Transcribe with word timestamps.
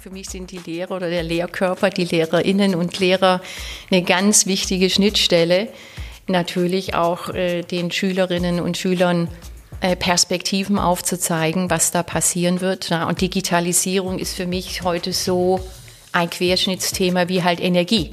Für 0.00 0.10
mich 0.10 0.30
sind 0.30 0.52
die 0.52 0.58
Lehrer 0.58 0.92
oder 0.92 1.10
der 1.10 1.24
Lehrkörper, 1.24 1.90
die 1.90 2.04
Lehrerinnen 2.04 2.76
und 2.76 3.00
Lehrer 3.00 3.42
eine 3.90 4.02
ganz 4.02 4.46
wichtige 4.46 4.90
Schnittstelle. 4.90 5.68
Natürlich 6.28 6.94
auch 6.94 7.30
äh, 7.30 7.62
den 7.62 7.90
Schülerinnen 7.90 8.60
und 8.60 8.78
Schülern 8.78 9.26
äh, 9.80 9.96
Perspektiven 9.96 10.78
aufzuzeigen, 10.78 11.68
was 11.68 11.90
da 11.90 12.04
passieren 12.04 12.60
wird. 12.60 12.92
Und 12.92 13.20
Digitalisierung 13.20 14.20
ist 14.20 14.36
für 14.36 14.46
mich 14.46 14.82
heute 14.82 15.12
so 15.12 15.58
ein 16.12 16.30
Querschnittsthema 16.30 17.28
wie 17.28 17.42
halt 17.42 17.58
Energie. 17.60 18.12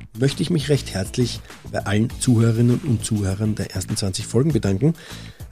möchte 0.17 0.43
ich 0.43 0.49
mich 0.49 0.69
recht 0.69 0.93
herzlich 0.93 1.39
bei 1.71 1.85
allen 1.85 2.09
Zuhörerinnen 2.19 2.79
und 2.79 3.05
Zuhörern 3.05 3.55
der 3.55 3.71
ersten 3.71 3.95
20 3.95 4.25
Folgen 4.25 4.51
bedanken. 4.51 4.93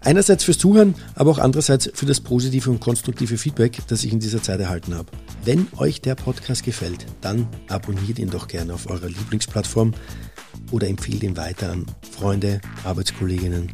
Einerseits 0.02 0.46
fürs 0.46 0.58
Zuhören, 0.58 0.96
aber 1.16 1.32
auch 1.32 1.40
andererseits 1.40 1.90
für 1.94 2.06
das 2.06 2.22
positive 2.22 2.70
und 2.70 2.80
konstruktive 2.80 3.38
Feedback, 3.38 3.80
das 3.88 4.04
ich 4.04 4.14
in 4.14 4.20
dieser 4.20 4.42
Zeit 4.42 4.60
erhalten 4.60 4.96
habe. 4.96 5.12
Wenn 5.44 5.68
euch 5.78 6.02
der 6.02 6.16
Podcast 6.16 6.64
gefällt, 6.64 7.06
dann 7.22 7.48
abonniert 7.68 8.20
ihn 8.20 8.30
doch 8.30 8.48
gerne 8.48 8.74
auf 8.74 8.90
eurer 8.90 9.08
Lieblingsplattform 9.08 9.94
oder 10.72 10.88
empfehlt 10.88 11.24
ihn 11.24 11.36
weiter 11.36 11.72
an 11.72 11.86
Freunde, 12.12 12.62
Arbeitskolleginnen, 12.86 13.74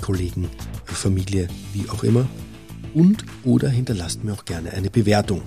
Kollegen, 0.00 0.48
Familie, 0.84 1.48
wie 1.72 1.88
auch 1.88 2.02
immer. 2.02 2.26
Und 2.94 3.24
oder 3.44 3.68
hinterlasst 3.68 4.24
mir 4.24 4.32
auch 4.32 4.44
gerne 4.44 4.72
eine 4.72 4.90
Bewertung. 4.90 5.42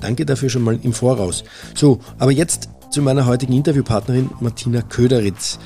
Danke 0.00 0.26
dafür 0.26 0.50
schon 0.50 0.62
mal 0.62 0.78
im 0.82 0.92
Voraus. 0.92 1.44
So, 1.74 2.00
aber 2.18 2.32
jetzt 2.32 2.68
zu 2.90 3.02
meiner 3.02 3.26
heutigen 3.26 3.52
Interviewpartnerin 3.52 4.30
Martina 4.40 4.82
Köderitz. 4.82 5.58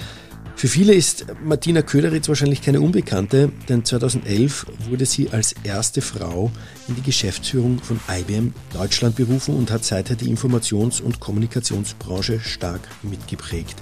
Für 0.56 0.69
viele 0.69 0.95
ist 0.95 1.27
Martina 1.45 1.83
Köderitz 1.83 2.28
wahrscheinlich 2.28 2.62
keine 2.62 2.81
Unbekannte, 2.81 3.51
denn 3.69 3.84
2011 3.84 4.67
wurde 4.89 5.06
sie 5.06 5.31
als 5.31 5.55
erste 5.65 6.00
Frau 6.03 6.50
in 6.89 6.95
die 6.97 7.03
Geschäftsführung 7.03 7.78
von 7.78 8.00
IBM 8.09 8.53
Deutschland 8.73 9.17
berufen 9.17 9.56
und 9.56 9.70
hat 9.70 9.84
seither 9.84 10.17
die 10.17 10.34
Informations- 10.34 11.00
und 11.00 11.20
Kommunikationsbranche 11.20 12.41
stark 12.41 12.81
mitgeprägt. 13.03 13.77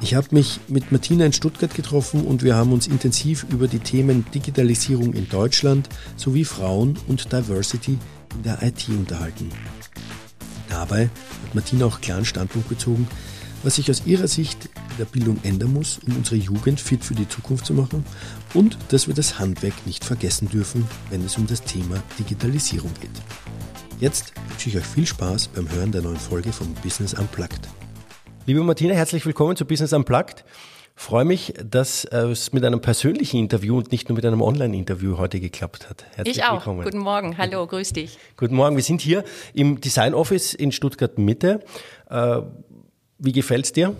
Ich 0.00 0.14
habe 0.14 0.28
mich 0.32 0.58
mit 0.68 0.90
Martina 0.90 1.24
in 1.24 1.32
Stuttgart 1.32 1.74
getroffen 1.74 2.26
und 2.26 2.42
wir 2.42 2.56
haben 2.56 2.72
uns 2.72 2.88
intensiv 2.88 3.46
über 3.50 3.68
die 3.68 3.78
Themen 3.78 4.24
Digitalisierung 4.34 5.14
in 5.14 5.28
Deutschland 5.28 5.88
sowie 6.16 6.44
Frauen 6.44 6.98
und 7.06 7.32
Diversity 7.32 7.98
in 8.34 8.42
der 8.42 8.62
IT 8.62 8.88
unterhalten. 8.88 9.48
Dabei 10.72 11.10
hat 11.44 11.54
Martina 11.54 11.84
auch 11.84 12.00
klaren 12.00 12.24
Standpunkt 12.24 12.66
bezogen, 12.70 13.06
was 13.62 13.76
sich 13.76 13.90
aus 13.90 14.06
ihrer 14.06 14.26
Sicht 14.26 14.64
in 14.64 14.96
der 14.98 15.04
Bildung 15.04 15.38
ändern 15.42 15.74
muss, 15.74 16.00
um 16.06 16.16
unsere 16.16 16.36
Jugend 16.36 16.80
fit 16.80 17.04
für 17.04 17.14
die 17.14 17.28
Zukunft 17.28 17.66
zu 17.66 17.74
machen 17.74 18.06
und 18.54 18.78
dass 18.88 19.06
wir 19.06 19.14
das 19.14 19.38
Handwerk 19.38 19.74
nicht 19.84 20.02
vergessen 20.02 20.48
dürfen, 20.48 20.88
wenn 21.10 21.22
es 21.26 21.36
um 21.36 21.46
das 21.46 21.62
Thema 21.62 22.02
Digitalisierung 22.18 22.90
geht. 23.02 23.10
Jetzt 24.00 24.32
wünsche 24.48 24.70
ich 24.70 24.76
euch 24.78 24.86
viel 24.86 25.06
Spaß 25.06 25.48
beim 25.48 25.70
Hören 25.70 25.92
der 25.92 26.00
neuen 26.00 26.16
Folge 26.16 26.52
von 26.52 26.72
Business 26.82 27.12
Unplugged. 27.12 27.68
Liebe 28.46 28.64
Martina, 28.64 28.94
herzlich 28.94 29.26
willkommen 29.26 29.56
zu 29.56 29.66
Business 29.66 29.92
Unplugged 29.92 30.42
freue 31.02 31.24
mich, 31.24 31.52
dass 31.62 32.04
äh, 32.04 32.18
es 32.28 32.52
mit 32.52 32.64
einem 32.64 32.80
persönlichen 32.80 33.38
Interview 33.38 33.76
und 33.76 33.92
nicht 33.92 34.08
nur 34.08 34.16
mit 34.16 34.24
einem 34.24 34.40
Online-Interview 34.40 35.18
heute 35.18 35.40
geklappt 35.40 35.90
hat. 35.90 36.04
Herzlich 36.14 36.38
ich 36.38 36.44
auch. 36.44 36.52
Willkommen. 36.54 36.84
Guten 36.84 36.98
Morgen. 36.98 37.36
Hallo, 37.36 37.66
grüß 37.66 37.92
dich. 37.92 38.18
Guten 38.36 38.54
Morgen. 38.54 38.76
Wir 38.76 38.84
sind 38.84 39.00
hier 39.00 39.24
im 39.52 39.80
Design 39.80 40.14
Office 40.14 40.54
in 40.54 40.70
Stuttgart 40.70 41.18
Mitte. 41.18 41.60
Äh, 42.08 42.38
wie 43.18 43.32
gefällt's 43.32 43.72
dir? 43.72 43.96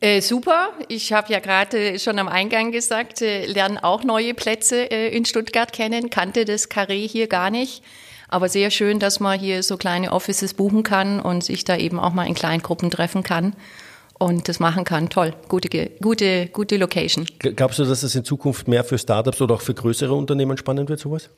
Äh, 0.00 0.20
super. 0.20 0.70
Ich 0.86 1.12
habe 1.12 1.32
ja 1.32 1.40
gerade 1.40 1.98
schon 1.98 2.18
am 2.18 2.28
Eingang 2.28 2.70
gesagt, 2.70 3.20
äh, 3.20 3.46
lernen 3.46 3.78
auch 3.78 4.04
neue 4.04 4.34
Plätze 4.34 4.90
äh, 4.90 5.14
in 5.14 5.24
Stuttgart 5.24 5.72
kennen, 5.72 6.10
kannte 6.10 6.44
das 6.44 6.70
Carré 6.70 7.08
hier 7.08 7.26
gar 7.26 7.50
nicht. 7.50 7.82
Aber 8.28 8.48
sehr 8.48 8.70
schön, 8.70 9.00
dass 9.00 9.20
man 9.20 9.38
hier 9.38 9.62
so 9.62 9.76
kleine 9.76 10.12
Offices 10.12 10.54
buchen 10.54 10.84
kann 10.84 11.18
und 11.18 11.42
sich 11.42 11.64
da 11.64 11.76
eben 11.76 11.98
auch 11.98 12.12
mal 12.12 12.26
in 12.26 12.34
kleinen 12.34 12.62
Gruppen 12.62 12.90
treffen 12.90 13.22
kann 13.22 13.54
und 14.18 14.48
das 14.48 14.60
machen 14.60 14.84
kann. 14.84 15.08
Toll, 15.08 15.34
gute, 15.48 15.68
gute, 16.00 16.46
gute 16.48 16.76
Location. 16.76 17.26
Glaubst 17.38 17.78
du, 17.78 17.84
dass 17.84 18.00
das 18.02 18.14
in 18.14 18.24
Zukunft 18.24 18.68
mehr 18.68 18.84
für 18.84 18.98
Startups 18.98 19.40
oder 19.40 19.54
auch 19.54 19.60
für 19.60 19.74
größere 19.74 20.14
Unternehmen 20.14 20.56
spannend 20.56 20.88
wird, 20.88 21.00
sowas? 21.00 21.30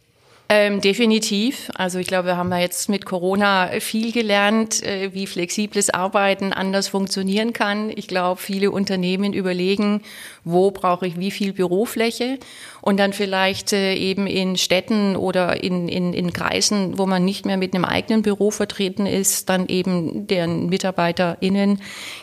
Ähm, 0.53 0.81
definitiv. 0.81 1.71
Also 1.77 2.01
ich 2.01 2.09
glaube, 2.09 2.27
wir 2.27 2.37
haben 2.37 2.51
ja 2.51 2.59
jetzt 2.59 2.89
mit 2.89 3.05
Corona 3.07 3.69
viel 3.79 4.11
gelernt, 4.11 4.83
äh, 4.83 5.15
wie 5.15 5.29
flexibles 5.29 5.91
Arbeiten 5.91 6.53
anders 6.53 6.89
funktionieren 6.89 7.53
kann. 7.53 7.93
Ich 7.95 8.09
glaube, 8.09 8.41
viele 8.41 8.73
Unternehmen 8.73 9.33
überlegen, 9.33 10.03
wo 10.43 10.73
brauche 10.73 11.07
ich 11.07 11.21
wie 11.21 11.31
viel 11.31 11.53
Bürofläche 11.53 12.41
und 12.81 12.97
dann 12.97 13.13
vielleicht 13.13 13.73
äh, 13.73 13.95
eben 13.95 14.27
in 14.27 14.57
Städten 14.57 15.15
oder 15.15 15.63
in, 15.63 15.87
in, 15.87 16.13
in 16.13 16.33
Kreisen, 16.33 16.99
wo 16.99 17.07
man 17.07 17.25
nicht 17.25 17.47
mehr 17.47 17.57
mit 17.57 17.73
einem 17.73 17.85
eigenen 17.85 18.23
Büro 18.23 18.51
vertreten 18.51 19.07
ist, 19.07 19.51
dann 19.51 19.69
eben 19.69 20.27
deren 20.27 20.69
MitarbeiterInnen 20.69 21.81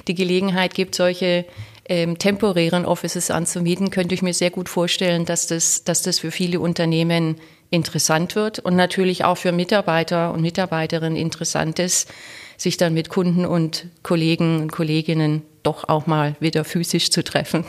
die 0.10 0.16
Gelegenheit 0.16 0.74
gibt, 0.74 0.96
solche 0.96 1.46
ähm, 1.88 2.18
temporären 2.18 2.86
Offices 2.86 3.32
anzumieten, 3.32 3.90
könnte 3.90 4.14
ich 4.14 4.22
mir 4.22 4.34
sehr 4.34 4.50
gut 4.50 4.68
vorstellen, 4.68 5.24
dass 5.24 5.48
das, 5.48 5.86
dass 5.86 6.02
das 6.02 6.20
für 6.20 6.32
viele 6.32 6.60
Unternehmen 6.60 7.38
interessant 7.70 8.36
wird 8.36 8.60
und 8.60 8.76
natürlich 8.76 9.24
auch 9.24 9.38
für 9.38 9.52
Mitarbeiter 9.52 10.34
und 10.34 10.42
Mitarbeiterinnen 10.42 11.18
interessant 11.18 11.80
ist, 11.80 12.10
sich 12.58 12.78
dann 12.78 12.94
mit 12.94 13.10
Kunden 13.10 13.46
und 13.46 13.88
Kollegen 14.04 14.62
und 14.62 14.72
Kolleginnen 14.72 15.44
doch 15.64 15.88
auch 15.90 16.08
mal 16.08 16.36
wieder 16.40 16.64
physisch 16.64 17.12
zu 17.12 17.24
treffen. 17.24 17.66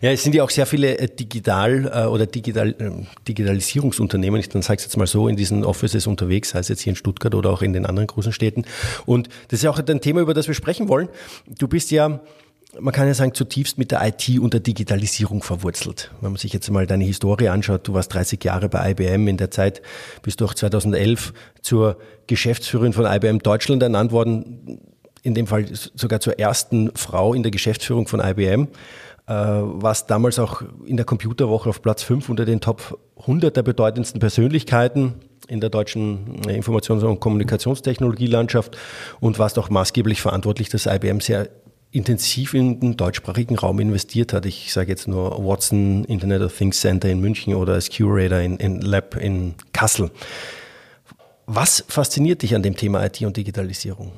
Ja, 0.00 0.10
es 0.10 0.22
sind 0.22 0.34
ja 0.34 0.42
auch 0.42 0.50
sehr 0.50 0.66
viele 0.66 0.98
äh, 0.98 1.08
Digital- 1.08 1.90
äh, 1.92 2.06
oder 2.06 2.26
Digital, 2.26 2.70
äh, 2.78 2.90
Digitalisierungsunternehmen, 3.26 4.40
ich 4.40 4.48
dann 4.48 4.62
sage 4.62 4.78
es 4.78 4.84
jetzt 4.84 4.96
mal 4.96 5.06
so, 5.06 5.28
in 5.28 5.36
diesen 5.36 5.64
Offices 5.64 6.06
unterwegs, 6.06 6.50
sei 6.50 6.58
es 6.58 6.68
jetzt 6.68 6.82
hier 6.82 6.92
in 6.92 6.96
Stuttgart 6.96 7.34
oder 7.34 7.50
auch 7.50 7.62
in 7.62 7.72
den 7.72 7.86
anderen 7.86 8.06
großen 8.06 8.32
Städten. 8.32 8.64
Und 9.06 9.28
das 9.48 9.60
ist 9.60 9.62
ja 9.62 9.70
auch 9.70 9.78
ein 9.78 10.00
Thema, 10.00 10.20
über 10.20 10.34
das 10.34 10.48
wir 10.48 10.54
sprechen 10.54 10.88
wollen. 10.88 11.08
Du 11.46 11.68
bist 11.68 11.90
ja 11.90 12.20
man 12.78 12.94
kann 12.94 13.06
ja 13.06 13.14
sagen, 13.14 13.34
zutiefst 13.34 13.78
mit 13.78 13.90
der 13.90 14.06
IT 14.06 14.38
und 14.38 14.52
der 14.52 14.60
Digitalisierung 14.60 15.42
verwurzelt. 15.42 16.12
Wenn 16.20 16.32
man 16.32 16.38
sich 16.38 16.52
jetzt 16.52 16.70
mal 16.70 16.86
deine 16.86 17.04
Historie 17.04 17.48
anschaut, 17.48 17.88
du 17.88 17.94
warst 17.94 18.14
30 18.14 18.42
Jahre 18.44 18.68
bei 18.68 18.90
IBM, 18.90 19.26
in 19.26 19.36
der 19.36 19.50
Zeit 19.50 19.82
bist 20.22 20.40
du 20.40 20.44
auch 20.44 20.54
2011 20.54 21.32
zur 21.62 21.98
Geschäftsführerin 22.26 22.92
von 22.92 23.06
IBM 23.06 23.40
Deutschland 23.40 23.82
ernannt 23.82 24.12
worden, 24.12 24.80
in 25.22 25.34
dem 25.34 25.46
Fall 25.46 25.66
sogar 25.72 26.20
zur 26.20 26.38
ersten 26.38 26.90
Frau 26.94 27.34
in 27.34 27.42
der 27.42 27.50
Geschäftsführung 27.50 28.06
von 28.06 28.20
IBM, 28.20 28.68
äh, 29.26 29.32
warst 29.32 30.10
damals 30.10 30.38
auch 30.38 30.62
in 30.86 30.96
der 30.96 31.04
Computerwoche 31.04 31.68
auf 31.68 31.82
Platz 31.82 32.02
5 32.02 32.28
unter 32.28 32.44
den 32.44 32.60
Top 32.60 32.98
100 33.18 33.56
der 33.56 33.62
bedeutendsten 33.62 34.20
Persönlichkeiten 34.20 35.14
in 35.48 35.60
der 35.60 35.70
deutschen 35.70 36.42
äh, 36.48 36.58
Informations- 36.58 37.02
und 37.02 37.20
Kommunikationstechnologielandschaft 37.20 38.78
und 39.18 39.38
warst 39.38 39.58
auch 39.58 39.68
maßgeblich 39.68 40.20
verantwortlich, 40.22 40.68
dass 40.68 40.86
IBM 40.86 41.20
sehr 41.20 41.48
intensiv 41.92 42.54
in 42.54 42.78
den 42.80 42.96
deutschsprachigen 42.96 43.58
Raum 43.58 43.80
investiert 43.80 44.32
hat. 44.32 44.46
Ich 44.46 44.72
sage 44.72 44.90
jetzt 44.90 45.08
nur 45.08 45.44
Watson 45.44 46.04
Internet 46.04 46.42
of 46.42 46.56
Things 46.56 46.80
Center 46.80 47.08
in 47.08 47.20
München 47.20 47.54
oder 47.54 47.74
das 47.74 47.90
Curator 47.90 48.38
in, 48.38 48.56
in 48.58 48.80
Lab 48.80 49.16
in 49.16 49.54
Kassel. 49.72 50.10
Was 51.46 51.84
fasziniert 51.88 52.42
dich 52.42 52.54
an 52.54 52.62
dem 52.62 52.76
Thema 52.76 53.04
IT 53.04 53.20
und 53.22 53.36
Digitalisierung? 53.36 54.12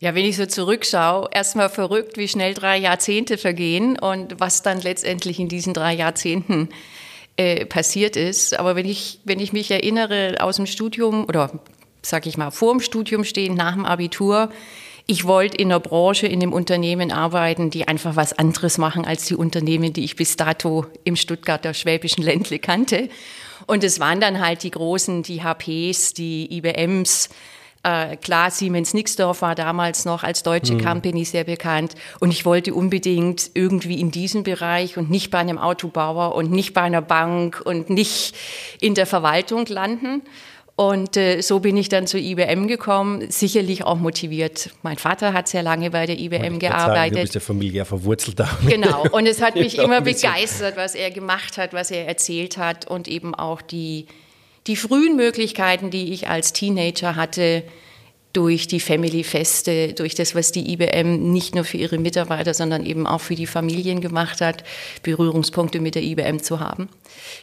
Ja, 0.00 0.16
wenn 0.16 0.24
ich 0.24 0.36
so 0.36 0.46
zurückschaue, 0.46 1.28
erstmal 1.30 1.68
verrückt, 1.68 2.16
wie 2.16 2.26
schnell 2.26 2.54
drei 2.54 2.76
Jahrzehnte 2.76 3.38
vergehen 3.38 3.96
und 3.96 4.40
was 4.40 4.62
dann 4.62 4.80
letztendlich 4.80 5.38
in 5.38 5.48
diesen 5.48 5.74
drei 5.74 5.94
Jahrzehnten 5.94 6.70
äh, 7.36 7.66
passiert 7.66 8.16
ist. 8.16 8.58
Aber 8.58 8.74
wenn 8.74 8.86
ich, 8.86 9.20
wenn 9.24 9.38
ich 9.38 9.52
mich 9.52 9.70
erinnere 9.70 10.38
aus 10.40 10.56
dem 10.56 10.66
Studium 10.66 11.24
oder 11.26 11.52
sag 12.02 12.26
ich 12.26 12.36
mal 12.36 12.50
vor 12.50 12.72
dem 12.72 12.80
Studium 12.80 13.22
stehen, 13.22 13.54
nach 13.54 13.74
dem 13.74 13.84
Abitur, 13.84 14.50
ich 15.06 15.24
wollte 15.24 15.56
in 15.56 15.70
einer 15.70 15.80
Branche, 15.80 16.26
in 16.26 16.42
einem 16.42 16.52
Unternehmen 16.52 17.12
arbeiten, 17.12 17.70
die 17.70 17.88
einfach 17.88 18.16
was 18.16 18.32
anderes 18.32 18.78
machen 18.78 19.04
als 19.04 19.26
die 19.26 19.34
Unternehmen, 19.34 19.92
die 19.92 20.04
ich 20.04 20.16
bis 20.16 20.36
dato 20.36 20.86
im 21.04 21.16
Stuttgarter 21.16 21.74
schwäbischen 21.74 22.22
Ländle 22.22 22.58
kannte. 22.58 23.08
Und 23.66 23.84
es 23.84 24.00
waren 24.00 24.20
dann 24.20 24.40
halt 24.40 24.62
die 24.62 24.70
großen, 24.70 25.22
die 25.22 25.42
HPs, 25.42 26.14
die 26.14 26.56
IBMs, 26.56 27.30
Äh, 27.84 28.16
klar, 28.16 28.52
Siemens 28.52 28.94
Nixdorf 28.94 29.42
war 29.42 29.56
damals 29.56 30.04
noch 30.04 30.22
als 30.22 30.44
deutsche 30.44 30.74
mhm. 30.74 30.84
Company 30.84 31.24
sehr 31.24 31.42
bekannt 31.42 31.96
und 32.20 32.30
ich 32.30 32.44
wollte 32.44 32.74
unbedingt 32.74 33.50
irgendwie 33.54 34.00
in 34.00 34.12
diesem 34.12 34.44
Bereich 34.44 34.96
und 34.96 35.10
nicht 35.10 35.32
bei 35.32 35.38
einem 35.38 35.58
Autobauer 35.58 36.36
und 36.36 36.52
nicht 36.52 36.74
bei 36.74 36.82
einer 36.82 37.02
Bank 37.02 37.60
und 37.64 37.90
nicht 37.90 38.36
in 38.80 38.94
der 38.94 39.06
Verwaltung 39.06 39.66
landen. 39.66 40.22
Und 40.74 41.18
äh, 41.18 41.42
so 41.42 41.60
bin 41.60 41.76
ich 41.76 41.90
dann 41.90 42.06
zur 42.06 42.20
IBM 42.20 42.66
gekommen, 42.66 43.30
sicherlich 43.30 43.84
auch 43.84 43.98
motiviert. 43.98 44.70
Mein 44.82 44.96
Vater 44.96 45.34
hat 45.34 45.46
sehr 45.46 45.62
lange 45.62 45.90
bei 45.90 46.06
der 46.06 46.18
IBM 46.18 46.58
gearbeitet. 46.58 46.96
Sagen, 46.96 47.14
du 47.14 47.20
bist 47.20 47.34
ja 47.34 47.40
familiär 47.40 47.84
verwurzelt 47.84 48.40
da. 48.40 48.48
Genau, 48.66 49.04
und 49.12 49.26
es 49.26 49.42
hat 49.42 49.54
mich 49.56 49.78
immer 49.78 50.00
begeistert, 50.00 50.76
was 50.76 50.94
er 50.94 51.10
gemacht 51.10 51.58
hat, 51.58 51.74
was 51.74 51.90
er 51.90 52.06
erzählt 52.08 52.56
hat 52.56 52.86
und 52.88 53.06
eben 53.06 53.34
auch 53.34 53.60
die, 53.60 54.06
die 54.66 54.76
frühen 54.76 55.14
Möglichkeiten, 55.14 55.90
die 55.90 56.14
ich 56.14 56.28
als 56.28 56.54
Teenager 56.54 57.16
hatte, 57.16 57.64
durch 58.32 58.66
die 58.66 58.80
Family-Feste, 58.80 59.92
durch 59.92 60.14
das, 60.14 60.34
was 60.34 60.52
die 60.52 60.72
IBM 60.72 61.32
nicht 61.32 61.54
nur 61.54 61.64
für 61.64 61.76
ihre 61.76 61.98
Mitarbeiter, 61.98 62.54
sondern 62.54 62.86
eben 62.86 63.06
auch 63.06 63.20
für 63.20 63.34
die 63.34 63.46
Familien 63.46 64.00
gemacht 64.00 64.40
hat, 64.40 64.64
Berührungspunkte 65.02 65.80
mit 65.80 65.94
der 65.94 66.02
IBM 66.02 66.38
zu 66.38 66.60
haben. 66.60 66.88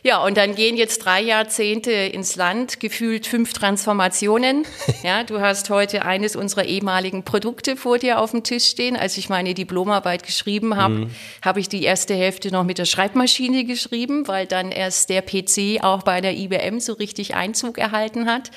Ja, 0.01 0.24
und 0.24 0.38
dann 0.38 0.56
gehen 0.56 0.77
jetzt 0.77 1.00
drei 1.00 1.21
Jahrzehnte 1.21 1.92
ins 1.92 2.36
Land, 2.36 2.80
gefühlt 2.80 3.27
fünf 3.27 3.54
Transformationen. 3.54 4.66
Ja, 5.01 5.24
du 5.24 5.39
hast 5.39 5.69
heute 5.69 6.04
eines 6.04 6.36
unserer 6.36 6.66
ehemaligen 6.66 7.24
Produkte 7.24 7.77
vor 7.77 7.98
dir 8.00 8.19
auf 8.19 8.31
dem 8.31 8.44
Tisch 8.44 8.66
stehen. 8.66 8.98
Als 8.98 9.18
ich 9.18 9.30
meine 9.30 9.54
Diplomarbeit 9.54 10.24
geschrieben 10.24 10.75
habe, 10.75 10.94
mhm. 10.95 11.10
habe 11.42 11.62
ich 11.62 11.69
die 11.69 11.83
erste 11.83 12.16
Hälfte 12.16 12.51
noch 12.51 12.66
mit 12.66 12.80
der 12.80 12.86
Schreibmaschine 12.86 13.63
geschrieben, 13.63 14.27
weil 14.27 14.45
dann 14.45 14.71
erst 14.71 15.10
der 15.10 15.21
PC 15.21 15.81
auch 15.83 16.04
bei 16.04 16.19
der 16.19 16.36
IBM 16.36 16.80
so 16.81 16.94
richtig 16.94 17.33
Einzug 17.33 17.77
erhalten 17.77 18.25
hat. 18.25 18.51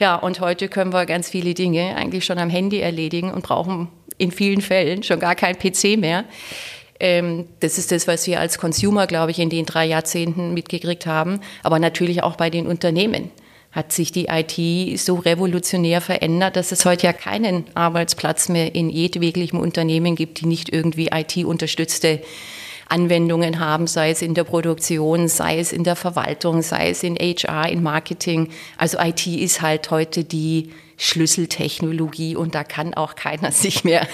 Ja, 0.00 0.16
und 0.16 0.40
heute 0.40 0.68
können 0.68 0.92
wir 0.92 1.06
ganz 1.06 1.28
viele 1.30 1.54
Dinge 1.54 1.94
eigentlich 1.96 2.24
schon 2.24 2.38
am 2.38 2.50
Handy 2.50 2.80
erledigen 2.80 3.32
und 3.32 3.44
brauchen 3.44 3.88
in 4.18 4.32
vielen 4.32 4.60
Fällen 4.60 5.02
schon 5.02 5.20
gar 5.20 5.34
kein 5.34 5.56
PC 5.56 5.96
mehr. 5.98 6.24
Ähm, 7.00 7.46
das 7.60 7.78
ist 7.78 7.92
das, 7.92 8.06
was 8.06 8.26
wir 8.26 8.40
als 8.40 8.58
Consumer, 8.58 9.06
glaube 9.06 9.30
ich, 9.30 9.38
in 9.38 9.50
den 9.50 9.66
drei 9.66 9.86
Jahrzehnten 9.86 10.54
mitgekriegt 10.54 11.06
haben. 11.06 11.40
Aber 11.62 11.78
natürlich 11.78 12.22
auch 12.22 12.36
bei 12.36 12.50
den 12.50 12.66
Unternehmen 12.66 13.30
hat 13.72 13.92
sich 13.92 14.12
die 14.12 14.26
IT 14.26 15.00
so 15.00 15.16
revolutionär 15.16 16.00
verändert, 16.00 16.54
dass 16.54 16.70
es 16.70 16.84
heute 16.84 17.06
ja 17.06 17.12
keinen 17.12 17.64
Arbeitsplatz 17.74 18.48
mehr 18.48 18.74
in 18.74 18.88
jedweglichem 18.88 19.58
Unternehmen 19.58 20.14
gibt, 20.14 20.40
die 20.40 20.46
nicht 20.46 20.72
irgendwie 20.72 21.08
IT-unterstützte 21.12 22.20
Anwendungen 22.88 23.58
haben, 23.58 23.88
sei 23.88 24.10
es 24.10 24.22
in 24.22 24.34
der 24.34 24.44
Produktion, 24.44 25.26
sei 25.26 25.58
es 25.58 25.72
in 25.72 25.82
der 25.82 25.96
Verwaltung, 25.96 26.62
sei 26.62 26.90
es 26.90 27.02
in 27.02 27.16
HR, 27.16 27.68
in 27.68 27.82
Marketing. 27.82 28.50
Also 28.76 28.98
IT 29.00 29.26
ist 29.26 29.60
halt 29.60 29.90
heute 29.90 30.22
die 30.22 30.70
Schlüsseltechnologie 30.96 32.36
und 32.36 32.54
da 32.54 32.62
kann 32.62 32.94
auch 32.94 33.16
keiner 33.16 33.50
sich 33.52 33.82
mehr 33.82 34.06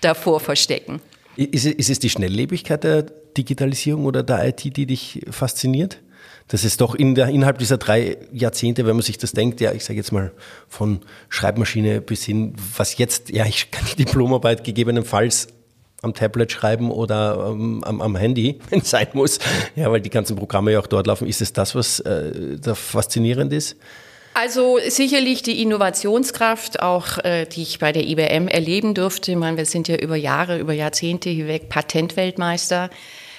davor 0.00 0.38
verstecken. 0.38 1.00
Ist, 1.38 1.66
ist 1.66 1.88
es 1.88 1.98
die 2.00 2.10
Schnelllebigkeit 2.10 2.82
der 2.82 3.02
Digitalisierung 3.36 4.06
oder 4.06 4.24
der 4.24 4.48
IT, 4.48 4.76
die 4.76 4.86
dich 4.86 5.20
fasziniert? 5.30 6.00
dass 6.48 6.64
es 6.64 6.78
doch 6.78 6.94
in 6.94 7.14
der, 7.14 7.28
innerhalb 7.28 7.58
dieser 7.58 7.76
drei 7.76 8.16
Jahrzehnte, 8.32 8.86
wenn 8.86 8.96
man 8.96 9.02
sich 9.02 9.18
das 9.18 9.32
denkt, 9.32 9.60
ja, 9.60 9.72
ich 9.72 9.84
sage 9.84 9.98
jetzt 9.98 10.12
mal 10.12 10.32
von 10.66 11.00
Schreibmaschine 11.28 12.00
bis 12.00 12.24
hin, 12.24 12.54
was 12.74 12.96
jetzt, 12.96 13.28
ja, 13.28 13.44
ich 13.44 13.70
kann 13.70 13.84
die 13.92 14.04
Diplomarbeit 14.04 14.64
gegebenenfalls 14.64 15.48
am 16.00 16.14
Tablet 16.14 16.50
schreiben 16.50 16.90
oder 16.90 17.48
ähm, 17.50 17.84
am, 17.84 18.00
am, 18.00 18.16
Handy, 18.16 18.60
wenn 18.70 18.80
es 18.80 18.90
sein 18.90 19.08
muss, 19.12 19.38
ja, 19.76 19.90
weil 19.90 20.00
die 20.00 20.10
ganzen 20.10 20.36
Programme 20.36 20.72
ja 20.72 20.80
auch 20.80 20.86
dort 20.86 21.06
laufen. 21.06 21.28
Ist 21.28 21.42
es 21.42 21.52
das, 21.52 21.74
was 21.74 22.00
äh, 22.00 22.56
da 22.58 22.74
faszinierend 22.74 23.52
ist? 23.52 23.76
Also 24.40 24.78
sicherlich 24.86 25.42
die 25.42 25.60
Innovationskraft, 25.62 26.80
auch 26.80 27.18
äh, 27.24 27.44
die 27.44 27.62
ich 27.62 27.80
bei 27.80 27.90
der 27.90 28.06
IBM 28.06 28.46
erleben 28.46 28.94
durfte. 28.94 29.32
Ich 29.32 29.36
meine, 29.36 29.56
wir 29.56 29.66
sind 29.66 29.88
ja 29.88 29.96
über 29.96 30.14
Jahre, 30.14 30.60
über 30.60 30.72
Jahrzehnte 30.72 31.28
hinweg 31.28 31.68
Patentweltmeister. 31.68 32.88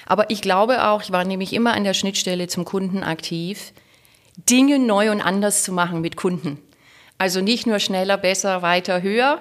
Aber 0.04 0.28
ich 0.28 0.42
glaube 0.42 0.86
auch, 0.86 1.00
ich 1.00 1.10
war 1.10 1.24
nämlich 1.24 1.54
immer 1.54 1.72
an 1.72 1.84
der 1.84 1.94
Schnittstelle 1.94 2.48
zum 2.48 2.66
Kunden 2.66 3.02
aktiv, 3.02 3.72
Dinge 4.36 4.78
neu 4.78 5.10
und 5.10 5.22
anders 5.22 5.62
zu 5.62 5.72
machen 5.72 6.02
mit 6.02 6.16
Kunden. 6.16 6.58
Also 7.16 7.40
nicht 7.40 7.66
nur 7.66 7.78
schneller, 7.78 8.18
besser, 8.18 8.60
weiter, 8.60 9.00
höher, 9.00 9.40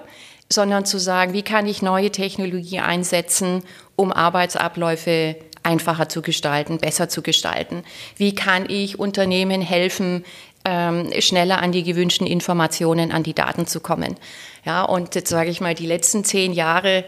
sondern 0.50 0.86
zu 0.86 0.98
sagen, 0.98 1.34
wie 1.34 1.44
kann 1.44 1.68
ich 1.68 1.82
neue 1.82 2.10
Technologie 2.10 2.80
einsetzen, 2.80 3.64
um 3.98 4.14
Arbeitsabläufe 4.14 5.36
einfacher 5.64 6.08
zu 6.08 6.22
gestalten, 6.22 6.78
besser 6.78 7.10
zu 7.10 7.22
gestalten? 7.22 7.84
Wie 8.16 8.34
kann 8.34 8.70
ich 8.70 8.98
Unternehmen 8.98 9.62
helfen, 9.62 10.24
ähm, 10.69 11.10
schneller 11.19 11.62
an 11.62 11.71
die 11.71 11.83
gewünschten 11.83 12.27
Informationen, 12.27 13.12
an 13.12 13.24
die 13.24 13.33
Daten 13.33 13.66
zu 13.66 13.80
kommen. 13.80 14.16
Ja, 14.63 14.83
und 14.83 15.16
jetzt 15.16 15.30
sage 15.30 15.50
ich 15.50 15.62
mal, 15.62 15.74
die 15.74 15.88
letzten 15.88 16.24
zehn 16.24 16.54
Jahre, 16.54 17.06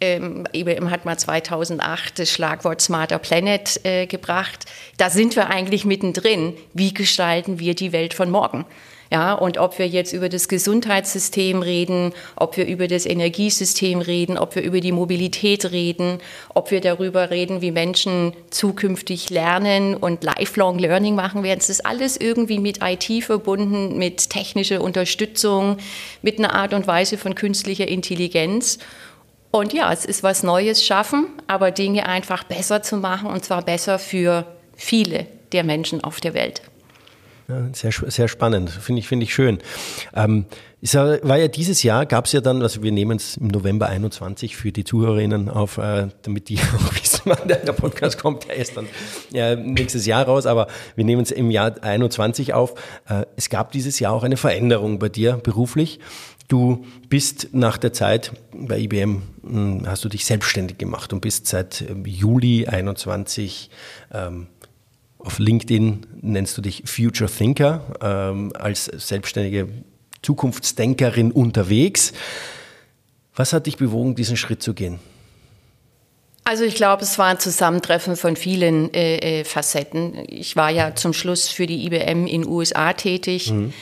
ähm, 0.00 0.46
IBM 0.52 0.90
hat 0.90 1.04
mal 1.04 1.16
2008 1.16 2.18
das 2.18 2.30
Schlagwort 2.30 2.80
Smarter 2.80 3.18
Planet 3.18 3.80
äh, 3.84 4.06
gebracht. 4.06 4.66
Da 4.96 5.10
sind 5.10 5.36
wir 5.36 5.48
eigentlich 5.48 5.84
mittendrin. 5.84 6.54
Wie 6.72 6.92
gestalten 6.92 7.60
wir 7.60 7.74
die 7.74 7.92
Welt 7.92 8.14
von 8.14 8.30
morgen? 8.30 8.66
Ja, 9.14 9.32
und 9.32 9.58
ob 9.58 9.78
wir 9.78 9.86
jetzt 9.86 10.12
über 10.12 10.28
das 10.28 10.48
Gesundheitssystem 10.48 11.62
reden, 11.62 12.12
ob 12.34 12.56
wir 12.56 12.66
über 12.66 12.88
das 12.88 13.06
Energiesystem 13.06 14.00
reden, 14.00 14.36
ob 14.36 14.56
wir 14.56 14.62
über 14.64 14.80
die 14.80 14.90
Mobilität 14.90 15.70
reden, 15.70 16.18
ob 16.52 16.72
wir 16.72 16.80
darüber 16.80 17.30
reden, 17.30 17.60
wie 17.60 17.70
Menschen 17.70 18.32
zukünftig 18.50 19.30
lernen 19.30 19.94
und 19.94 20.24
Lifelong 20.24 20.80
Learning 20.80 21.14
machen 21.14 21.44
werden, 21.44 21.60
es 21.60 21.70
ist 21.70 21.86
alles 21.86 22.16
irgendwie 22.16 22.58
mit 22.58 22.80
IT 22.82 23.22
verbunden, 23.22 23.98
mit 23.98 24.30
technischer 24.30 24.80
Unterstützung, 24.80 25.76
mit 26.22 26.40
einer 26.40 26.52
Art 26.52 26.74
und 26.74 26.88
Weise 26.88 27.16
von 27.16 27.36
künstlicher 27.36 27.86
Intelligenz. 27.86 28.80
Und 29.52 29.72
ja, 29.72 29.92
es 29.92 30.04
ist 30.04 30.24
was 30.24 30.42
Neues 30.42 30.84
schaffen, 30.84 31.26
aber 31.46 31.70
Dinge 31.70 32.06
einfach 32.06 32.42
besser 32.42 32.82
zu 32.82 32.96
machen 32.96 33.30
und 33.30 33.44
zwar 33.44 33.62
besser 33.62 34.00
für 34.00 34.44
viele 34.74 35.28
der 35.52 35.62
Menschen 35.62 36.02
auf 36.02 36.20
der 36.20 36.34
Welt. 36.34 36.62
Ja, 37.46 37.68
sehr, 37.72 37.92
sehr 37.92 38.28
spannend, 38.28 38.70
finde 38.70 39.00
ich, 39.00 39.08
finde 39.08 39.24
ich 39.24 39.34
schön. 39.34 39.58
Ähm, 40.14 40.46
es 40.80 40.94
war 40.94 41.38
ja 41.38 41.48
dieses 41.48 41.82
Jahr, 41.82 42.04
gab 42.04 42.26
es 42.26 42.32
ja 42.32 42.40
dann, 42.40 42.62
also 42.62 42.82
wir 42.82 42.92
nehmen 42.92 43.16
es 43.16 43.36
im 43.36 43.48
November 43.48 43.88
21 43.88 44.56
für 44.56 44.72
die 44.72 44.84
Zuhörerinnen 44.84 45.48
auf, 45.48 45.78
äh, 45.78 46.08
damit 46.22 46.48
die 46.48 46.58
auch 46.76 46.94
wissen, 46.94 47.22
wann 47.24 47.48
der, 47.48 47.56
Podcast 47.72 48.18
kommt, 48.18 48.48
der 48.48 48.56
ist 48.56 48.76
dann 48.76 48.86
ja, 49.30 49.56
nächstes 49.56 50.06
Jahr 50.06 50.24
raus, 50.24 50.46
aber 50.46 50.68
wir 50.94 51.04
nehmen 51.04 51.22
es 51.22 51.30
im 51.30 51.50
Jahr 51.50 51.82
21 51.82 52.54
auf. 52.54 52.74
Äh, 53.08 53.24
es 53.36 53.50
gab 53.50 53.72
dieses 53.72 53.98
Jahr 53.98 54.12
auch 54.12 54.24
eine 54.24 54.36
Veränderung 54.36 54.98
bei 54.98 55.08
dir 55.08 55.34
beruflich. 55.34 56.00
Du 56.48 56.84
bist 57.08 57.48
nach 57.52 57.78
der 57.78 57.94
Zeit 57.94 58.32
bei 58.52 58.78
IBM, 58.78 59.22
hm, 59.42 59.82
hast 59.86 60.04
du 60.04 60.08
dich 60.08 60.26
selbstständig 60.26 60.78
gemacht 60.78 61.12
und 61.12 61.20
bist 61.20 61.46
seit 61.46 61.82
ähm, 61.82 62.04
Juli 62.04 62.66
21 62.66 63.70
ähm, 64.12 64.48
auf 65.24 65.38
LinkedIn 65.38 66.06
nennst 66.20 66.56
du 66.56 66.62
dich 66.62 66.82
Future 66.86 67.30
Thinker, 67.30 67.82
ähm, 68.00 68.52
als 68.54 68.84
selbstständige 68.84 69.68
Zukunftsdenkerin 70.22 71.32
unterwegs. 71.32 72.12
Was 73.34 73.52
hat 73.52 73.66
dich 73.66 73.76
bewogen, 73.76 74.14
diesen 74.14 74.36
Schritt 74.36 74.62
zu 74.62 74.74
gehen? 74.74 75.00
Also 76.44 76.64
ich 76.64 76.74
glaube, 76.74 77.02
es 77.02 77.18
war 77.18 77.26
ein 77.26 77.40
Zusammentreffen 77.40 78.16
von 78.16 78.36
vielen 78.36 78.92
äh, 78.92 79.40
äh 79.40 79.44
Facetten. 79.44 80.24
Ich 80.28 80.56
war 80.56 80.70
ja 80.70 80.94
zum 80.94 81.14
Schluss 81.14 81.48
für 81.48 81.66
die 81.66 81.86
IBM 81.86 82.26
in 82.26 82.46
USA 82.46 82.92
tätig. 82.92 83.50
Mhm 83.50 83.72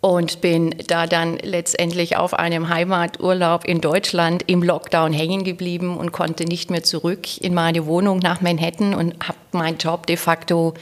und 0.00 0.40
bin 0.40 0.74
da 0.86 1.06
dann 1.06 1.38
letztendlich 1.38 2.16
auf 2.16 2.34
einem 2.34 2.68
Heimaturlaub 2.68 3.64
in 3.64 3.80
Deutschland 3.80 4.44
im 4.46 4.62
Lockdown 4.62 5.12
hängen 5.12 5.42
geblieben 5.42 5.96
und 5.96 6.12
konnte 6.12 6.44
nicht 6.44 6.70
mehr 6.70 6.84
zurück 6.84 7.38
in 7.40 7.52
meine 7.52 7.86
Wohnung 7.86 8.20
nach 8.20 8.40
Manhattan 8.40 8.94
und 8.94 9.14
habe 9.26 9.38
meinen 9.52 9.78
Job 9.78 10.06
de 10.06 10.16
facto 10.16 10.74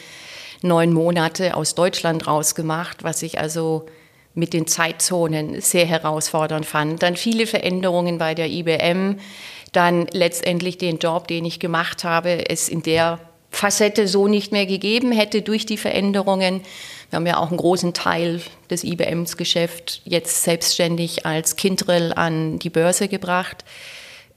neun 0.63 0.93
Monate 0.93 1.57
aus 1.57 1.75
Deutschland 1.75 2.27
rausgemacht, 2.27 3.05
was 3.05 3.23
ich 3.23 3.39
also 3.39 3.87
mit 4.35 4.53
den 4.53 4.67
Zeitzonen 4.67 5.63
sehr 5.63 5.87
herausfordernd 5.87 6.67
fand. 6.67 7.03
Dann 7.03 7.17
viele 7.17 7.47
Veränderungen 7.47 8.19
bei 8.19 8.35
der 8.35 8.51
IBM, 8.51 9.19
dann 9.73 10.07
letztendlich 10.13 10.77
den 10.77 10.99
Job, 10.99 11.27
den 11.27 11.47
ich 11.47 11.59
gemacht 11.59 12.05
habe, 12.05 12.51
es 12.51 12.69
in 12.69 12.83
der 12.83 13.19
Facette 13.51 14.07
so 14.07 14.29
nicht 14.29 14.53
mehr 14.53 14.67
gegeben 14.67 15.13
hätte 15.13 15.41
durch 15.41 15.65
die 15.65 15.79
Veränderungen. 15.79 16.61
Wir 17.11 17.17
haben 17.17 17.27
ja 17.27 17.39
auch 17.39 17.49
einen 17.49 17.59
großen 17.59 17.95
Teil 17.95 18.41
des 18.71 18.85
IBMs 18.85 19.37
Geschäft 19.37 20.03
jetzt 20.05 20.43
selbstständig 20.43 21.25
als 21.27 21.57
Kindrill 21.57 22.13
an 22.15 22.59
die 22.59 22.71
Börse 22.71 23.09
gebracht. 23.09 23.65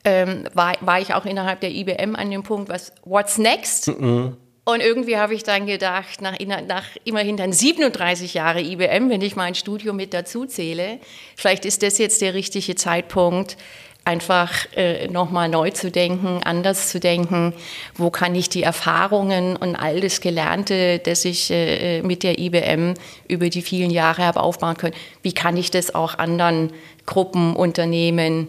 Ähm, 0.06 0.46
war, 0.54 0.74
war 0.82 1.02
ich 1.02 1.14
auch 1.14 1.26
innerhalb 1.26 1.62
der 1.62 1.72
IBM 1.72 2.16
an 2.16 2.32
dem 2.32 2.44
Punkt, 2.44 2.70
was 2.70 2.94
what's 3.04 3.38
next? 3.38 3.88
Mhm. 3.88 4.38
Und 4.66 4.82
irgendwie 4.82 5.18
habe 5.18 5.34
ich 5.34 5.44
dann 5.44 5.66
gedacht, 5.66 6.22
nach, 6.22 6.38
nach, 6.40 6.86
immerhin 7.04 7.38
dann 7.38 7.52
37 7.52 8.36
Jahre 8.36 8.62
IBM, 8.62 9.10
wenn 9.10 9.22
ich 9.22 9.36
mein 9.36 9.56
Studium 9.56 9.96
mit 9.96 10.14
dazu 10.14 10.46
zähle, 10.46 11.00
vielleicht 11.36 11.66
ist 11.66 11.82
das 11.82 11.98
jetzt 11.98 12.22
der 12.22 12.36
richtige 12.36 12.76
Zeitpunkt, 12.76 13.58
einfach 14.06 14.52
äh, 14.76 15.08
nochmal 15.08 15.50
neu 15.50 15.70
zu 15.72 15.92
denken, 15.92 16.42
anders 16.44 16.90
zu 16.90 17.00
denken. 17.00 17.54
Wo 17.96 18.10
kann 18.10 18.34
ich 18.34 18.50
die 18.50 18.64
Erfahrungen 18.64 19.56
und 19.56 19.76
all 19.76 20.02
das 20.02 20.22
Gelernte, 20.22 21.00
das 21.00 21.26
ich 21.26 21.52
äh, 21.52 22.02
mit 22.02 22.24
der 22.24 22.40
IBM 22.40 22.96
über 23.28 23.50
die 23.50 23.62
vielen 23.62 23.92
Jahre 23.92 24.26
habe 24.26 24.42
aufbauen 24.42 24.78
können, 24.78 24.96
wie 25.22 25.34
kann 25.34 25.58
ich 25.58 25.70
das 25.70 25.94
auch 25.94 26.18
anderen 26.18 26.72
Gruppen, 27.06 27.56
Unternehmen, 27.56 28.48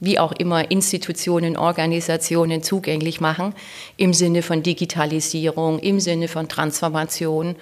wie 0.00 0.18
auch 0.18 0.32
immer 0.32 0.70
Institutionen, 0.70 1.56
Organisationen 1.56 2.62
zugänglich 2.62 3.20
machen 3.20 3.54
im 3.96 4.12
Sinne 4.12 4.42
von 4.42 4.62
Digitalisierung, 4.62 5.78
im 5.78 6.00
Sinne 6.00 6.26
von 6.26 6.48
Transformation. 6.48 7.54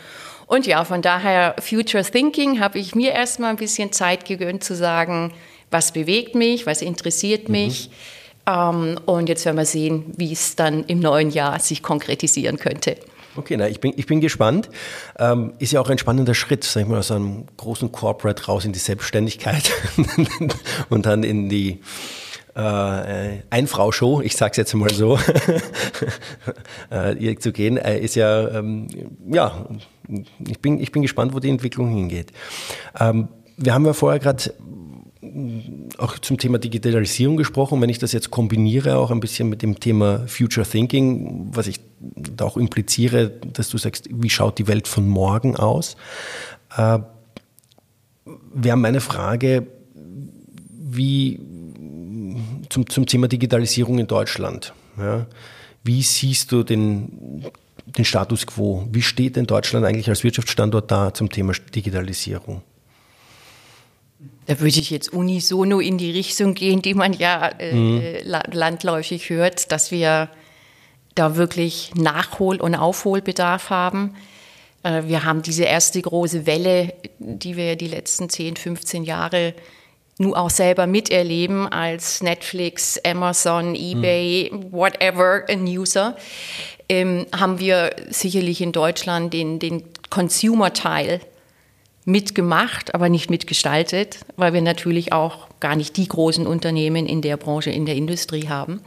Und 0.47 0.67
ja, 0.67 0.85
von 0.85 1.03
daher 1.03 1.55
Future 1.61 2.03
Thinking 2.03 2.59
habe 2.59 2.79
ich 2.79 2.95
mir 2.95 3.13
erstmal 3.13 3.51
ein 3.51 3.57
bisschen 3.57 3.93
Zeit 3.93 4.25
gegönnt 4.25 4.65
zu 4.65 4.75
sagen, 4.75 5.33
was 5.71 5.93
bewegt 5.93 6.35
mich, 6.35 6.67
was 6.67 6.83
interessiert 6.83 7.49
mhm. 7.49 7.53
mich. 7.53 7.91
Mhm. 8.49 8.99
und 9.05 9.29
jetzt 9.29 9.45
werden 9.45 9.59
wir 9.59 9.67
sehen, 9.67 10.07
wie 10.17 10.33
es 10.33 10.57
dann 10.57 10.85
im 10.85 10.99
neuen 10.99 11.31
Jahr 11.31 11.61
sich 11.61 11.83
konkretisieren 11.83 12.57
könnte. 12.57 12.97
Okay, 13.37 13.57
na, 13.57 13.69
ich 13.69 13.81
bin, 13.81 13.93
ich 13.97 14.07
bin 14.07 14.21
gespannt. 14.21 14.69
Ähm, 15.19 15.53
ist 15.59 15.73
ja 15.73 15.81
auch 15.81 15.89
ein 15.89 15.99
spannender 15.99 16.35
Schritt, 16.35 16.65
sag 16.65 16.83
ich 16.83 16.89
mal, 16.89 16.99
aus 16.99 17.13
einem 17.13 17.45
großen 17.57 17.93
Corporate 17.93 18.45
raus 18.47 18.65
in 18.65 18.73
die 18.73 18.81
Selbstständigkeit 18.81 19.71
und 20.89 21.07
dann 21.07 21.23
in 21.23 21.49
die 21.49 21.81
äh, 22.57 23.43
Ein-Frau-Show, 23.51 24.21
ich 24.23 24.37
sage 24.37 24.53
es 24.53 24.57
jetzt 24.57 24.75
mal 24.75 24.91
so, 24.91 25.19
äh, 26.91 27.37
zu 27.37 27.53
gehen, 27.53 27.77
äh, 27.77 28.01
ist 28.01 28.17
ja, 28.17 28.49
ähm, 28.49 28.89
ja, 29.31 29.67
ich 30.49 30.61
bin, 30.61 30.81
ich 30.81 30.91
bin 30.91 31.03
gespannt, 31.03 31.33
wo 31.33 31.39
die 31.39 31.51
Entwicklung 31.51 31.95
hingeht. 31.95 32.33
Ähm, 32.99 33.29
wir 33.57 33.75
haben 33.75 33.87
ja 33.87 33.93
vorher 33.93 34.19
gerade 34.19 34.53
auch 35.99 36.19
zum 36.19 36.39
Thema 36.39 36.59
Digitalisierung 36.59 37.37
gesprochen. 37.37 37.81
Wenn 37.81 37.91
ich 37.91 37.99
das 37.99 38.13
jetzt 38.13 38.31
kombiniere, 38.31 38.97
auch 38.97 39.11
ein 39.11 39.21
bisschen 39.21 39.49
mit 39.49 39.61
dem 39.63 39.79
Thema 39.79 40.27
Future 40.27 40.67
Thinking, 40.67 41.49
was 41.53 41.67
ich 41.67 41.81
da 42.01 42.47
auch 42.47 42.57
impliziere, 42.57 43.29
dass 43.29 43.69
du 43.69 43.77
sagst, 43.77 44.09
wie 44.11 44.31
schaut 44.31 44.59
die 44.59 44.67
Welt 44.67 44.89
von 44.89 45.07
morgen 45.07 45.57
aus, 45.57 45.97
äh, 46.77 47.01
wäre 48.55 48.77
meine 48.77 49.01
Frage, 49.01 49.67
wie 50.73 51.39
zum, 52.71 52.89
zum 52.89 53.07
Thema 53.07 53.29
Digitalisierung 53.29 53.99
in 53.99 54.07
Deutschland. 54.07 54.73
Ja, 54.97 55.27
wie 55.85 56.03
siehst 56.03 56.53
du 56.53 56.63
den, 56.63 57.45
den 57.87 58.05
Status 58.05 58.47
quo? 58.47 58.87
Wie 58.91 59.03
steht 59.03 59.37
denn 59.37 59.47
Deutschland 59.47 59.85
eigentlich 59.85 60.09
als 60.09 60.25
Wirtschaftsstandort 60.25 60.91
da 60.91 61.13
zum 61.13 61.29
Thema 61.31 61.53
Digitalisierung? 61.75 62.63
Da 64.47 64.59
würde 64.59 64.79
ich 64.81 64.91
jetzt 64.91 65.13
unisono 65.13 65.81
in 65.81 65.99
die 65.99 66.11
Richtung 66.11 66.55
gehen, 66.55 66.83
die 66.83 66.95
man 66.95 67.13
ja 67.13 67.49
äh, 67.59 67.73
mhm. 67.73 68.03
landläufig 68.53 69.31
hört, 69.31 69.71
dass 69.71 69.91
wir 69.91 70.29
da 71.15 71.37
wirklich 71.37 71.93
Nachhol- 71.95 72.61
und 72.61 72.75
Aufholbedarf 72.75 73.71
haben. 73.71 74.17
Äh, 74.83 75.03
wir 75.05 75.25
haben 75.25 75.43
diese 75.43 75.65
erste 75.65 76.01
große 76.01 76.47
Welle, 76.47 76.95
die 77.19 77.57
wir 77.57 77.77
die 77.77 77.89
letzten 77.89 78.29
10, 78.29 78.57
15 78.57 79.05
Jahre 79.05 79.55
nur 80.19 80.37
auch 80.37 80.51
selber 80.51 80.87
miterleben 80.87 81.67
als 81.67 82.23
Netflix, 82.23 82.99
Amazon, 83.05 83.75
eBay, 83.75 84.51
mhm. 84.53 84.73
whatever, 84.73 85.45
ein 85.49 85.65
User, 85.65 86.17
ähm, 86.89 87.27
haben 87.35 87.59
wir 87.59 87.95
sicherlich 88.11 88.61
in 88.61 88.73
Deutschland 88.73 89.33
den, 89.33 89.59
den 89.59 89.83
Consumer-Teil 90.11 91.21
mitgemacht, 92.11 92.95
aber 92.95 93.09
nicht 93.09 93.31
mitgestaltet, 93.31 94.19
weil 94.37 94.53
wir 94.53 94.63
natürlich 94.63 95.13
auch 95.13 95.49
gar 95.61 95.77
nicht 95.77 95.97
die 95.97 96.09
großen 96.09 96.45
Unternehmen 96.47 97.07
in 97.07 97.23
der 97.23 97.37
Branche, 97.37 97.71
in 97.71 97.87
der 97.87 97.95
Industrie 97.95 98.49
haben. 98.49 98.83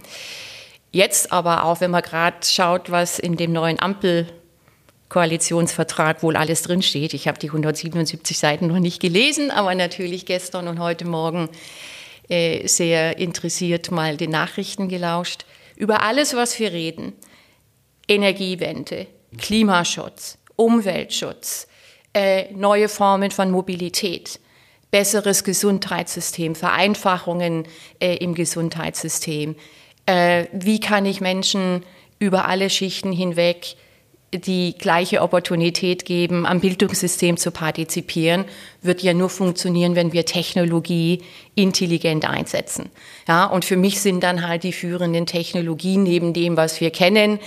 Jetzt 0.92 1.32
aber 1.32 1.64
auch, 1.64 1.80
wenn 1.82 1.92
man 1.92 2.04
gerade 2.04 2.38
schaut, 2.44 2.92
was 2.92 3.18
in 3.18 3.36
dem 3.36 3.52
neuen 3.52 3.80
Ampelkoalitionsvertrag 3.80 6.22
wohl 6.22 6.36
alles 6.36 6.62
drinsteht. 6.62 7.16
Ich 7.16 7.28
habe 7.28 7.40
die 7.40 7.48
177 7.48 8.38
Seiten 8.38 8.68
noch 8.68 8.80
nicht 8.80 9.02
gelesen, 9.02 9.50
aber 9.50 9.74
natürlich 9.74 10.28
gestern 10.28 10.68
und 10.68 10.80
heute 10.80 11.06
Morgen 11.06 11.50
äh, 12.30 12.68
sehr 12.68 13.18
interessiert 13.18 13.90
mal 13.90 14.18
den 14.18 14.30
Nachrichten 14.30 14.88
gelauscht. 14.88 15.46
Über 15.76 16.04
alles, 16.04 16.36
was 16.36 16.60
wir 16.60 16.72
reden. 16.72 17.14
Energiewende, 18.08 19.08
Klimaschutz, 19.38 20.38
Umweltschutz, 20.56 21.68
äh, 22.14 22.52
neue 22.54 22.90
Formen 22.90 23.32
von 23.32 23.52
Mobilität, 23.52 24.40
besseres 24.92 25.44
Gesundheitssystem, 25.44 26.56
Vereinfachungen 26.56 27.66
äh, 28.00 28.16
im 28.18 28.36
Gesundheitssystem. 28.36 29.56
Äh, 30.06 30.46
wie 30.52 30.80
kann 30.80 31.06
ich 31.06 31.22
Menschen 31.22 31.84
über 32.20 32.48
alle 32.48 32.70
Schichten 32.70 33.12
hinweg 33.12 33.76
die 34.40 34.76
gleiche 34.78 35.22
Opportunität 35.22 36.06
geben, 36.06 36.46
am 36.46 36.60
Bildungssystem 36.60 37.38
zu 37.38 37.52
partizipieren, 37.52 38.46
wird 38.82 39.02
ja 39.02 39.14
nur 39.14 39.30
funktionieren, 39.30 39.96
wenn 39.96 40.14
wir 40.14 40.26
Technologie 40.26 41.22
intelligent 41.56 42.28
einsetzen. 42.28 42.90
Ja, 43.28 43.46
und 43.46 43.66
für 43.66 43.78
mich 43.78 44.02
sind 44.02 44.24
dann 44.24 44.48
halt 44.48 44.64
die 44.64 44.74
führenden 44.74 45.26
Technologien 45.26 46.04
neben 46.04 46.34
dem, 46.34 46.58
was 46.58 46.82
wir 46.82 46.90
kennen, 46.90 47.40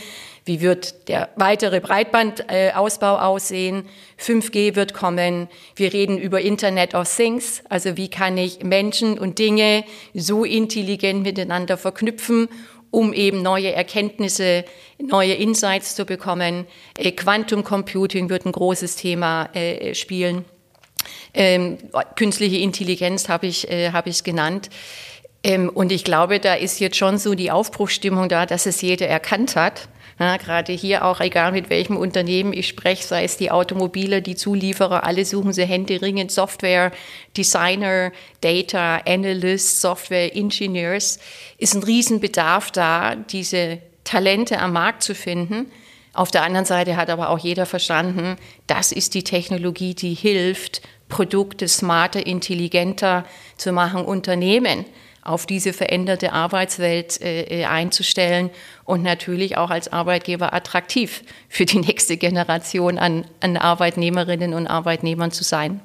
wie 0.46 0.60
wird 0.60 1.08
der 1.08 1.28
weitere 1.34 1.80
Breitbandausbau 1.80 3.18
aussehen? 3.18 3.88
5G 4.20 4.76
wird 4.76 4.94
kommen. 4.94 5.48
Wir 5.74 5.92
reden 5.92 6.18
über 6.18 6.40
Internet 6.40 6.94
of 6.94 7.12
Things. 7.14 7.62
Also 7.68 7.96
wie 7.96 8.08
kann 8.08 8.38
ich 8.38 8.62
Menschen 8.62 9.18
und 9.18 9.40
Dinge 9.40 9.84
so 10.14 10.44
intelligent 10.44 11.24
miteinander 11.24 11.76
verknüpfen, 11.76 12.48
um 12.92 13.12
eben 13.12 13.42
neue 13.42 13.72
Erkenntnisse, 13.72 14.64
neue 14.98 15.34
Insights 15.34 15.96
zu 15.96 16.04
bekommen. 16.04 16.66
Äh, 16.96 17.10
Quantum 17.10 17.64
Computing 17.64 18.30
wird 18.30 18.46
ein 18.46 18.52
großes 18.52 18.94
Thema 18.94 19.50
äh, 19.52 19.96
spielen. 19.96 20.44
Ähm, 21.34 21.78
künstliche 22.14 22.58
Intelligenz 22.58 23.28
habe 23.28 23.48
ich, 23.48 23.68
äh, 23.68 23.90
habe 23.90 24.10
ich 24.10 24.22
genannt. 24.22 24.70
Ähm, 25.42 25.68
und 25.68 25.90
ich 25.90 26.04
glaube, 26.04 26.38
da 26.38 26.54
ist 26.54 26.78
jetzt 26.78 26.96
schon 26.96 27.18
so 27.18 27.34
die 27.34 27.50
Aufbruchstimmung 27.50 28.28
da, 28.28 28.46
dass 28.46 28.66
es 28.66 28.80
jeder 28.80 29.08
erkannt 29.08 29.56
hat 29.56 29.88
ja, 30.18 30.38
gerade 30.38 30.72
hier 30.72 31.04
auch, 31.04 31.20
egal 31.20 31.52
mit 31.52 31.68
welchem 31.68 31.98
Unternehmen 31.98 32.54
ich 32.54 32.68
spreche, 32.68 33.06
sei 33.06 33.24
es 33.24 33.36
die 33.36 33.50
Automobile, 33.50 34.22
die 34.22 34.34
Zulieferer, 34.34 35.04
alle 35.04 35.26
suchen 35.26 35.52
sie 35.52 35.66
händeringend 35.66 36.32
Software, 36.32 36.90
Designer, 37.36 38.12
Data, 38.40 39.02
Analysts, 39.06 39.82
Software, 39.82 40.34
Engineers. 40.34 41.18
Ist 41.58 41.74
ein 41.74 41.82
Riesenbedarf 41.82 42.70
da, 42.70 43.14
diese 43.14 43.78
Talente 44.04 44.58
am 44.58 44.72
Markt 44.72 45.02
zu 45.02 45.14
finden. 45.14 45.70
Auf 46.14 46.30
der 46.30 46.44
anderen 46.44 46.64
Seite 46.64 46.96
hat 46.96 47.10
aber 47.10 47.28
auch 47.28 47.38
jeder 47.38 47.66
verstanden, 47.66 48.36
das 48.66 48.92
ist 48.92 49.12
die 49.12 49.24
Technologie, 49.24 49.94
die 49.94 50.14
hilft, 50.14 50.80
Produkte 51.10 51.68
smarter, 51.68 52.26
intelligenter 52.26 53.26
zu 53.58 53.70
machen, 53.70 54.02
Unternehmen 54.02 54.86
auf 55.28 55.46
diese 55.46 55.72
veränderte 55.72 56.32
Arbeitswelt 56.32 57.20
äh, 57.20 57.42
äh, 57.42 57.64
einzustellen 57.64 58.50
und 58.84 59.02
natürlich 59.02 59.56
auch 59.56 59.70
als 59.70 59.92
Arbeitgeber 59.92 60.52
attraktiv 60.54 61.22
für 61.48 61.64
die 61.64 61.78
nächste 61.78 62.16
Generation 62.16 62.98
an, 62.98 63.24
an 63.40 63.56
Arbeitnehmerinnen 63.56 64.54
und 64.54 64.66
Arbeitnehmern 64.66 65.30
zu 65.30 65.44
sein. 65.44 65.80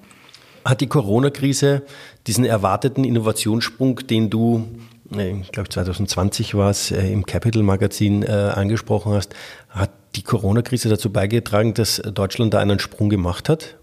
Hat 0.64 0.82
die 0.82 0.88
Corona-Krise 0.88 1.84
diesen 2.28 2.46
erwarteten 2.46 3.04
Innovationssprung, 3.04 3.96
den 4.08 4.30
du, 4.30 4.68
äh, 5.16 5.40
ich 5.42 5.52
glaube 5.52 5.70
2020 5.70 6.56
war 6.56 6.70
es, 6.70 6.92
im 6.92 7.26
Capital-Magazin 7.26 8.24
äh, 8.24 8.30
angesprochen 8.30 9.14
hast, 9.14 9.34
hat 9.70 9.92
die 10.16 10.24
Corona-Krise 10.24 10.90
dazu 10.90 11.12
beigetragen, 11.12 11.74
dass 11.74 11.98
Deutschland 11.98 12.54
da 12.54 12.60
einen 12.60 12.80
Sprung 12.80 13.10
gemacht 13.10 13.50
hat? 13.50 13.76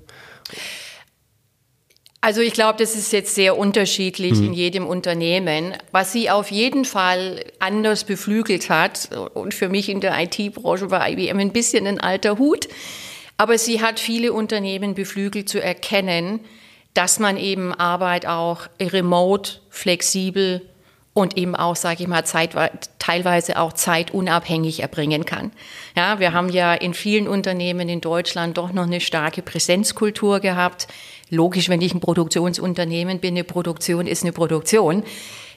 Also 2.28 2.42
ich 2.42 2.52
glaube, 2.52 2.76
das 2.76 2.94
ist 2.94 3.11
jetzt 3.14 3.35
sehr 3.35 3.56
unterschiedlich 3.56 4.35
mhm. 4.35 4.49
in 4.49 4.52
jedem 4.52 4.87
Unternehmen. 4.87 5.73
Was 5.92 6.12
sie 6.12 6.28
auf 6.28 6.50
jeden 6.50 6.85
Fall 6.85 7.42
anders 7.58 8.04
beflügelt 8.04 8.68
hat, 8.68 9.08
und 9.32 9.54
für 9.54 9.70
mich 9.70 9.88
in 9.88 10.02
der 10.02 10.14
IT-Branche 10.20 10.90
war 10.90 11.08
IBM 11.08 11.38
ein 11.38 11.52
bisschen 11.54 11.87
ein 11.87 11.99
alter 11.99 12.37
Hut, 12.37 12.68
aber 13.38 13.56
sie 13.56 13.80
hat 13.80 13.99
viele 13.99 14.35
Unternehmen 14.35 14.92
beflügelt 14.92 15.49
zu 15.49 15.58
erkennen, 15.62 16.40
dass 16.92 17.18
man 17.18 17.38
eben 17.38 17.73
Arbeit 17.73 18.26
auch 18.26 18.66
remote, 18.78 19.61
flexibel 19.70 20.61
und 21.14 21.37
eben 21.37 21.56
auch, 21.56 21.76
sage 21.76 22.02
ich 22.02 22.08
mal, 22.08 22.25
Zeit, 22.25 22.50
teilweise 22.99 23.58
auch 23.58 23.73
zeitunabhängig 23.73 24.80
erbringen 24.80 25.25
kann. 25.25 25.50
Ja, 25.97 26.20
wir 26.20 26.32
haben 26.32 26.49
ja 26.49 26.75
in 26.75 26.94
vielen 26.94 27.26
Unternehmen 27.26 27.88
in 27.88 28.00
Deutschland 28.00 28.56
doch 28.58 28.73
noch 28.73 28.85
eine 28.85 29.00
starke 29.00 29.42
Präsenzkultur 29.42 30.40
gehabt. 30.40 30.87
Logisch, 31.30 31.68
wenn 31.68 31.80
ich 31.80 31.94
ein 31.94 32.00
Produktionsunternehmen 32.00 33.20
bin, 33.20 33.35
eine 33.35 33.44
Produktion 33.44 34.06
ist 34.06 34.23
eine 34.23 34.32
Produktion. 34.32 35.02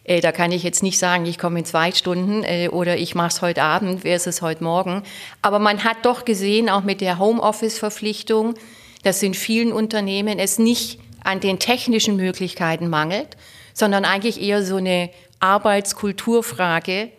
Äh, 0.03 0.21
da 0.21 0.31
kann 0.31 0.51
ich 0.51 0.63
jetzt 0.63 0.83
nicht 0.83 0.97
sagen, 0.97 1.25
ich 1.25 1.37
komme 1.37 1.59
in 1.59 1.65
zwei 1.65 1.91
Stunden 1.91 2.43
äh, 2.43 2.69
oder 2.69 2.97
ich 2.97 3.15
mache 3.15 3.29
es 3.29 3.41
heute 3.41 3.63
Abend 3.63 4.01
versus 4.01 4.41
heute 4.41 4.63
Morgen. 4.63 5.03
Aber 5.41 5.59
man 5.59 5.83
hat 5.83 5.97
doch 6.03 6.25
gesehen, 6.25 6.69
auch 6.69 6.83
mit 6.83 7.01
der 7.01 7.19
Homeoffice-Verpflichtung, 7.19 8.55
dass 9.03 9.23
in 9.23 9.33
vielen 9.33 9.71
Unternehmen 9.71 10.39
es 10.39 10.59
nicht 10.59 10.99
an 11.23 11.39
den 11.39 11.59
technischen 11.59 12.15
Möglichkeiten 12.15 12.89
mangelt, 12.89 13.37
sondern 13.73 14.05
eigentlich 14.05 14.41
eher 14.41 14.63
so 14.63 14.77
eine 14.77 15.09
Arbeitskulturfrage 15.39 17.11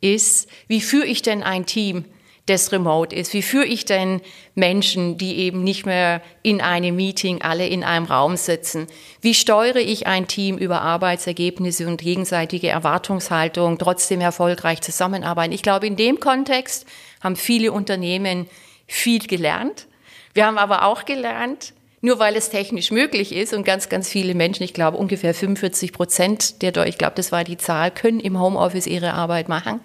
ist, 0.00 0.48
wie 0.66 0.80
führe 0.80 1.06
ich 1.06 1.22
denn 1.22 1.42
ein 1.42 1.66
Team, 1.66 2.04
das 2.50 2.72
remote 2.72 3.14
ist? 3.14 3.32
Wie 3.32 3.42
führe 3.42 3.64
ich 3.64 3.84
denn 3.84 4.20
Menschen, 4.54 5.16
die 5.16 5.38
eben 5.38 5.64
nicht 5.64 5.86
mehr 5.86 6.20
in 6.42 6.60
einem 6.60 6.96
Meeting 6.96 7.42
alle 7.42 7.66
in 7.66 7.84
einem 7.84 8.06
Raum 8.06 8.36
sitzen? 8.36 8.86
Wie 9.20 9.34
steuere 9.34 9.76
ich 9.76 10.06
ein 10.06 10.26
Team 10.26 10.58
über 10.58 10.82
Arbeitsergebnisse 10.82 11.86
und 11.86 12.00
gegenseitige 12.00 12.68
Erwartungshaltung, 12.68 13.78
trotzdem 13.78 14.20
erfolgreich 14.20 14.80
zusammenarbeiten? 14.80 15.52
Ich 15.52 15.62
glaube, 15.62 15.86
in 15.86 15.96
dem 15.96 16.20
Kontext 16.20 16.86
haben 17.22 17.36
viele 17.36 17.72
Unternehmen 17.72 18.46
viel 18.86 19.20
gelernt. 19.20 19.86
Wir 20.34 20.46
haben 20.46 20.58
aber 20.58 20.84
auch 20.84 21.04
gelernt, 21.04 21.72
nur 22.00 22.18
weil 22.18 22.36
es 22.36 22.50
technisch 22.50 22.90
möglich 22.90 23.34
ist 23.34 23.52
und 23.52 23.64
ganz, 23.64 23.88
ganz 23.88 24.08
viele 24.08 24.34
Menschen, 24.34 24.62
ich 24.62 24.72
glaube 24.72 24.96
ungefähr 24.96 25.34
45 25.34 25.92
Prozent 25.92 26.62
der, 26.62 26.74
ich 26.86 26.98
glaube, 26.98 27.14
das 27.16 27.30
war 27.30 27.44
die 27.44 27.58
Zahl, 27.58 27.90
können 27.90 28.20
im 28.20 28.40
Homeoffice 28.40 28.86
ihre 28.86 29.12
Arbeit 29.12 29.48
machen. 29.48 29.80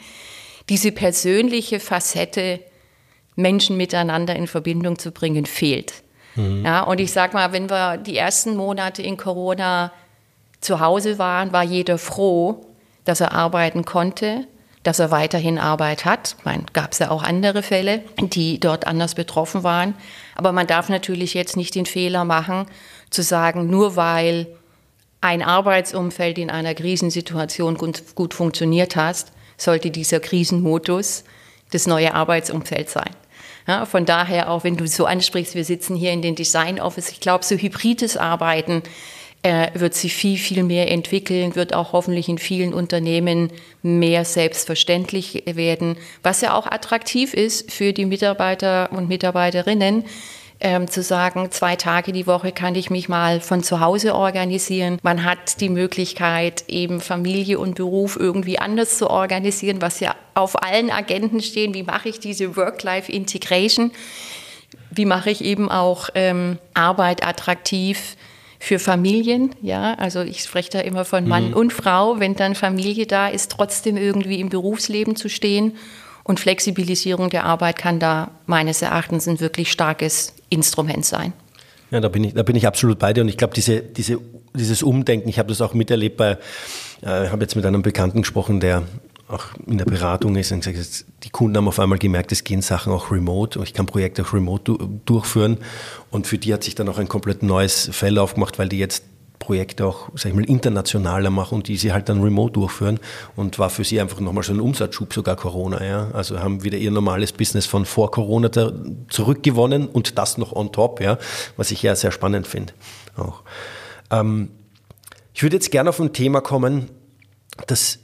Diese 0.69 0.91
persönliche 0.91 1.79
Facette, 1.79 2.59
Menschen 3.35 3.77
miteinander 3.77 4.35
in 4.35 4.47
Verbindung 4.47 4.97
zu 4.97 5.11
bringen, 5.11 5.45
fehlt. 5.45 6.03
Mhm. 6.35 6.65
Ja, 6.65 6.83
und 6.83 6.99
ich 6.99 7.11
sag 7.11 7.33
mal, 7.33 7.51
wenn 7.51 7.69
wir 7.69 7.97
die 7.97 8.17
ersten 8.17 8.55
Monate 8.55 9.01
in 9.01 9.17
Corona 9.17 9.91
zu 10.61 10.79
Hause 10.79 11.19
waren, 11.19 11.51
war 11.51 11.63
jeder 11.63 11.97
froh, 11.97 12.65
dass 13.03 13.21
er 13.21 13.33
arbeiten 13.33 13.85
konnte, 13.85 14.47
dass 14.83 14.99
er 14.99 15.11
weiterhin 15.11 15.57
Arbeit 15.57 16.05
hat. 16.05 16.35
Meine, 16.43 16.63
gab 16.73 16.91
es 16.91 16.99
ja 16.99 17.09
auch 17.09 17.23
andere 17.23 17.63
Fälle, 17.63 18.03
die 18.19 18.59
dort 18.59 18.87
anders 18.87 19.15
betroffen 19.15 19.63
waren. 19.63 19.95
Aber 20.35 20.51
man 20.51 20.67
darf 20.67 20.89
natürlich 20.89 21.33
jetzt 21.33 21.57
nicht 21.57 21.75
den 21.75 21.85
Fehler 21.85 22.23
machen, 22.23 22.65
zu 23.09 23.21
sagen, 23.23 23.67
nur 23.67 23.95
weil 23.95 24.47
ein 25.21 25.41
Arbeitsumfeld 25.41 26.37
in 26.37 26.51
einer 26.51 26.75
Krisensituation 26.75 27.75
gut, 27.77 28.15
gut 28.15 28.33
funktioniert 28.33 28.95
hat, 28.95 29.25
sollte 29.57 29.91
dieser 29.91 30.19
Krisenmodus 30.19 31.23
das 31.71 31.87
neue 31.87 32.13
Arbeitsumfeld 32.13 32.89
sein. 32.89 33.09
Ja, 33.67 33.85
von 33.85 34.05
daher 34.05 34.51
auch, 34.51 34.63
wenn 34.63 34.77
du 34.77 34.87
so 34.87 35.05
ansprichst, 35.05 35.55
wir 35.55 35.65
sitzen 35.65 35.95
hier 35.95 36.11
in 36.11 36.21
den 36.21 36.35
Design 36.35 36.79
Office, 36.79 37.09
ich 37.09 37.19
glaube, 37.19 37.43
so 37.43 37.55
hybrides 37.55 38.15
Arbeiten 38.15 38.83
er 39.45 39.69
wird 39.75 39.93
sich 39.93 40.15
viel, 40.15 40.39
viel 40.39 40.63
mehr 40.63 40.89
entwickeln, 40.89 41.55
wird 41.55 41.75
auch 41.75 41.93
hoffentlich 41.93 42.29
in 42.29 42.39
vielen 42.39 42.73
Unternehmen 42.73 43.51
mehr 43.83 44.25
selbstverständlich 44.25 45.43
werden, 45.45 45.97
was 46.23 46.41
ja 46.41 46.57
auch 46.57 46.65
attraktiv 46.65 47.35
ist 47.35 47.71
für 47.71 47.93
die 47.93 48.05
Mitarbeiter 48.05 48.91
und 48.91 49.07
Mitarbeiterinnen. 49.07 50.05
Ähm, 50.61 50.89
zu 50.89 51.03
sagen, 51.03 51.51
zwei 51.51 51.75
Tage 51.75 52.13
die 52.13 52.27
Woche 52.27 52.53
kann 52.53 52.75
ich 52.75 52.89
mich 52.89 53.09
mal 53.09 53.41
von 53.41 53.61
zu 53.61 53.81
Hause 53.81 54.15
organisieren. 54.15 54.99
Man 55.03 55.25
hat 55.25 55.59
die 55.59 55.67
Möglichkeit, 55.67 56.63
eben 56.69 57.01
Familie 57.01 57.59
und 57.59 57.75
Beruf 57.75 58.15
irgendwie 58.17 58.57
anders 58.57 58.97
zu 58.97 59.09
organisieren, 59.09 59.81
was 59.81 59.99
ja 59.99 60.15
auf 60.33 60.63
allen 60.63 60.91
Agenten 60.91 61.41
stehen. 61.41 61.73
Wie 61.73 61.83
mache 61.83 62.07
ich 62.07 62.21
diese 62.21 62.55
Work-Life-Integration? 62.55 63.91
Wie 64.91 65.05
mache 65.05 65.29
ich 65.29 65.43
eben 65.43 65.69
auch 65.69 66.09
ähm, 66.15 66.57
Arbeit 66.73 67.27
attraktiv? 67.27 68.15
für 68.57 68.79
Familien, 68.79 69.51
ja, 69.61 69.93
also 69.95 70.21
ich 70.21 70.41
spreche 70.41 70.71
da 70.71 70.79
immer 70.79 71.05
von 71.05 71.27
Mann 71.27 71.49
mhm. 71.49 71.53
und 71.53 71.73
Frau, 71.73 72.19
wenn 72.19 72.35
dann 72.35 72.55
Familie 72.55 73.05
da 73.05 73.27
ist, 73.27 73.51
trotzdem 73.51 73.95
irgendwie 73.95 74.39
im 74.39 74.49
Berufsleben 74.49 75.15
zu 75.15 75.29
stehen. 75.29 75.77
Und 76.27 76.39
Flexibilisierung 76.39 77.29
der 77.29 77.45
Arbeit 77.45 77.77
kann 77.77 77.99
da 77.99 78.31
meines 78.47 78.81
Erachtens 78.81 79.27
ein 79.27 79.39
wirklich 79.39 79.71
starkes 79.71 80.33
Instrument 80.49 81.05
sein. 81.05 81.33
Ja, 81.91 81.99
da 81.99 82.09
bin 82.09 82.23
ich, 82.23 82.33
da 82.33 82.41
bin 82.41 82.55
ich 82.55 82.65
absolut 82.65 82.97
bei 82.97 83.13
dir. 83.13 83.21
Und 83.21 83.29
ich 83.29 83.37
glaube, 83.37 83.53
diese, 83.53 83.81
diese, 83.81 84.17
dieses 84.55 84.81
Umdenken, 84.81 85.29
ich 85.29 85.37
habe 85.37 85.49
das 85.49 85.61
auch 85.61 85.75
miterlebt 85.75 86.17
bei, 86.17 86.39
äh, 87.03 87.29
habe 87.29 87.43
jetzt 87.43 87.55
mit 87.55 87.63
einem 87.63 87.83
Bekannten 87.83 88.23
gesprochen, 88.23 88.59
der 88.59 88.81
auch 89.27 89.45
in 89.67 89.77
der 89.77 89.85
Beratung 89.85 90.35
ist 90.35 90.51
und 90.51 90.63
gesagt, 90.63 91.05
die 91.23 91.29
Kunden 91.29 91.57
haben 91.57 91.67
auf 91.67 91.79
einmal 91.79 91.99
gemerkt, 91.99 92.31
es 92.31 92.43
gehen 92.43 92.63
Sachen 92.63 92.91
auch 92.91 93.11
remote. 93.11 93.61
Ich 93.63 93.73
kann 93.73 93.85
Projekte 93.85 94.23
auch 94.23 94.33
remote 94.33 94.77
durchführen. 95.05 95.59
Und 96.09 96.25
für 96.25 96.39
die 96.39 96.51
hat 96.55 96.63
sich 96.63 96.73
dann 96.73 96.89
auch 96.89 96.97
ein 96.97 97.07
komplett 97.07 97.43
neues 97.43 97.87
Feld 97.91 98.17
aufgemacht, 98.17 98.57
weil 98.57 98.67
die 98.67 98.79
jetzt 98.79 99.03
Projekte 99.39 99.85
auch, 99.85 100.09
sag 100.15 100.29
ich 100.29 100.35
mal, 100.35 100.45
internationaler 100.45 101.29
machen 101.29 101.55
und 101.55 101.67
die 101.67 101.77
sie 101.77 101.93
halt 101.93 102.09
dann 102.09 102.21
remote 102.21 102.53
durchführen 102.53 102.99
und 103.35 103.59
war 103.59 103.69
für 103.69 103.83
sie 103.83 103.99
einfach 103.99 104.19
nochmal 104.19 104.43
so 104.43 104.53
ein 104.53 104.59
Umsatzschub, 104.59 105.13
sogar 105.13 105.35
Corona, 105.35 105.83
ja. 105.83 106.11
Also 106.11 106.39
haben 106.39 106.63
wieder 106.63 106.77
ihr 106.77 106.91
normales 106.91 107.31
Business 107.31 107.65
von 107.65 107.85
vor 107.85 108.11
Corona 108.11 108.49
zurückgewonnen 109.09 109.87
und 109.87 110.17
das 110.17 110.37
noch 110.37 110.53
on 110.53 110.71
top, 110.71 111.01
ja, 111.01 111.17
was 111.57 111.71
ich 111.71 111.81
ja 111.81 111.95
sehr 111.95 112.11
spannend 112.11 112.47
finde 112.47 112.73
auch. 113.17 113.43
Ähm, 114.11 114.49
ich 115.33 115.43
würde 115.43 115.57
jetzt 115.57 115.71
gerne 115.71 115.89
auf 115.89 115.99
ein 115.99 116.13
Thema 116.13 116.41
kommen, 116.41 116.89
das 117.67 117.99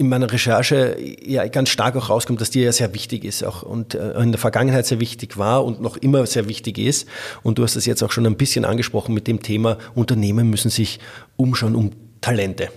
in 0.00 0.08
meiner 0.08 0.32
Recherche 0.32 0.96
ja 1.22 1.46
ganz 1.48 1.68
stark 1.68 1.94
auch 1.94 2.08
rauskommt, 2.08 2.40
dass 2.40 2.48
dir 2.48 2.64
ja 2.64 2.72
sehr 2.72 2.94
wichtig 2.94 3.22
ist 3.22 3.44
auch 3.44 3.62
und 3.62 3.94
äh, 3.94 4.18
in 4.18 4.32
der 4.32 4.38
Vergangenheit 4.38 4.86
sehr 4.86 4.98
wichtig 4.98 5.36
war 5.36 5.62
und 5.62 5.82
noch 5.82 5.98
immer 5.98 6.24
sehr 6.24 6.48
wichtig 6.48 6.78
ist. 6.78 7.06
Und 7.42 7.58
du 7.58 7.64
hast 7.64 7.76
das 7.76 7.84
jetzt 7.84 8.02
auch 8.02 8.10
schon 8.10 8.24
ein 8.24 8.38
bisschen 8.38 8.64
angesprochen 8.64 9.12
mit 9.12 9.26
dem 9.26 9.42
Thema, 9.42 9.76
Unternehmen 9.94 10.48
müssen 10.48 10.70
sich 10.70 11.00
umschauen 11.36 11.74
um 11.74 11.90
Talente. 12.22 12.70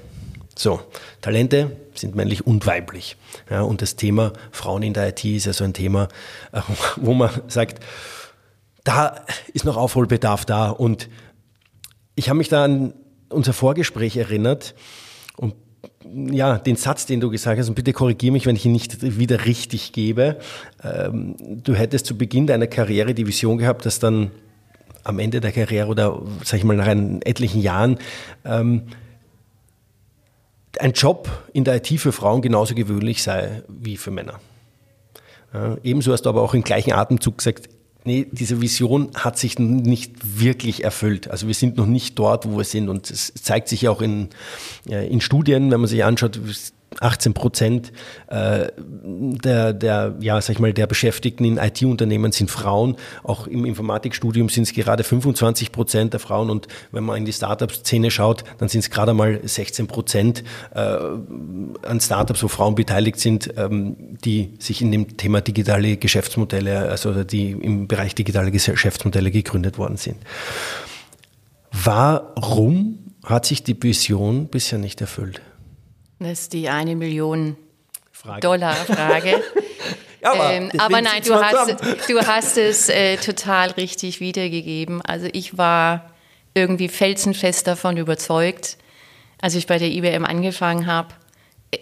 So, 0.53 0.81
Talente 1.21 1.77
sind 1.95 2.13
männlich 2.13 2.45
und 2.45 2.67
weiblich. 2.67 3.15
Ja, 3.49 3.62
und 3.62 3.81
das 3.81 3.95
Thema 3.95 4.33
Frauen 4.51 4.83
in 4.83 4.93
der 4.93 5.07
IT 5.07 5.23
ist 5.23 5.45
ja 5.45 5.53
so 5.53 5.63
ein 5.63 5.73
Thema, 5.73 6.09
äh, 6.51 6.59
wo 6.97 7.13
man 7.13 7.29
sagt, 7.47 7.81
da 8.83 9.23
ist 9.53 9.63
noch 9.63 9.77
Aufholbedarf 9.77 10.43
da. 10.43 10.71
Und 10.71 11.07
ich 12.15 12.27
habe 12.27 12.38
mich 12.38 12.49
da 12.49 12.65
an 12.65 12.93
unser 13.29 13.53
Vorgespräch 13.53 14.17
erinnert 14.17 14.75
und 15.38 15.55
ja, 16.31 16.57
den 16.57 16.75
Satz, 16.75 17.05
den 17.05 17.19
du 17.19 17.29
gesagt 17.29 17.59
hast, 17.59 17.69
und 17.69 17.75
bitte 17.75 17.93
korrigiere 17.93 18.33
mich, 18.33 18.45
wenn 18.45 18.55
ich 18.55 18.65
ihn 18.65 18.71
nicht 18.71 19.17
wieder 19.19 19.45
richtig 19.45 19.91
gebe. 19.93 20.37
Ähm, 20.83 21.35
du 21.63 21.73
hättest 21.73 22.05
zu 22.05 22.17
Beginn 22.17 22.47
deiner 22.47 22.67
Karriere 22.67 23.13
die 23.13 23.27
Vision 23.27 23.57
gehabt, 23.57 23.85
dass 23.85 23.99
dann 23.99 24.31
am 25.03 25.19
Ende 25.19 25.41
der 25.41 25.51
Karriere 25.51 25.87
oder, 25.87 26.21
sag 26.43 26.59
ich 26.59 26.63
mal, 26.63 26.77
nach 26.77 26.87
etlichen 26.87 27.61
Jahren 27.61 27.97
ähm, 28.45 28.83
ein 30.79 30.93
Job 30.93 31.29
in 31.53 31.63
der 31.63 31.75
IT 31.75 31.99
für 31.99 32.11
Frauen 32.11 32.41
genauso 32.41 32.73
gewöhnlich 32.73 33.21
sei 33.21 33.63
wie 33.67 33.97
für 33.97 34.11
Männer. 34.11 34.39
Ja, 35.53 35.77
ebenso 35.83 36.11
hast 36.13 36.23
du 36.23 36.29
aber 36.29 36.41
auch 36.41 36.53
im 36.53 36.63
gleichen 36.63 36.93
Atemzug 36.93 37.37
gesagt, 37.37 37.69
nee, 38.05 38.27
diese 38.31 38.61
Vision 38.61 39.09
hat 39.15 39.37
sich 39.37 39.59
nicht 39.59 40.39
wirklich 40.39 40.83
erfüllt. 40.83 41.29
Also 41.29 41.47
wir 41.47 41.53
sind 41.53 41.77
noch 41.77 41.85
nicht 41.85 42.17
dort, 42.19 42.45
wo 42.47 42.57
wir 42.57 42.63
sind. 42.63 42.89
Und 42.89 43.09
es 43.09 43.33
zeigt 43.33 43.67
sich 43.67 43.87
auch 43.87 44.01
in, 44.01 44.29
äh, 44.89 45.07
in 45.07 45.21
Studien, 45.21 45.71
wenn 45.71 45.79
man 45.79 45.89
sich 45.89 46.03
anschaut, 46.03 46.39
18 46.99 47.34
Prozent 47.34 47.91
äh, 48.27 48.67
der, 48.77 49.73
der, 49.73 50.15
ja, 50.19 50.39
sag 50.41 50.53
ich 50.53 50.60
mal, 50.60 50.73
der 50.73 50.88
Beschäftigten 50.88 51.45
in 51.45 51.58
IT-Unternehmen 51.58 52.32
sind 52.32 52.49
Frauen. 52.49 52.95
Auch 53.23 53.47
im 53.47 53.65
Informatikstudium 53.65 54.49
sind 54.49 54.63
es 54.63 54.73
gerade 54.73 55.03
25 55.03 55.71
Prozent 55.71 56.13
der 56.13 56.19
Frauen. 56.19 56.49
Und 56.49 56.67
wenn 56.91 57.03
man 57.03 57.17
in 57.17 57.25
die 57.25 57.34
Startup-Szene 57.34 58.12
schaut, 58.12 58.43
dann 58.58 58.69
sind 58.69 58.82
es 58.82 58.89
gerade 58.89 59.13
mal 59.13 59.39
16 59.43 59.88
Prozent 59.88 60.43
äh, 60.73 60.79
an 60.79 61.99
Startups, 61.99 62.43
wo 62.43 62.47
Frauen 62.47 62.75
beteiligt 62.75 63.19
sind, 63.19 63.53
ähm, 63.58 64.17
die 64.23 64.53
sich 64.60 64.82
in 64.82 64.91
dem 64.91 65.17
Thema 65.17 65.41
digitale 65.41 65.97
Geschäftsmodelle, 65.97 66.89
also 66.89 67.23
die 67.23 67.51
im 67.51 67.88
Bereich 67.88 68.15
digitale 68.15 68.51
Geschäftsmodelle 68.51 69.32
gegründet 69.32 69.77
worden 69.77 69.97
sind. 69.97 70.17
Warum 71.71 72.99
hat 73.25 73.45
sich 73.45 73.63
die 73.63 73.82
Vision 73.82 74.47
bisher 74.47 74.79
nicht 74.79 75.01
erfüllt? 75.01 75.41
Das 76.23 76.41
ist 76.41 76.53
die 76.53 76.69
eine 76.69 76.95
Million 76.95 77.57
Frage. 78.12 78.39
Dollar 78.39 78.73
Frage. 78.73 79.43
aber, 80.23 80.53
ähm, 80.53 80.71
aber 80.77 81.01
nein, 81.01 81.21
du 81.25 81.36
hast, 81.36 81.75
du 82.09 82.19
hast 82.21 82.57
es 82.57 82.89
äh, 82.89 83.17
total 83.17 83.71
richtig 83.71 84.19
wiedergegeben. 84.19 85.01
Also 85.01 85.27
ich 85.33 85.57
war 85.57 86.13
irgendwie 86.53 86.88
felsenfest 86.88 87.67
davon 87.67 87.97
überzeugt, 87.97 88.77
als 89.41 89.55
ich 89.55 89.67
bei 89.67 89.77
der 89.77 89.89
IBM 89.89 90.25
angefangen 90.25 90.88
habe. 90.88 91.09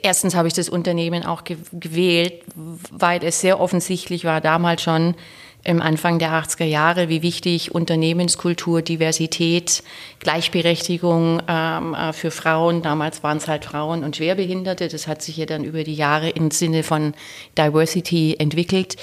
Erstens 0.01 0.35
habe 0.35 0.47
ich 0.47 0.53
das 0.53 0.69
Unternehmen 0.69 1.25
auch 1.25 1.43
gewählt, 1.43 2.43
weil 2.55 3.23
es 3.23 3.41
sehr 3.41 3.59
offensichtlich 3.59 4.23
war 4.23 4.39
damals 4.39 4.81
schon, 4.81 5.15
im 5.63 5.81
Anfang 5.81 6.17
der 6.17 6.31
80er 6.31 6.65
Jahre, 6.65 7.09
wie 7.09 7.21
wichtig 7.21 7.73
Unternehmenskultur, 7.73 8.81
Diversität, 8.81 9.83
Gleichberechtigung 10.19 11.41
ähm, 11.47 11.93
äh, 11.93 12.13
für 12.13 12.31
Frauen, 12.31 12.81
damals 12.81 13.21
waren 13.23 13.37
es 13.37 13.47
halt 13.47 13.65
Frauen 13.65 14.03
und 14.03 14.15
Schwerbehinderte, 14.15 14.87
das 14.87 15.07
hat 15.07 15.21
sich 15.21 15.37
ja 15.37 15.45
dann 15.45 15.63
über 15.63 15.83
die 15.83 15.93
Jahre 15.93 16.29
im 16.29 16.49
Sinne 16.49 16.83
von 16.83 17.13
Diversity 17.57 18.35
entwickelt. 18.39 18.95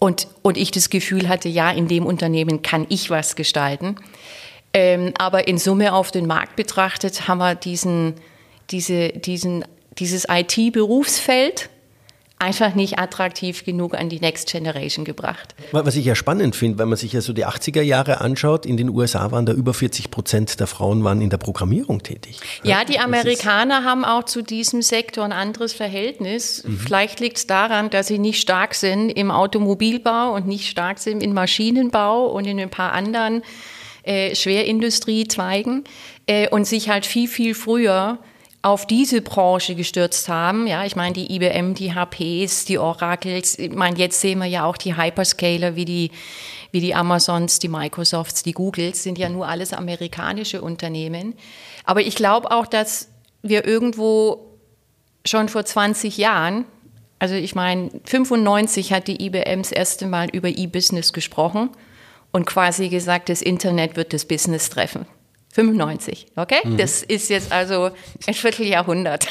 Und, 0.00 0.26
und 0.42 0.58
ich 0.58 0.70
das 0.70 0.90
Gefühl 0.90 1.28
hatte, 1.28 1.48
ja, 1.48 1.70
in 1.70 1.88
dem 1.88 2.04
Unternehmen 2.04 2.62
kann 2.62 2.86
ich 2.88 3.10
was 3.10 3.36
gestalten. 3.36 3.96
Ähm, 4.72 5.14
aber 5.18 5.46
in 5.46 5.56
Summe 5.56 5.94
auf 5.94 6.10
den 6.10 6.26
Markt 6.26 6.56
betrachtet 6.56 7.28
haben 7.28 7.38
wir 7.38 7.54
diesen, 7.54 8.14
diese, 8.70 9.10
diesen, 9.10 9.64
dieses 9.98 10.26
IT-Berufsfeld, 10.28 11.70
einfach 12.44 12.74
nicht 12.74 12.98
attraktiv 12.98 13.64
genug 13.64 13.94
an 13.94 14.08
die 14.08 14.20
Next 14.20 14.50
Generation 14.52 15.04
gebracht. 15.04 15.54
Was 15.72 15.96
ich 15.96 16.04
ja 16.04 16.14
spannend 16.14 16.54
finde, 16.54 16.78
wenn 16.78 16.88
man 16.88 16.98
sich 16.98 17.12
ja 17.12 17.20
so 17.20 17.32
die 17.32 17.46
80er 17.46 17.80
Jahre 17.80 18.20
anschaut, 18.20 18.66
in 18.66 18.76
den 18.76 18.90
USA 18.90 19.30
waren 19.30 19.46
da 19.46 19.52
über 19.52 19.72
40 19.72 20.10
Prozent 20.10 20.60
der 20.60 20.66
Frauen 20.66 21.02
waren 21.04 21.20
in 21.20 21.30
der 21.30 21.38
Programmierung 21.38 22.02
tätig. 22.02 22.38
Ja, 22.62 22.84
die 22.84 22.98
Amerikaner 22.98 23.84
haben 23.84 24.04
auch 24.04 24.24
zu 24.24 24.42
diesem 24.42 24.82
Sektor 24.82 25.24
ein 25.24 25.32
anderes 25.32 25.72
Verhältnis. 25.72 26.64
Mhm. 26.64 26.78
Vielleicht 26.78 27.20
liegt 27.20 27.38
es 27.38 27.46
daran, 27.46 27.88
dass 27.90 28.08
sie 28.08 28.18
nicht 28.18 28.40
stark 28.40 28.74
sind 28.74 29.10
im 29.10 29.30
Automobilbau 29.30 30.34
und 30.34 30.46
nicht 30.46 30.68
stark 30.68 30.98
sind 30.98 31.22
im 31.22 31.32
Maschinenbau 31.32 32.26
und 32.26 32.46
in 32.46 32.60
ein 32.60 32.70
paar 32.70 32.92
anderen 32.92 33.42
äh, 34.02 34.34
Schwerindustriezweigen 34.34 35.84
äh, 36.26 36.48
und 36.50 36.66
sich 36.66 36.90
halt 36.90 37.06
viel, 37.06 37.26
viel 37.26 37.54
früher 37.54 38.18
auf 38.64 38.86
diese 38.86 39.20
Branche 39.20 39.74
gestürzt 39.74 40.26
haben. 40.30 40.66
Ja, 40.66 40.86
ich 40.86 40.96
meine, 40.96 41.12
die 41.12 41.34
IBM, 41.34 41.74
die 41.74 41.92
HPs, 41.92 42.64
die 42.64 42.78
Oracles. 42.78 43.58
Ich 43.58 43.70
meine, 43.70 43.98
jetzt 43.98 44.22
sehen 44.22 44.38
wir 44.38 44.46
ja 44.46 44.64
auch 44.64 44.78
die 44.78 44.96
Hyperscaler 44.96 45.76
wie 45.76 45.84
die, 45.84 46.10
wie 46.72 46.80
die 46.80 46.94
Amazons, 46.94 47.58
die 47.58 47.68
Microsofts, 47.68 48.42
die 48.42 48.52
Googles, 48.52 49.02
sind 49.02 49.18
ja 49.18 49.28
nur 49.28 49.46
alles 49.46 49.74
amerikanische 49.74 50.62
Unternehmen. 50.62 51.34
Aber 51.84 52.00
ich 52.00 52.16
glaube 52.16 52.50
auch, 52.52 52.66
dass 52.66 53.10
wir 53.42 53.66
irgendwo 53.66 54.46
schon 55.26 55.50
vor 55.50 55.66
20 55.66 56.16
Jahren, 56.16 56.64
also 57.18 57.34
ich 57.34 57.54
meine, 57.54 57.90
95 58.06 58.94
hat 58.94 59.08
die 59.08 59.26
IBM 59.26 59.60
das 59.60 59.72
erste 59.72 60.06
Mal 60.06 60.30
über 60.30 60.48
E-Business 60.48 61.12
gesprochen 61.12 61.68
und 62.32 62.46
quasi 62.46 62.88
gesagt, 62.88 63.28
das 63.28 63.42
Internet 63.42 63.96
wird 63.96 64.14
das 64.14 64.24
Business 64.24 64.70
treffen. 64.70 65.04
95, 65.54 66.26
okay? 66.34 66.58
Mhm. 66.64 66.78
Das 66.78 67.04
ist 67.04 67.30
jetzt 67.30 67.52
also 67.52 67.90
ein 68.26 68.34
Vierteljahrhundert. 68.34 69.28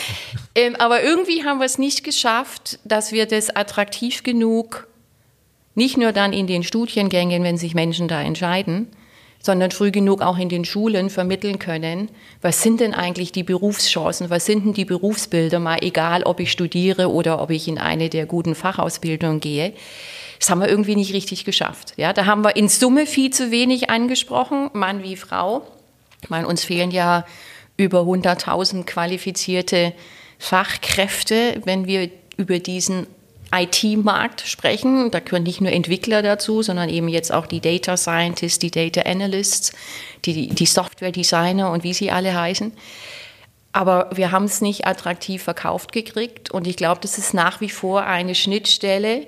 ähm, 0.54 0.76
aber 0.76 1.02
irgendwie 1.02 1.44
haben 1.44 1.60
wir 1.60 1.64
es 1.64 1.78
nicht 1.78 2.04
geschafft, 2.04 2.78
dass 2.84 3.10
wir 3.10 3.24
das 3.24 3.48
attraktiv 3.48 4.22
genug, 4.22 4.86
nicht 5.74 5.96
nur 5.96 6.12
dann 6.12 6.34
in 6.34 6.46
den 6.46 6.62
Studiengängen, 6.62 7.42
wenn 7.42 7.56
sich 7.56 7.74
Menschen 7.74 8.06
da 8.06 8.20
entscheiden, 8.20 8.88
sondern 9.42 9.72
früh 9.72 9.90
genug 9.90 10.22
auch 10.22 10.38
in 10.38 10.48
den 10.48 10.64
Schulen 10.64 11.10
vermitteln 11.10 11.58
können, 11.58 12.08
was 12.40 12.62
sind 12.62 12.80
denn 12.80 12.94
eigentlich 12.94 13.32
die 13.32 13.42
Berufschancen, 13.42 14.30
was 14.30 14.46
sind 14.46 14.64
denn 14.64 14.72
die 14.72 14.84
Berufsbilder, 14.84 15.58
mal 15.58 15.78
egal, 15.82 16.22
ob 16.22 16.40
ich 16.40 16.52
studiere 16.52 17.10
oder 17.10 17.42
ob 17.42 17.50
ich 17.50 17.66
in 17.66 17.78
eine 17.78 18.08
der 18.08 18.26
guten 18.26 18.54
Fachausbildungen 18.54 19.40
gehe. 19.40 19.74
Das 20.38 20.48
haben 20.48 20.60
wir 20.60 20.68
irgendwie 20.68 20.96
nicht 20.96 21.12
richtig 21.12 21.44
geschafft. 21.44 21.94
Ja, 21.96 22.12
da 22.12 22.26
haben 22.26 22.42
wir 22.42 22.56
in 22.56 22.68
Summe 22.68 23.06
viel 23.06 23.30
zu 23.30 23.50
wenig 23.50 23.90
angesprochen, 23.90 24.70
Mann 24.72 25.02
wie 25.02 25.16
Frau. 25.16 25.62
Ich 26.22 26.30
meine, 26.30 26.46
uns 26.46 26.64
fehlen 26.64 26.92
ja 26.92 27.24
über 27.76 28.02
100.000 28.02 28.84
qualifizierte 28.84 29.92
Fachkräfte, 30.38 31.60
wenn 31.64 31.86
wir 31.86 32.10
über 32.36 32.58
diesen 32.58 33.06
IT-Markt 33.52 34.40
sprechen. 34.42 35.10
Da 35.10 35.20
gehören 35.20 35.42
nicht 35.42 35.60
nur 35.60 35.70
Entwickler 35.70 36.22
dazu, 36.22 36.62
sondern 36.62 36.88
eben 36.88 37.08
jetzt 37.08 37.32
auch 37.32 37.46
die 37.46 37.60
Data 37.60 37.96
Scientists, 37.96 38.58
die 38.58 38.70
Data 38.70 39.02
Analysts, 39.02 39.72
die, 40.24 40.48
die 40.48 40.66
Software-Designer 40.66 41.70
und 41.70 41.84
wie 41.84 41.92
sie 41.92 42.10
alle 42.10 42.34
heißen. 42.34 42.72
Aber 43.72 44.10
wir 44.14 44.32
haben 44.32 44.44
es 44.44 44.60
nicht 44.60 44.86
attraktiv 44.86 45.42
verkauft 45.42 45.92
gekriegt 45.92 46.50
und 46.50 46.66
ich 46.66 46.76
glaube, 46.76 47.00
das 47.00 47.18
ist 47.18 47.34
nach 47.34 47.60
wie 47.60 47.70
vor 47.70 48.04
eine 48.04 48.34
Schnittstelle, 48.34 49.26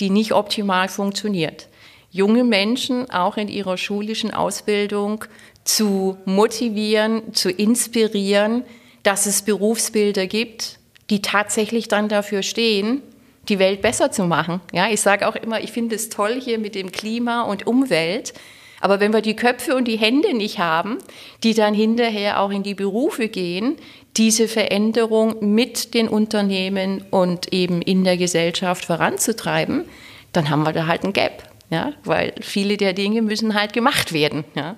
die 0.00 0.10
nicht 0.10 0.32
optimal 0.32 0.88
funktioniert. 0.88 1.68
Junge 2.10 2.44
Menschen 2.44 3.10
auch 3.10 3.36
in 3.36 3.48
ihrer 3.48 3.76
schulischen 3.76 4.32
Ausbildung 4.32 5.24
zu 5.64 6.16
motivieren, 6.24 7.34
zu 7.34 7.50
inspirieren, 7.50 8.64
dass 9.02 9.26
es 9.26 9.42
Berufsbilder 9.42 10.26
gibt, 10.26 10.78
die 11.10 11.22
tatsächlich 11.22 11.88
dann 11.88 12.08
dafür 12.08 12.42
stehen, 12.42 13.02
die 13.48 13.58
Welt 13.58 13.82
besser 13.82 14.10
zu 14.10 14.24
machen. 14.24 14.60
Ja, 14.72 14.88
ich 14.90 15.00
sage 15.00 15.28
auch 15.28 15.36
immer, 15.36 15.60
ich 15.60 15.72
finde 15.72 15.96
es 15.96 16.08
toll 16.08 16.40
hier 16.40 16.58
mit 16.58 16.74
dem 16.74 16.92
Klima 16.92 17.42
und 17.42 17.66
Umwelt, 17.66 18.32
aber 18.80 19.00
wenn 19.00 19.14
wir 19.14 19.22
die 19.22 19.34
Köpfe 19.36 19.74
und 19.76 19.88
die 19.88 19.96
Hände 19.96 20.36
nicht 20.36 20.58
haben, 20.58 20.98
die 21.42 21.54
dann 21.54 21.72
hinterher 21.72 22.40
auch 22.40 22.50
in 22.50 22.62
die 22.62 22.74
Berufe 22.74 23.28
gehen, 23.28 23.76
diese 24.16 24.46
Veränderung 24.46 25.54
mit 25.54 25.94
den 25.94 26.06
Unternehmen 26.06 27.02
und 27.10 27.52
eben 27.52 27.80
in 27.80 28.04
der 28.04 28.16
Gesellschaft 28.16 28.84
voranzutreiben, 28.84 29.84
dann 30.32 30.50
haben 30.50 30.64
wir 30.64 30.72
da 30.72 30.86
halt 30.86 31.04
ein 31.04 31.12
Gap. 31.12 31.44
Ja? 31.70 31.92
Weil 32.04 32.34
viele 32.40 32.76
der 32.76 32.92
Dinge 32.92 33.22
müssen 33.22 33.54
halt 33.54 33.72
gemacht 33.72 34.12
werden. 34.12 34.44
Ja? 34.54 34.76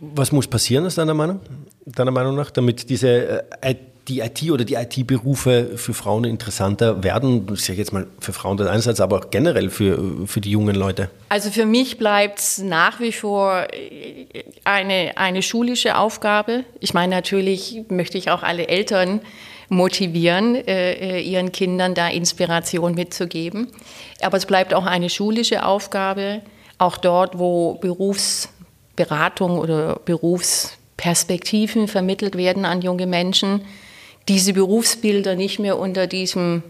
Was 0.00 0.32
muss 0.32 0.48
passieren 0.48 0.84
aus 0.84 0.96
deiner 0.96 1.14
Meinung, 1.14 1.40
deiner 1.86 2.10
Meinung 2.10 2.34
nach, 2.34 2.50
damit 2.50 2.90
diese 2.90 3.44
äh, 3.62 3.74
die 4.08 4.20
IT 4.20 4.50
oder 4.50 4.64
die 4.64 4.74
IT-Berufe 4.74 5.76
für 5.76 5.94
Frauen 5.94 6.24
interessanter 6.24 7.02
werden? 7.02 7.46
Ich 7.52 7.64
sage 7.64 7.78
jetzt 7.78 7.92
mal 7.92 8.06
für 8.20 8.32
Frauen 8.32 8.60
einerseits, 8.60 9.00
aber 9.00 9.18
auch 9.18 9.30
generell 9.30 9.70
für, 9.70 10.26
für 10.26 10.40
die 10.40 10.50
jungen 10.50 10.74
Leute. 10.74 11.10
Also 11.28 11.50
für 11.50 11.66
mich 11.66 11.98
bleibt 11.98 12.38
es 12.38 12.58
nach 12.58 13.00
wie 13.00 13.12
vor 13.12 13.66
eine, 14.64 15.16
eine 15.16 15.42
schulische 15.42 15.96
Aufgabe. 15.96 16.64
Ich 16.80 16.94
meine, 16.94 17.14
natürlich 17.14 17.82
möchte 17.88 18.18
ich 18.18 18.30
auch 18.30 18.42
alle 18.42 18.68
Eltern 18.68 19.20
motivieren, 19.68 20.54
äh, 20.54 21.20
ihren 21.20 21.52
Kindern 21.52 21.94
da 21.94 22.08
Inspiration 22.08 22.94
mitzugeben. 22.94 23.68
Aber 24.22 24.36
es 24.36 24.46
bleibt 24.46 24.74
auch 24.74 24.86
eine 24.86 25.08
schulische 25.10 25.64
Aufgabe, 25.64 26.42
auch 26.78 26.96
dort, 26.98 27.38
wo 27.38 27.74
Berufsberatung 27.74 29.58
oder 29.58 30.00
Berufsperspektiven 30.04 31.88
vermittelt 31.88 32.36
werden 32.36 32.64
an 32.64 32.82
junge 32.82 33.06
Menschen 33.06 33.62
diese 34.28 34.52
Berufsbilder 34.52 35.34
nicht 35.34 35.58
mehr 35.58 35.78
unter 35.78 36.06
diesem, 36.06 36.62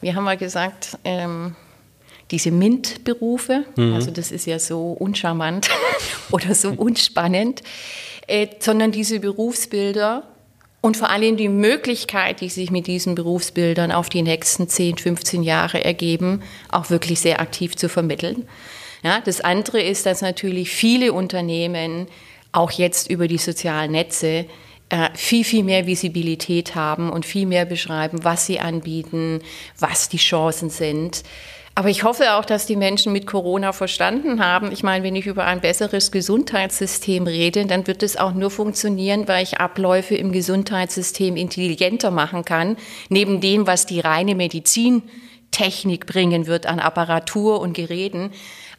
wie 0.00 0.14
haben 0.14 0.24
wir 0.24 0.36
gesagt, 0.36 0.98
ähm, 1.04 1.54
diese 2.30 2.50
MINT-Berufe, 2.50 3.64
mhm. 3.76 3.94
also 3.94 4.10
das 4.10 4.32
ist 4.32 4.46
ja 4.46 4.58
so 4.58 4.92
uncharmant 4.92 5.68
oder 6.30 6.54
so 6.54 6.70
unspannend, 6.70 7.62
äh, 8.26 8.48
sondern 8.58 8.92
diese 8.92 9.20
Berufsbilder 9.20 10.24
und 10.80 10.96
vor 10.96 11.10
allem 11.10 11.36
die 11.36 11.48
Möglichkeit, 11.48 12.40
die 12.40 12.48
sich 12.48 12.70
mit 12.70 12.86
diesen 12.86 13.14
Berufsbildern 13.14 13.92
auf 13.92 14.08
die 14.08 14.22
nächsten 14.22 14.68
10, 14.68 14.98
15 14.98 15.42
Jahre 15.42 15.82
ergeben, 15.82 16.42
auch 16.70 16.90
wirklich 16.90 17.20
sehr 17.20 17.40
aktiv 17.40 17.76
zu 17.76 17.88
vermitteln. 17.88 18.46
Ja, 19.02 19.20
das 19.20 19.40
andere 19.40 19.80
ist, 19.82 20.06
dass 20.06 20.22
natürlich 20.22 20.70
viele 20.70 21.12
Unternehmen 21.12 22.06
auch 22.52 22.70
jetzt 22.70 23.10
über 23.10 23.28
die 23.28 23.38
sozialen 23.38 23.92
Netze 23.92 24.46
viel, 25.14 25.44
viel 25.44 25.64
mehr 25.64 25.86
Visibilität 25.86 26.74
haben 26.74 27.10
und 27.10 27.26
viel 27.26 27.46
mehr 27.46 27.64
beschreiben, 27.64 28.24
was 28.24 28.46
sie 28.46 28.60
anbieten, 28.60 29.40
was 29.78 30.08
die 30.08 30.18
Chancen 30.18 30.70
sind. 30.70 31.22
Aber 31.76 31.88
ich 31.88 32.04
hoffe 32.04 32.34
auch, 32.34 32.44
dass 32.44 32.66
die 32.66 32.76
Menschen 32.76 33.12
mit 33.12 33.26
Corona 33.26 33.72
verstanden 33.72 34.44
haben. 34.44 34.70
Ich 34.70 34.84
meine, 34.84 35.02
wenn 35.02 35.16
ich 35.16 35.26
über 35.26 35.44
ein 35.44 35.60
besseres 35.60 36.12
Gesundheitssystem 36.12 37.26
rede, 37.26 37.66
dann 37.66 37.88
wird 37.88 38.04
es 38.04 38.16
auch 38.16 38.32
nur 38.32 38.50
funktionieren, 38.52 39.26
weil 39.26 39.42
ich 39.42 39.58
Abläufe 39.58 40.14
im 40.14 40.30
Gesundheitssystem 40.30 41.36
intelligenter 41.36 42.12
machen 42.12 42.44
kann, 42.44 42.76
neben 43.08 43.40
dem, 43.40 43.66
was 43.66 43.86
die 43.86 43.98
reine 43.98 44.36
Medizintechnik 44.36 46.06
bringen 46.06 46.46
wird 46.46 46.66
an 46.66 46.78
Apparatur 46.78 47.60
und 47.60 47.74
Geräten. 47.74 48.30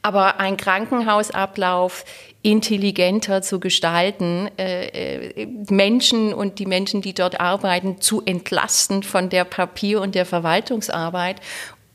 Aber 0.01 0.39
ein 0.39 0.55
Krankenhausablauf 0.55 2.05
intelligenter 2.45 3.41
zu 3.41 3.59
gestalten, 3.59 4.51
äh, 4.59 5.29
äh, 5.29 5.47
Menschen 5.71 6.31
und 6.31 6.59
die 6.59 6.67
Menschen, 6.67 7.01
die 7.01 7.15
dort 7.15 7.39
arbeiten, 7.39 7.99
zu 8.01 8.21
entlasten 8.23 9.01
von 9.01 9.29
der 9.29 9.45
Papier- 9.45 9.99
und 9.99 10.13
der 10.13 10.27
Verwaltungsarbeit 10.27 11.37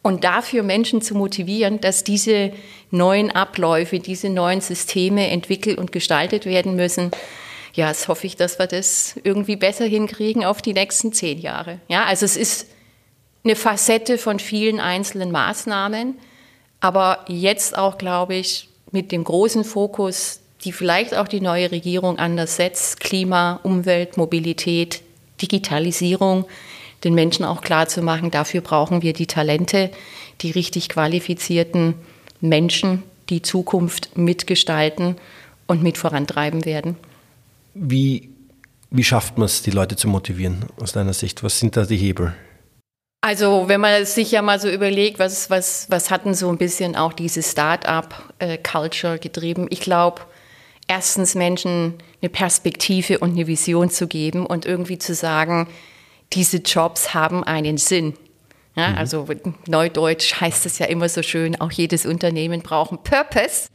und 0.03 0.25
dafür 0.25 0.65
Menschen 0.65 1.03
zu 1.03 1.15
motivieren, 1.15 1.81
dass 1.81 2.03
diese 2.03 2.53
neuen 2.91 3.31
Abläufe, 3.31 4.01
diese 4.01 4.29
neuen 4.29 4.61
Systeme 4.61 5.29
entwickelt 5.29 5.79
und 5.79 5.93
gestaltet 5.93 6.47
werden 6.47 6.75
müssen. 6.75 7.13
Ja, 7.75 7.87
das 7.87 8.09
hoffe 8.09 8.27
ich, 8.27 8.35
dass 8.35 8.59
wir 8.59 8.67
das 8.67 9.15
irgendwie 9.23 9.55
besser 9.55 9.85
hinkriegen 9.85 10.45
auf 10.45 10.63
die 10.63 10.73
nächsten 10.73 11.13
zehn 11.13 11.39
Jahre. 11.39 11.79
Ja, 11.87 12.07
also 12.07 12.25
es 12.25 12.37
ist 12.37 12.67
eine 13.45 13.55
Facette 13.55 14.19
von 14.19 14.41
vielen 14.41 14.81
einzelnen 14.81 15.31
Maßnahmen, 15.31 16.19
aber 16.81 17.25
jetzt 17.29 17.79
auch, 17.79 17.99
glaube 17.99 18.35
ich, 18.35 18.69
mit 18.91 19.13
dem 19.13 19.25
großen 19.25 19.65
Fokus, 19.65 20.40
die 20.65 20.73
vielleicht 20.73 21.15
auch 21.15 21.29
die 21.29 21.41
neue 21.41 21.71
Regierung 21.71 22.19
anders 22.19 22.57
setzt, 22.57 23.01
Klima, 23.01 23.61
Umwelt, 23.63 24.17
Mobilität, 24.17 25.03
Digitalisierung, 25.41 26.45
den 27.05 27.15
Menschen 27.15 27.45
auch 27.45 27.63
klar 27.63 27.89
zu 27.89 28.03
machen, 28.03 28.31
dafür 28.31 28.61
brauchen 28.61 29.03
wir 29.03 29.13
die 29.13 29.27
Talente, 29.27 29.91
die 30.43 30.51
richtig 30.51 30.89
qualifizierten 30.89 31.95
Menschen, 32.41 33.03
die 33.31 33.43
Zukunft 33.43 34.17
mitgestalten 34.17 35.17
und 35.67 35.83
mit 35.83 35.97
vorantreiben 35.97 36.65
werden. 36.65 36.97
Wie, 37.75 38.29
wie 38.91 39.05
schafft 39.05 39.39
man 39.39 39.47
es, 39.47 39.63
die 39.63 39.71
Leute 39.71 39.97
zu 39.97 40.09
motivieren 40.09 40.67
aus 40.81 40.93
deiner 40.93 41.13
Sicht? 41.13 41.43
Was 41.43 41.59
sind 41.59 41.77
da 41.77 41.85
die 41.85 41.97
Hebel? 41.97 42.35
Also 43.23 43.69
wenn 43.69 43.81
man 43.81 44.05
sich 44.07 44.33
ja 44.33 44.43
mal 44.43 44.59
so 44.59 44.69
überlegt, 44.69 45.19
was, 45.19 45.51
was, 45.51 45.87
was 45.91 46.11
hat 46.11 46.25
denn 46.25 46.35
so 46.35 46.49
ein 46.49 46.57
bisschen 46.57 46.97
auch 46.97 47.13
diese 47.13 47.43
Start-up-Culture 47.43 49.19
getrieben? 49.19 49.67
Ich 49.71 49.81
glaube, 49.81 50.23
erstens 50.91 51.37
Menschen 51.37 51.95
eine 52.21 52.29
Perspektive 52.29 53.21
und 53.21 53.31
eine 53.31 53.47
Vision 53.47 53.91
zu 53.91 54.09
geben 54.09 54.45
und 54.45 54.67
irgendwie 54.67 54.99
zu 54.99 55.15
sagen, 55.15 55.69
diese 56.33 56.57
Jobs 56.57 57.15
haben 57.15 57.45
einen 57.45 57.79
Sinn. 57.79 58.15
Ja, 58.75 58.89
mhm. 58.89 58.99
Also 58.99 59.27
neudeutsch 59.69 60.41
heißt 60.41 60.67
es 60.67 60.81
ja 60.81 60.87
immer 60.87 61.09
so 61.09 61.23
schön, 61.23 61.61
auch 61.61 61.71
jedes 61.71 62.07
Unternehmen 62.07 62.63
braucht 62.63 62.91
einen 62.91 63.05
Purpose. 63.05 63.69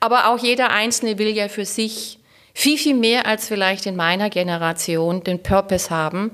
Aber 0.00 0.28
auch 0.30 0.38
jeder 0.38 0.70
Einzelne 0.70 1.18
will 1.18 1.36
ja 1.36 1.48
für 1.48 1.66
sich 1.66 2.18
viel, 2.54 2.78
viel 2.78 2.94
mehr 2.94 3.26
als 3.26 3.46
vielleicht 3.46 3.84
in 3.84 3.94
meiner 3.94 4.30
Generation 4.30 5.22
den 5.22 5.42
Purpose 5.42 5.90
haben. 5.90 6.30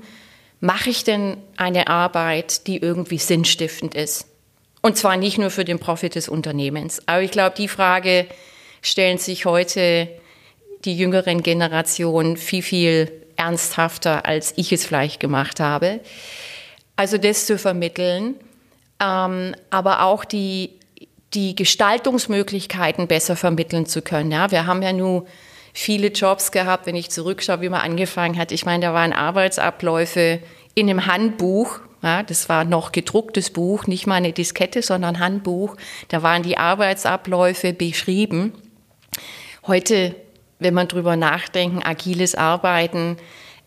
Mache 0.61 0.91
ich 0.91 1.03
denn 1.03 1.37
eine 1.57 1.89
Arbeit, 1.89 2.67
die 2.67 2.77
irgendwie 2.77 3.17
sinnstiftend 3.17 3.95
ist? 3.95 4.27
Und 4.81 4.95
zwar 4.95 5.17
nicht 5.17 5.37
nur 5.37 5.49
für 5.49 5.65
den 5.65 5.79
Profit 5.79 6.15
des 6.15 6.29
Unternehmens. 6.29 7.01
Aber 7.05 7.21
ich 7.21 7.31
glaube, 7.31 7.55
die 7.57 7.67
Frage 7.67 8.27
stellen 8.81 9.17
sich 9.17 9.43
heute 9.45 10.07
die 10.85 10.97
jüngeren 10.97 11.43
Generationen 11.43 12.37
viel, 12.37 12.63
viel 12.63 13.11
ernsthafter, 13.35 14.25
als 14.25 14.53
ich 14.55 14.71
es 14.71 14.85
vielleicht 14.85 15.19
gemacht 15.19 15.59
habe. 15.59 15.99
Also 16.95 17.17
das 17.17 17.45
zu 17.45 17.57
vermitteln, 17.57 18.35
ähm, 19.01 19.55
aber 19.69 20.03
auch 20.03 20.25
die, 20.25 20.71
die 21.33 21.55
Gestaltungsmöglichkeiten 21.55 23.07
besser 23.07 23.35
vermitteln 23.35 23.85
zu 23.85 24.01
können. 24.01 24.31
Ja, 24.31 24.51
wir 24.51 24.65
haben 24.65 24.81
ja 24.81 24.93
nur 24.93 25.25
viele 25.73 26.07
Jobs 26.07 26.51
gehabt, 26.51 26.85
wenn 26.85 26.95
ich 26.95 27.09
zurückschaue, 27.09 27.61
wie 27.61 27.69
man 27.69 27.81
angefangen 27.81 28.37
hat. 28.37 28.51
Ich 28.51 28.65
meine, 28.65 28.85
da 28.85 28.93
waren 28.93 29.13
Arbeitsabläufe 29.13 30.39
in 30.75 30.89
einem 30.89 31.05
Handbuch. 31.05 31.79
Ja, 32.03 32.23
das 32.23 32.49
war 32.49 32.65
noch 32.65 32.91
gedrucktes 32.91 33.51
Buch, 33.51 33.85
nicht 33.85 34.07
mal 34.07 34.15
eine 34.15 34.33
Diskette, 34.33 34.81
sondern 34.81 35.19
Handbuch. 35.19 35.77
Da 36.07 36.23
waren 36.23 36.41
die 36.41 36.57
Arbeitsabläufe 36.57 37.73
beschrieben. 37.73 38.53
Heute, 39.67 40.15
wenn 40.61 40.75
man 40.75 40.87
drüber 40.87 41.15
nachdenkt, 41.15 41.85
agiles 41.85 42.35
Arbeiten, 42.35 43.17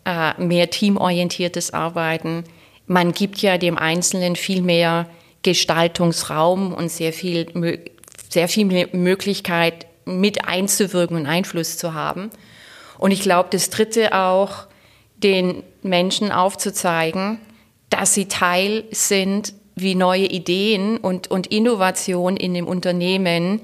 äh, 0.04 0.40
mehr 0.40 0.70
teamorientiertes 0.70 1.74
Arbeiten, 1.74 2.44
man 2.86 3.12
gibt 3.12 3.38
ja 3.38 3.58
dem 3.58 3.76
Einzelnen 3.76 4.36
viel 4.36 4.62
mehr 4.62 5.08
Gestaltungsraum 5.42 6.72
und 6.72 6.90
sehr 6.90 7.12
viel, 7.12 7.80
sehr 8.28 8.48
viel 8.48 8.88
Möglichkeit, 8.92 9.86
mit 10.04 10.46
einzuwirken 10.46 11.16
und 11.16 11.26
Einfluss 11.26 11.78
zu 11.78 11.94
haben. 11.94 12.30
Und 12.98 13.10
ich 13.10 13.22
glaube, 13.22 13.48
das 13.50 13.70
Dritte 13.70 14.14
auch, 14.14 14.66
den 15.16 15.62
Menschen 15.82 16.30
aufzuzeigen, 16.30 17.40
dass 17.90 18.14
sie 18.14 18.28
Teil 18.28 18.84
sind, 18.92 19.54
wie 19.74 19.96
neue 19.96 20.26
Ideen 20.26 20.98
und, 20.98 21.28
und 21.30 21.48
Innovation 21.48 22.36
in 22.36 22.54
dem 22.54 22.68
Unternehmen 22.68 23.62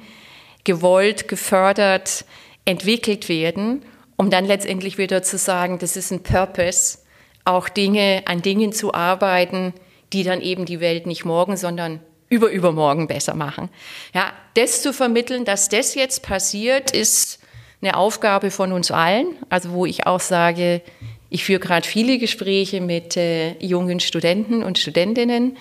gewollt, 0.64 1.28
gefördert, 1.28 2.24
entwickelt 2.64 3.28
werden, 3.28 3.82
um 4.16 4.30
dann 4.30 4.44
letztendlich 4.44 4.98
wieder 4.98 5.22
zu 5.22 5.38
sagen, 5.38 5.78
das 5.78 5.96
ist 5.96 6.10
ein 6.10 6.22
Purpose, 6.22 6.98
auch 7.44 7.68
Dinge, 7.68 8.22
an 8.26 8.42
Dingen 8.42 8.72
zu 8.72 8.92
arbeiten, 8.94 9.72
die 10.12 10.24
dann 10.24 10.40
eben 10.40 10.66
die 10.66 10.80
Welt 10.80 11.06
nicht 11.06 11.24
morgen, 11.24 11.56
sondern 11.56 12.00
über 12.28 12.50
übermorgen 12.50 13.08
besser 13.08 13.34
machen. 13.34 13.68
Ja, 14.14 14.32
das 14.54 14.82
zu 14.82 14.92
vermitteln, 14.92 15.44
dass 15.44 15.68
das 15.68 15.94
jetzt 15.94 16.22
passiert, 16.22 16.92
ist 16.92 17.40
eine 17.82 17.96
Aufgabe 17.96 18.50
von 18.50 18.72
uns 18.72 18.90
allen. 18.90 19.36
Also 19.48 19.72
wo 19.72 19.86
ich 19.86 20.06
auch 20.06 20.20
sage, 20.20 20.82
ich 21.28 21.44
führe 21.44 21.60
gerade 21.60 21.86
viele 21.86 22.18
Gespräche 22.18 22.80
mit 22.80 23.16
äh, 23.16 23.52
jungen 23.58 24.00
Studenten 24.00 24.62
und 24.62 24.78
Studentinnen. 24.78 25.56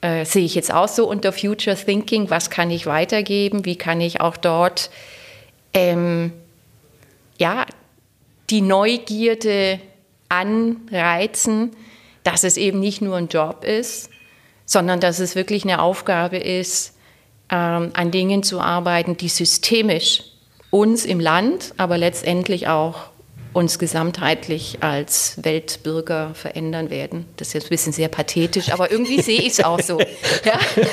Äh, 0.00 0.24
sehe 0.24 0.44
ich 0.44 0.54
jetzt 0.54 0.72
auch 0.72 0.88
so 0.88 1.08
unter 1.08 1.32
Future 1.32 1.76
Thinking, 1.76 2.28
was 2.30 2.50
kann 2.50 2.70
ich 2.70 2.86
weitergeben, 2.86 3.64
wie 3.64 3.76
kann 3.76 4.00
ich 4.00 4.20
auch 4.20 4.36
dort 4.36 4.90
ähm, 5.74 6.32
ja, 7.38 7.66
die 8.50 8.60
Neugierde 8.60 9.80
anreizen, 10.28 11.76
dass 12.22 12.44
es 12.44 12.56
eben 12.56 12.80
nicht 12.80 13.02
nur 13.02 13.16
ein 13.16 13.28
Job 13.28 13.64
ist, 13.64 14.10
sondern 14.64 15.00
dass 15.00 15.18
es 15.18 15.34
wirklich 15.34 15.64
eine 15.64 15.82
Aufgabe 15.82 16.38
ist, 16.38 16.94
ähm, 17.50 17.90
an 17.92 18.10
Dingen 18.10 18.42
zu 18.42 18.60
arbeiten, 18.60 19.16
die 19.16 19.28
systemisch 19.28 20.22
uns 20.70 21.04
im 21.04 21.20
Land, 21.20 21.74
aber 21.76 21.98
letztendlich 21.98 22.68
auch 22.68 23.10
uns 23.52 23.78
gesamtheitlich 23.78 24.78
als 24.80 25.44
Weltbürger 25.44 26.34
verändern 26.34 26.90
werden. 26.90 27.26
Das 27.36 27.48
ist 27.48 27.54
jetzt 27.54 27.66
ein 27.66 27.70
bisschen 27.70 27.92
sehr 27.92 28.08
pathetisch, 28.08 28.72
aber 28.72 28.90
irgendwie 28.90 29.22
sehe 29.22 29.40
ich 29.40 29.58
es 29.58 29.64
auch 29.64 29.80
so. 29.80 30.00
Ja? 30.44 30.58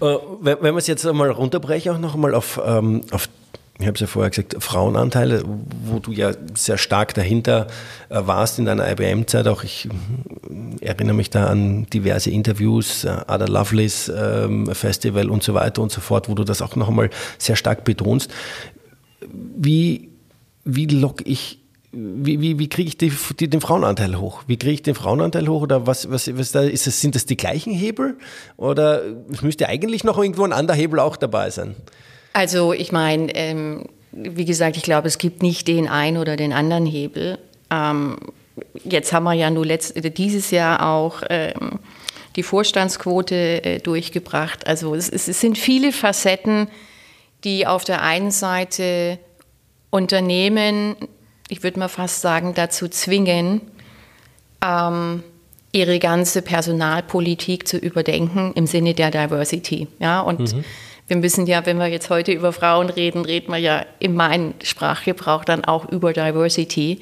Äh, 0.00 0.16
wenn 0.40 0.62
wir 0.62 0.76
es 0.76 0.86
jetzt 0.86 1.06
einmal 1.06 1.30
runterbrechen, 1.30 1.92
auch 1.92 1.98
noch 1.98 2.14
einmal 2.14 2.34
auf, 2.34 2.60
ähm, 2.64 3.02
auf 3.10 3.28
ich 3.78 3.86
habe 3.86 3.94
es 3.94 4.00
ja 4.00 4.06
vorher 4.06 4.28
gesagt, 4.28 4.56
Frauenanteile, 4.58 5.42
wo 5.86 6.00
du 6.00 6.12
ja 6.12 6.32
sehr 6.54 6.76
stark 6.76 7.14
dahinter 7.14 7.66
äh, 8.10 8.20
warst 8.26 8.58
in 8.58 8.66
deiner 8.66 8.90
IBM-Zeit. 8.90 9.48
Auch 9.48 9.64
ich 9.64 9.88
äh, 9.88 10.84
erinnere 10.84 11.16
mich 11.16 11.30
da 11.30 11.46
an 11.46 11.86
diverse 11.86 12.30
Interviews, 12.30 13.06
Ada 13.06 13.46
Lovelace 13.46 14.12
ähm, 14.14 14.66
Festival 14.74 15.30
und 15.30 15.42
so 15.42 15.54
weiter 15.54 15.80
und 15.80 15.90
so 15.90 16.02
fort, 16.02 16.28
wo 16.28 16.34
du 16.34 16.44
das 16.44 16.60
auch 16.60 16.76
noch 16.76 16.88
einmal 16.88 17.08
sehr 17.38 17.56
stark 17.56 17.84
betonst. 17.84 18.30
Wie, 19.56 20.10
wie 20.64 20.86
lock 20.86 21.26
ich 21.26 21.59
wie, 21.92 22.40
wie, 22.40 22.58
wie 22.58 22.68
kriege 22.68 22.88
ich 22.88 22.98
die, 22.98 23.12
die, 23.38 23.50
den 23.50 23.60
Frauenanteil 23.60 24.18
hoch? 24.20 24.42
Wie 24.46 24.56
kriege 24.56 24.74
ich 24.74 24.82
den 24.82 24.94
Frauenanteil 24.94 25.48
hoch? 25.48 25.62
Oder 25.62 25.86
was, 25.86 26.10
was, 26.10 26.36
was 26.38 26.52
da 26.52 26.62
ist 26.62 26.86
es, 26.86 27.00
sind 27.00 27.14
das 27.14 27.26
die 27.26 27.36
gleichen 27.36 27.72
Hebel? 27.72 28.16
Oder 28.56 29.02
es 29.32 29.42
müsste 29.42 29.68
eigentlich 29.68 30.04
noch 30.04 30.18
irgendwo 30.18 30.44
ein 30.44 30.52
anderer 30.52 30.76
Hebel 30.76 31.00
auch 31.00 31.16
dabei 31.16 31.50
sein? 31.50 31.74
Also 32.32 32.72
ich 32.72 32.92
meine, 32.92 33.34
ähm, 33.34 33.86
wie 34.12 34.44
gesagt, 34.44 34.76
ich 34.76 34.84
glaube, 34.84 35.08
es 35.08 35.18
gibt 35.18 35.42
nicht 35.42 35.66
den 35.66 35.88
einen 35.88 36.16
oder 36.16 36.36
den 36.36 36.52
anderen 36.52 36.86
Hebel. 36.86 37.38
Ähm, 37.70 38.18
jetzt 38.84 39.12
haben 39.12 39.24
wir 39.24 39.34
ja 39.34 39.50
nur 39.50 39.66
letzt, 39.66 39.94
dieses 40.16 40.52
Jahr 40.52 40.88
auch 40.88 41.22
ähm, 41.28 41.80
die 42.36 42.44
Vorstandsquote 42.44 43.64
äh, 43.64 43.78
durchgebracht. 43.80 44.66
Also 44.66 44.94
es, 44.94 45.08
es, 45.08 45.26
sind 45.40 45.58
viele 45.58 45.90
Facetten, 45.90 46.68
die 47.42 47.66
auf 47.66 47.82
der 47.82 48.02
einen 48.02 48.30
Seite 48.30 49.18
Unternehmen, 49.90 50.94
ich 51.50 51.62
würde 51.62 51.78
mal 51.78 51.88
fast 51.88 52.20
sagen, 52.20 52.54
dazu 52.54 52.88
zwingen, 52.88 53.60
ähm, 54.64 55.22
ihre 55.72 55.98
ganze 55.98 56.42
Personalpolitik 56.42 57.68
zu 57.68 57.76
überdenken 57.76 58.52
im 58.54 58.66
Sinne 58.66 58.94
der 58.94 59.10
Diversity. 59.10 59.88
Ja, 59.98 60.20
und 60.20 60.52
mhm 60.52 60.64
wir 61.10 61.16
müssen 61.16 61.48
ja, 61.48 61.66
wenn 61.66 61.78
wir 61.78 61.88
jetzt 61.88 62.08
heute 62.08 62.30
über 62.30 62.52
Frauen 62.52 62.88
reden, 62.88 63.24
reden 63.24 63.50
wir 63.50 63.58
ja 63.58 63.84
in 63.98 64.14
meinem 64.14 64.54
Sprachgebrauch 64.62 65.44
dann 65.44 65.64
auch 65.64 65.88
über 65.88 66.12
Diversity. 66.12 67.00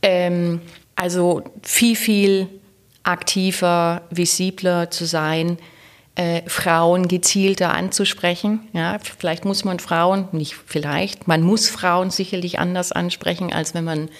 Ähm, 0.00 0.62
also 0.96 1.42
viel, 1.62 1.96
viel 1.96 2.48
aktiver, 3.02 4.00
visibler 4.08 4.90
zu 4.90 5.04
sein, 5.04 5.58
äh, 6.20 6.42
Frauen 6.46 7.08
gezielter 7.08 7.72
anzusprechen. 7.72 8.68
Ja, 8.74 8.98
vielleicht 9.18 9.46
muss 9.46 9.64
man 9.64 9.78
Frauen, 9.78 10.28
nicht 10.32 10.54
vielleicht, 10.66 11.26
man 11.26 11.40
muss 11.40 11.70
Frauen 11.70 12.10
sicherlich 12.10 12.58
anders 12.58 12.92
ansprechen, 12.92 13.54
als 13.54 13.72
wenn 13.72 13.84
man 13.84 14.10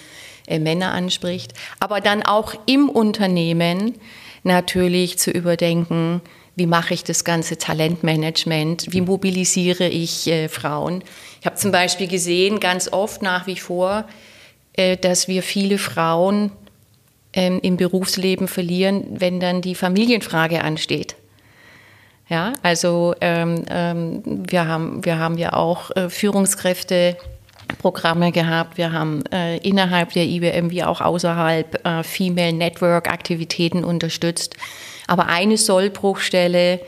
äh, 0.47 0.57
Männer 0.57 0.93
anspricht. 0.93 1.53
Aber 1.79 2.01
dann 2.01 2.23
auch 2.23 2.55
im 2.65 2.89
Unternehmen 2.89 3.99
natürlich 4.41 5.19
zu 5.19 5.29
überdenken, 5.29 6.21
wie 6.55 6.65
mache 6.65 6.95
ich 6.95 7.03
das 7.03 7.23
ganze 7.23 7.59
Talentmanagement, 7.59 8.87
wie 8.89 9.01
mobilisiere 9.01 9.87
ich 9.87 10.25
äh, 10.25 10.49
Frauen. 10.49 11.03
Ich 11.39 11.45
habe 11.45 11.55
zum 11.55 11.71
Beispiel 11.71 12.07
gesehen, 12.07 12.59
ganz 12.59 12.91
oft 12.91 13.21
nach 13.21 13.45
wie 13.45 13.57
vor, 13.57 14.05
äh, 14.73 14.97
dass 14.97 15.27
wir 15.27 15.43
viele 15.43 15.77
Frauen 15.77 16.51
ähm, 17.33 17.59
im 17.61 17.77
Berufsleben 17.77 18.47
verlieren, 18.47 19.05
wenn 19.19 19.39
dann 19.39 19.61
die 19.61 19.75
Familienfrage 19.75 20.63
ansteht. 20.63 21.15
Ja, 22.31 22.53
also 22.63 23.13
ähm, 23.19 23.65
ähm, 23.69 24.23
wir, 24.25 24.65
haben, 24.65 25.03
wir 25.03 25.19
haben 25.19 25.37
ja 25.37 25.51
auch 25.51 25.91
äh, 25.95 26.09
Führungskräfte. 26.09 27.17
Programme 27.79 28.33
gehabt. 28.33 28.77
Wir 28.77 28.91
haben 28.91 29.23
äh, 29.31 29.55
innerhalb 29.59 30.11
der 30.11 30.25
IBM 30.25 30.71
wie 30.71 30.83
auch 30.83 30.99
außerhalb 30.99 31.87
äh, 31.87 32.03
Female 32.03 32.51
Network 32.51 33.09
Aktivitäten 33.09 33.85
unterstützt. 33.85 34.57
Aber 35.07 35.27
eine 35.27 35.55
Sollbruchstelle 35.55 36.81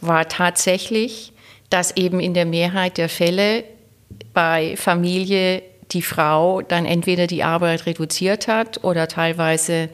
war 0.00 0.28
tatsächlich, 0.28 1.32
dass 1.70 1.96
eben 1.96 2.18
in 2.18 2.34
der 2.34 2.46
Mehrheit 2.46 2.98
der 2.98 3.08
Fälle 3.08 3.62
bei 4.32 4.76
Familie 4.76 5.62
die 5.92 6.02
Frau 6.02 6.62
dann 6.62 6.84
entweder 6.84 7.28
die 7.28 7.44
Arbeit 7.44 7.86
reduziert 7.86 8.48
hat 8.48 8.82
oder 8.82 9.06
teilweise 9.06 9.88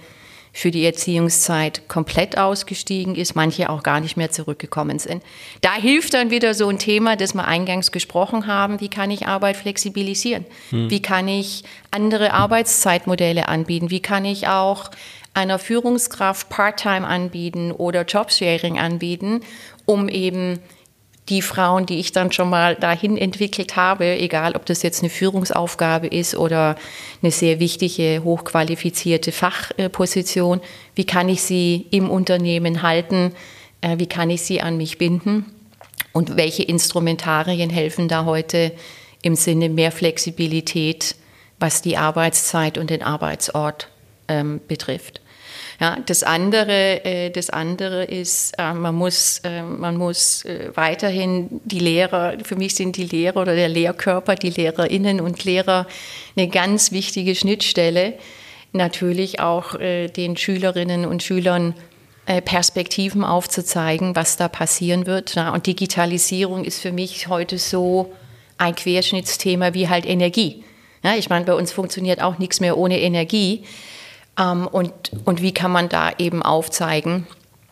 für 0.52 0.70
die 0.70 0.84
Erziehungszeit 0.84 1.88
komplett 1.88 2.36
ausgestiegen 2.36 3.14
ist, 3.14 3.36
manche 3.36 3.70
auch 3.70 3.82
gar 3.82 4.00
nicht 4.00 4.16
mehr 4.16 4.30
zurückgekommen 4.30 4.98
sind. 4.98 5.22
Da 5.60 5.74
hilft 5.74 6.14
dann 6.14 6.30
wieder 6.30 6.54
so 6.54 6.68
ein 6.68 6.78
Thema, 6.78 7.16
das 7.16 7.34
wir 7.34 7.46
eingangs 7.46 7.92
gesprochen 7.92 8.46
haben, 8.46 8.80
wie 8.80 8.88
kann 8.88 9.10
ich 9.10 9.26
Arbeit 9.26 9.56
flexibilisieren? 9.56 10.44
Hm. 10.70 10.90
Wie 10.90 11.02
kann 11.02 11.28
ich 11.28 11.64
andere 11.90 12.32
Arbeitszeitmodelle 12.32 13.48
anbieten? 13.48 13.90
Wie 13.90 14.00
kann 14.00 14.24
ich 14.24 14.48
auch 14.48 14.90
einer 15.34 15.58
Führungskraft 15.58 16.48
Part-Time 16.48 17.06
anbieten 17.06 17.70
oder 17.70 18.04
Jobsharing 18.04 18.78
anbieten, 18.78 19.42
um 19.86 20.08
eben 20.08 20.58
die 21.30 21.42
Frauen, 21.42 21.86
die 21.86 22.00
ich 22.00 22.12
dann 22.12 22.32
schon 22.32 22.50
mal 22.50 22.74
dahin 22.74 23.16
entwickelt 23.16 23.76
habe, 23.76 24.18
egal 24.18 24.56
ob 24.56 24.66
das 24.66 24.82
jetzt 24.82 25.02
eine 25.02 25.10
Führungsaufgabe 25.10 26.08
ist 26.08 26.34
oder 26.34 26.76
eine 27.22 27.30
sehr 27.30 27.60
wichtige, 27.60 28.22
hochqualifizierte 28.24 29.32
Fachposition, 29.32 30.60
wie 30.94 31.04
kann 31.04 31.28
ich 31.28 31.42
sie 31.42 31.86
im 31.90 32.10
Unternehmen 32.10 32.82
halten, 32.82 33.32
äh, 33.80 33.98
wie 33.98 34.06
kann 34.06 34.28
ich 34.28 34.42
sie 34.42 34.60
an 34.60 34.76
mich 34.76 34.98
binden 34.98 35.46
und 36.12 36.36
welche 36.36 36.64
Instrumentarien 36.64 37.70
helfen 37.70 38.08
da 38.08 38.24
heute 38.24 38.72
im 39.22 39.36
Sinne 39.36 39.68
mehr 39.68 39.92
Flexibilität, 39.92 41.14
was 41.60 41.80
die 41.80 41.96
Arbeitszeit 41.96 42.76
und 42.76 42.90
den 42.90 43.02
Arbeitsort 43.02 43.88
ähm, 44.28 44.60
betrifft. 44.66 45.20
Ja, 45.80 45.96
das 46.04 46.22
andere, 46.22 47.02
äh, 47.06 47.30
das 47.30 47.48
andere 47.48 48.04
ist, 48.04 48.52
äh, 48.58 48.74
man 48.74 48.94
muss, 48.94 49.38
äh, 49.44 49.62
man 49.62 49.96
muss 49.96 50.44
äh, 50.44 50.70
weiterhin 50.74 51.62
die 51.64 51.78
Lehrer, 51.78 52.34
für 52.42 52.56
mich 52.56 52.74
sind 52.74 52.98
die 52.98 53.06
Lehrer 53.06 53.40
oder 53.40 53.54
der 53.54 53.70
Lehrkörper, 53.70 54.34
die 54.34 54.50
Lehrerinnen 54.50 55.22
und 55.22 55.42
Lehrer 55.44 55.86
eine 56.36 56.48
ganz 56.48 56.92
wichtige 56.92 57.34
Schnittstelle. 57.34 58.12
Natürlich 58.72 59.40
auch 59.40 59.74
äh, 59.76 60.08
den 60.08 60.36
Schülerinnen 60.36 61.06
und 61.06 61.22
Schülern 61.22 61.74
äh, 62.26 62.42
Perspektiven 62.42 63.24
aufzuzeigen, 63.24 64.14
was 64.14 64.36
da 64.36 64.48
passieren 64.48 65.06
wird. 65.06 65.38
Und 65.38 65.66
Digitalisierung 65.66 66.66
ist 66.66 66.80
für 66.80 66.92
mich 66.92 67.28
heute 67.28 67.56
so 67.56 68.12
ein 68.58 68.74
Querschnittsthema 68.74 69.72
wie 69.72 69.88
halt 69.88 70.04
Energie. 70.04 70.62
Ich 71.16 71.30
meine, 71.30 71.46
bei 71.46 71.54
uns 71.54 71.72
funktioniert 71.72 72.20
auch 72.20 72.36
nichts 72.38 72.60
mehr 72.60 72.76
ohne 72.76 73.00
Energie. 73.00 73.64
Ähm, 74.40 74.66
und, 74.66 74.92
und 75.24 75.42
wie 75.42 75.52
kann 75.52 75.70
man 75.70 75.88
da 75.88 76.10
eben 76.18 76.42
aufzeigen, 76.42 77.26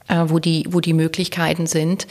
äh, 0.09 0.24
wo, 0.26 0.38
die, 0.38 0.66
wo 0.70 0.81
die 0.81 0.92
Möglichkeiten 0.92 1.66
sind 1.66 2.07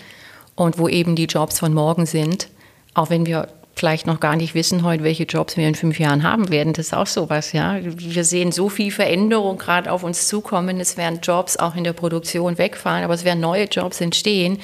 und 0.55 0.79
wo 0.79 0.87
eben 0.87 1.15
die 1.15 1.25
Jobs 1.25 1.59
von 1.59 1.73
morgen 1.73 2.05
sind, 2.05 2.49
auch 2.93 3.09
wenn 3.09 3.25
wir 3.25 3.47
vielleicht 3.75 4.07
noch 4.07 4.19
gar 4.19 4.35
nicht 4.35 4.55
wissen 4.55 4.83
heute, 4.83 5.03
welche 5.03 5.25
Jobs 5.25 5.55
wir 5.55 5.67
in 5.67 5.75
fünf 5.75 5.99
Jahren 5.99 6.23
haben 6.23 6.49
werden. 6.49 6.73
Das 6.73 6.87
ist 6.87 6.93
auch 6.93 7.05
sowas, 7.05 7.51
ja. 7.51 7.77
Wir 7.83 8.23
sehen 8.23 8.51
so 8.51 8.69
viel 8.69 8.91
Veränderung 8.91 9.59
gerade 9.59 9.91
auf 9.91 10.03
uns 10.03 10.27
zukommen. 10.27 10.79
Es 10.79 10.97
werden 10.97 11.19
Jobs 11.21 11.57
auch 11.57 11.75
in 11.75 11.83
der 11.83 11.93
Produktion 11.93 12.57
wegfallen, 12.57 13.03
aber 13.03 13.13
es 13.13 13.23
werden 13.23 13.39
neue 13.39 13.65
Jobs 13.65 14.01
entstehen. 14.01 14.57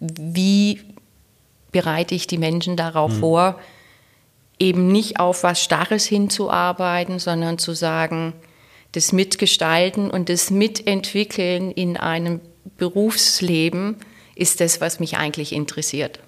Wie 0.00 0.82
bereite 1.72 2.14
ich 2.14 2.26
die 2.26 2.36
Menschen 2.36 2.76
darauf 2.76 3.12
mhm. 3.12 3.20
vor, 3.20 3.58
eben 4.58 4.88
nicht 4.88 5.18
auf 5.18 5.42
was 5.42 5.62
Starres 5.62 6.04
hinzuarbeiten, 6.04 7.18
sondern 7.18 7.56
zu 7.56 7.72
sagen, 7.72 8.34
das 8.96 9.12
Mitgestalten 9.12 10.10
und 10.10 10.30
das 10.30 10.50
Mitentwickeln 10.50 11.70
in 11.70 11.96
einem 11.98 12.40
Berufsleben 12.78 13.96
ist 14.34 14.60
das, 14.60 14.80
was 14.80 15.00
mich 15.00 15.18
eigentlich 15.18 15.52
interessiert. 15.52 16.18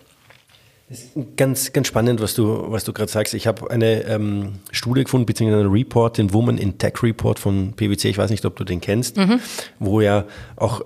Ganz, 1.37 1.73
ganz 1.73 1.87
spannend, 1.87 2.21
was 2.21 2.35
du, 2.35 2.71
was 2.71 2.85
du 2.85 2.93
gerade 2.93 3.11
sagst. 3.11 3.35
Ich 3.35 3.47
habe 3.47 3.71
eine 3.71 4.05
ähm, 4.05 4.61
Studie 4.71 5.05
gefunden, 5.05 5.27
beziehungsweise 5.27 5.65
einen 5.65 5.73
Report, 5.73 6.17
den 6.17 6.33
Woman 6.33 6.57
in 6.57 6.79
Tech 6.79 7.03
Report 7.03 7.39
von 7.39 7.75
PwC. 7.75 8.09
Ich 8.09 8.19
weiß 8.19 8.31
nicht, 8.31 8.45
ob 8.47 8.57
du 8.57 8.65
den 8.65 8.81
kennst, 8.81 9.17
mhm. 9.17 9.41
wo 9.79 10.01
ja 10.01 10.27
auch 10.57 10.83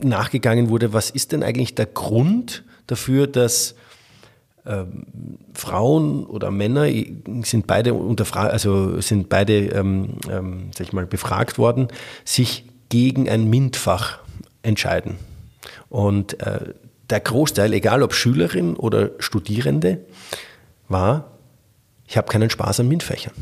nachgegangen 0.00 0.68
wurde, 0.68 0.92
was 0.92 1.10
ist 1.10 1.32
denn 1.32 1.42
eigentlich 1.42 1.74
der 1.74 1.86
Grund 1.86 2.64
dafür, 2.86 3.26
dass 3.26 3.74
ähm, 4.66 5.06
Frauen 5.52 6.24
oder 6.24 6.50
Männer 6.50 6.86
sind 7.42 7.66
beide 7.66 7.94
unter 7.94 8.24
also 8.36 9.00
sind 9.00 9.28
beide, 9.28 9.66
ähm, 9.68 10.14
ähm, 10.30 10.70
sag 10.74 10.86
ich 10.86 10.92
mal, 10.92 11.06
befragt 11.06 11.58
worden, 11.58 11.88
sich 12.24 12.64
gegen 12.88 13.28
ein 13.28 13.48
MINT-Fach 13.50 14.20
entscheiden. 14.62 15.16
Und 15.88 16.40
äh, 16.40 16.74
der 17.10 17.20
Großteil, 17.20 17.72
egal 17.72 18.02
ob 18.02 18.14
Schülerin 18.14 18.74
oder 18.76 19.10
Studierende, 19.18 20.00
war, 20.88 21.32
ich 22.06 22.16
habe 22.16 22.30
keinen 22.30 22.50
Spaß 22.50 22.80
an 22.80 22.88
MINT-Fächern. 22.88 23.32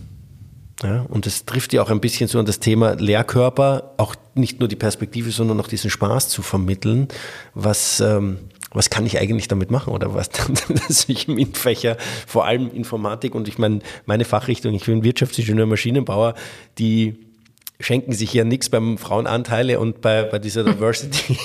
Ja, 0.82 1.02
und 1.08 1.26
das 1.26 1.44
trifft 1.44 1.72
ja 1.72 1.82
auch 1.82 1.90
ein 1.90 2.00
bisschen 2.00 2.26
so 2.28 2.40
an 2.40 2.46
das 2.46 2.58
Thema 2.58 2.94
Lehrkörper, 2.94 3.94
auch 3.98 4.16
nicht 4.34 4.58
nur 4.58 4.68
die 4.68 4.76
Perspektive, 4.76 5.30
sondern 5.30 5.60
auch 5.60 5.68
diesen 5.68 5.90
Spaß 5.90 6.28
zu 6.28 6.42
vermitteln, 6.42 7.06
was 7.54 8.00
ähm, 8.00 8.38
was 8.74 8.90
kann 8.90 9.06
ich 9.06 9.18
eigentlich 9.18 9.48
damit 9.48 9.70
machen 9.70 9.92
oder 9.92 10.14
was, 10.14 10.30
dass 10.68 11.08
ich 11.08 11.28
im 11.28 11.34
MINT-Fächer, 11.34 11.96
vor 12.26 12.46
allem 12.46 12.70
Informatik 12.70 13.34
und 13.34 13.48
ich 13.48 13.58
meine, 13.58 13.80
meine 14.06 14.24
Fachrichtung, 14.24 14.74
ich 14.74 14.84
bin 14.84 15.04
Wirtschaftsingenieur, 15.04 15.66
Maschinenbauer, 15.66 16.34
die 16.78 17.18
schenken 17.80 18.12
sich 18.12 18.32
ja 18.32 18.44
nichts 18.44 18.68
beim 18.68 18.96
Frauenanteile 18.96 19.80
und 19.80 20.00
bei, 20.00 20.22
bei 20.22 20.38
dieser 20.38 20.64
Diversity 20.64 21.36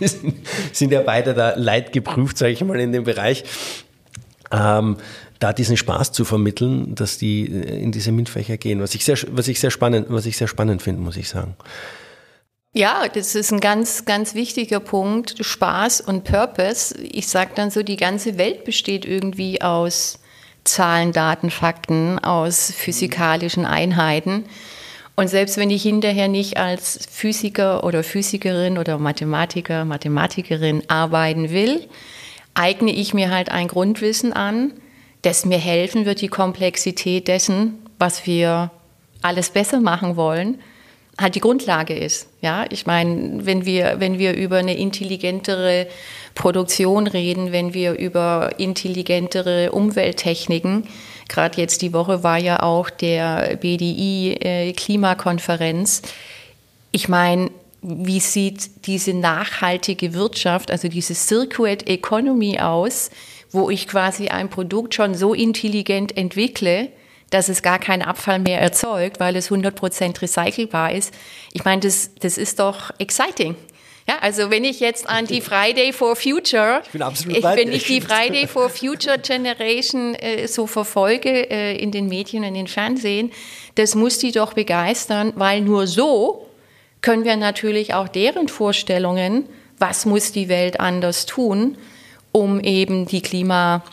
die 0.00 0.06
sind, 0.08 0.34
sind, 0.72 0.92
ja 0.92 1.02
beide 1.02 1.34
da 1.34 1.54
leidgeprüft, 1.56 2.36
sage 2.36 2.52
ich 2.52 2.64
mal, 2.64 2.78
in 2.80 2.92
dem 2.92 3.04
Bereich. 3.04 3.44
Ähm, 4.50 4.96
da 5.40 5.52
diesen 5.52 5.76
Spaß 5.76 6.12
zu 6.12 6.24
vermitteln, 6.24 6.94
dass 6.94 7.18
die 7.18 7.44
in 7.44 7.92
diese 7.92 8.12
MINT-Fächer 8.12 8.56
gehen, 8.56 8.80
was 8.80 8.94
ich 8.94 9.04
sehr, 9.04 9.16
was 9.32 9.48
ich 9.48 9.60
sehr 9.60 9.70
spannend, 9.70 10.06
was 10.08 10.26
ich 10.26 10.36
sehr 10.36 10.48
spannend 10.48 10.80
finde, 10.80 11.02
muss 11.02 11.16
ich 11.16 11.28
sagen. 11.28 11.56
Ja, 12.76 13.06
das 13.06 13.36
ist 13.36 13.52
ein 13.52 13.60
ganz, 13.60 14.04
ganz 14.04 14.34
wichtiger 14.34 14.80
Punkt. 14.80 15.36
Spaß 15.40 16.00
und 16.00 16.24
Purpose. 16.24 16.92
Ich 17.00 17.28
sage 17.28 17.52
dann 17.54 17.70
so, 17.70 17.84
die 17.84 17.96
ganze 17.96 18.36
Welt 18.36 18.64
besteht 18.64 19.04
irgendwie 19.04 19.62
aus 19.62 20.18
Zahlen, 20.64 21.12
Daten, 21.12 21.50
Fakten, 21.52 22.18
aus 22.18 22.72
physikalischen 22.72 23.64
Einheiten. 23.64 24.46
Und 25.14 25.28
selbst 25.28 25.56
wenn 25.56 25.70
ich 25.70 25.84
hinterher 25.84 26.26
nicht 26.26 26.56
als 26.56 27.06
Physiker 27.08 27.84
oder 27.84 28.02
Physikerin 28.02 28.76
oder 28.76 28.98
Mathematiker, 28.98 29.84
Mathematikerin 29.84 30.82
arbeiten 30.88 31.50
will, 31.50 31.86
eigne 32.54 32.90
ich 32.90 33.14
mir 33.14 33.30
halt 33.30 33.52
ein 33.52 33.68
Grundwissen 33.68 34.32
an, 34.32 34.72
das 35.22 35.46
mir 35.46 35.58
helfen 35.58 36.06
wird, 36.06 36.20
die 36.20 36.28
Komplexität 36.28 37.28
dessen, 37.28 37.78
was 38.00 38.26
wir 38.26 38.72
alles 39.22 39.50
besser 39.50 39.80
machen 39.80 40.16
wollen, 40.16 40.58
halt 41.18 41.34
die 41.34 41.40
Grundlage 41.40 41.94
ist. 41.94 42.28
Ja, 42.40 42.64
ich 42.70 42.86
meine, 42.86 43.46
wenn 43.46 43.64
wir, 43.64 43.96
wenn 43.98 44.18
wir 44.18 44.34
über 44.34 44.56
eine 44.58 44.76
intelligentere 44.76 45.86
Produktion 46.34 47.06
reden, 47.06 47.52
wenn 47.52 47.74
wir 47.74 47.98
über 47.98 48.50
intelligentere 48.58 49.72
Umwelttechniken, 49.72 50.86
gerade 51.28 51.60
jetzt 51.60 51.82
die 51.82 51.92
Woche 51.92 52.22
war 52.22 52.38
ja 52.38 52.62
auch 52.62 52.90
der 52.90 53.56
BDI 53.56 54.36
äh. 54.42 54.74
Ich 56.92 57.08
meine, 57.08 57.50
wie 57.82 58.20
sieht 58.20 58.86
diese 58.86 59.12
nachhaltige 59.12 60.14
Wirtschaft, 60.14 60.70
also 60.70 60.88
diese 60.88 61.14
Circuit 61.14 61.88
Economy 61.88 62.58
aus, 62.58 63.10
wo 63.50 63.70
ich 63.70 63.86
quasi 63.86 64.28
ein 64.28 64.48
Produkt 64.48 64.94
schon 64.94 65.14
so 65.14 65.34
intelligent 65.34 66.16
entwickle, 66.16 66.88
dass 67.30 67.48
es 67.48 67.62
gar 67.62 67.78
keinen 67.78 68.02
Abfall 68.02 68.38
mehr 68.38 68.60
erzeugt, 68.60 69.20
weil 69.20 69.36
es 69.36 69.50
100% 69.50 70.22
recycelbar 70.22 70.92
ist. 70.92 71.12
Ich 71.52 71.64
meine, 71.64 71.80
das, 71.80 72.10
das 72.20 72.38
ist 72.38 72.60
doch 72.60 72.90
exciting. 72.98 73.56
Ja, 74.06 74.18
also 74.20 74.50
wenn 74.50 74.64
ich 74.64 74.80
jetzt 74.80 75.08
an 75.08 75.24
die 75.24 75.40
Friday 75.40 75.92
for 75.92 76.14
Future, 76.14 76.82
ich 76.84 76.90
bin 76.90 77.02
absolut 77.02 77.38
ich, 77.38 77.42
wenn 77.42 77.72
ich 77.72 77.86
die 77.86 78.02
Friday 78.02 78.46
for 78.46 78.68
Future 78.68 79.18
Generation 79.18 80.14
äh, 80.14 80.46
so 80.46 80.66
verfolge 80.66 81.50
äh, 81.50 81.76
in 81.78 81.90
den 81.90 82.08
Medien 82.08 82.42
und 82.42 82.48
in 82.48 82.54
den 82.54 82.66
Fernsehen, 82.66 83.32
das 83.76 83.94
muss 83.94 84.18
die 84.18 84.30
doch 84.30 84.52
begeistern, 84.52 85.32
weil 85.36 85.62
nur 85.62 85.86
so 85.86 86.46
können 87.00 87.24
wir 87.24 87.36
natürlich 87.36 87.94
auch 87.94 88.08
deren 88.08 88.48
Vorstellungen, 88.48 89.46
was 89.78 90.04
muss 90.04 90.32
die 90.32 90.48
Welt 90.50 90.80
anders 90.80 91.24
tun, 91.24 91.78
um 92.30 92.60
eben 92.60 93.06
die 93.06 93.22
Klima 93.22 93.84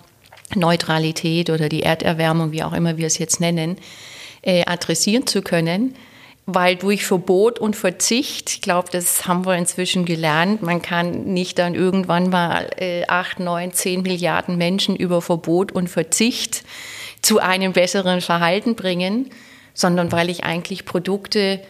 Neutralität 0.56 1.50
oder 1.50 1.70
die 1.70 1.84
Erderwärmung, 1.84 2.52
wie 2.52 2.64
auch 2.64 2.74
immer 2.74 2.98
wir 2.98 3.08
es 3.08 3.18
jetzt 3.18 3.40
nennen, 3.40 3.78
äh, 4.42 4.64
adressieren 4.66 5.28
zu 5.28 5.42
können. 5.42 5.96
Weil 6.48 6.76
durch 6.76 7.06
Verbot 7.06 7.60
und 7.60 7.76
Verzicht, 7.76 8.50
ich 8.50 8.62
glaube, 8.62 8.90
das 8.92 9.28
haben 9.28 9.46
wir 9.46 9.56
inzwischen 9.56 10.06
gelernt, 10.06 10.64
man 10.64 10.82
kann 10.82 11.26
nicht 11.26 11.60
dann 11.60 11.76
irgendwann 11.76 12.30
mal 12.30 12.68
äh, 12.78 13.06
8, 13.08 13.40
9, 13.40 13.74
10 13.74 14.02
Milliarden 14.02 14.58
Menschen 14.58 14.96
über 14.96 15.22
Verbot 15.22 15.72
und 15.72 15.88
Verzicht 15.88 16.64
zu 17.22 17.40
einem 17.40 17.74
besseren 17.74 18.22
Verhalten 18.22 18.76
bringen, 18.76 19.30
sondern 19.74 20.12
weil 20.12 20.30
ich 20.30 20.44
eigentlich 20.44 20.86
Produkte 20.86 21.62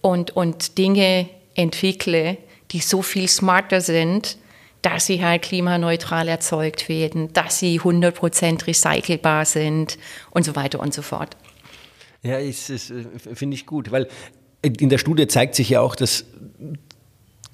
und, 0.00 0.36
und 0.36 0.78
Dinge 0.78 1.28
entwickle, 1.54 2.36
die 2.70 2.80
so 2.80 3.02
viel 3.02 3.28
smarter 3.28 3.80
sind, 3.80 4.38
dass 4.84 5.06
sie 5.06 5.24
halt 5.24 5.42
klimaneutral 5.42 6.28
erzeugt 6.28 6.90
werden, 6.90 7.32
dass 7.32 7.58
sie 7.58 7.80
100% 7.80 8.66
recycelbar 8.66 9.46
sind 9.46 9.98
und 10.30 10.44
so 10.44 10.54
weiter 10.54 10.78
und 10.78 10.92
so 10.92 11.00
fort. 11.00 11.36
Ja, 12.22 12.38
äh, 12.38 12.52
finde 12.52 13.54
ich 13.54 13.64
gut, 13.64 13.90
weil 13.90 14.08
in 14.62 14.90
der 14.90 14.98
Studie 14.98 15.26
zeigt 15.26 15.54
sich 15.54 15.70
ja 15.70 15.80
auch, 15.80 15.96
dass 15.96 16.26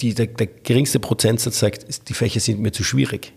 die, 0.01 0.15
der, 0.15 0.27
der, 0.27 0.47
geringste 0.47 0.99
Prozentsatz 0.99 1.61
sagt, 1.61 2.09
die 2.09 2.15
Fächer 2.15 2.41
sind 2.41 2.61
mir 2.61 2.73
zu 2.73 2.83
schwierig. 2.83 3.33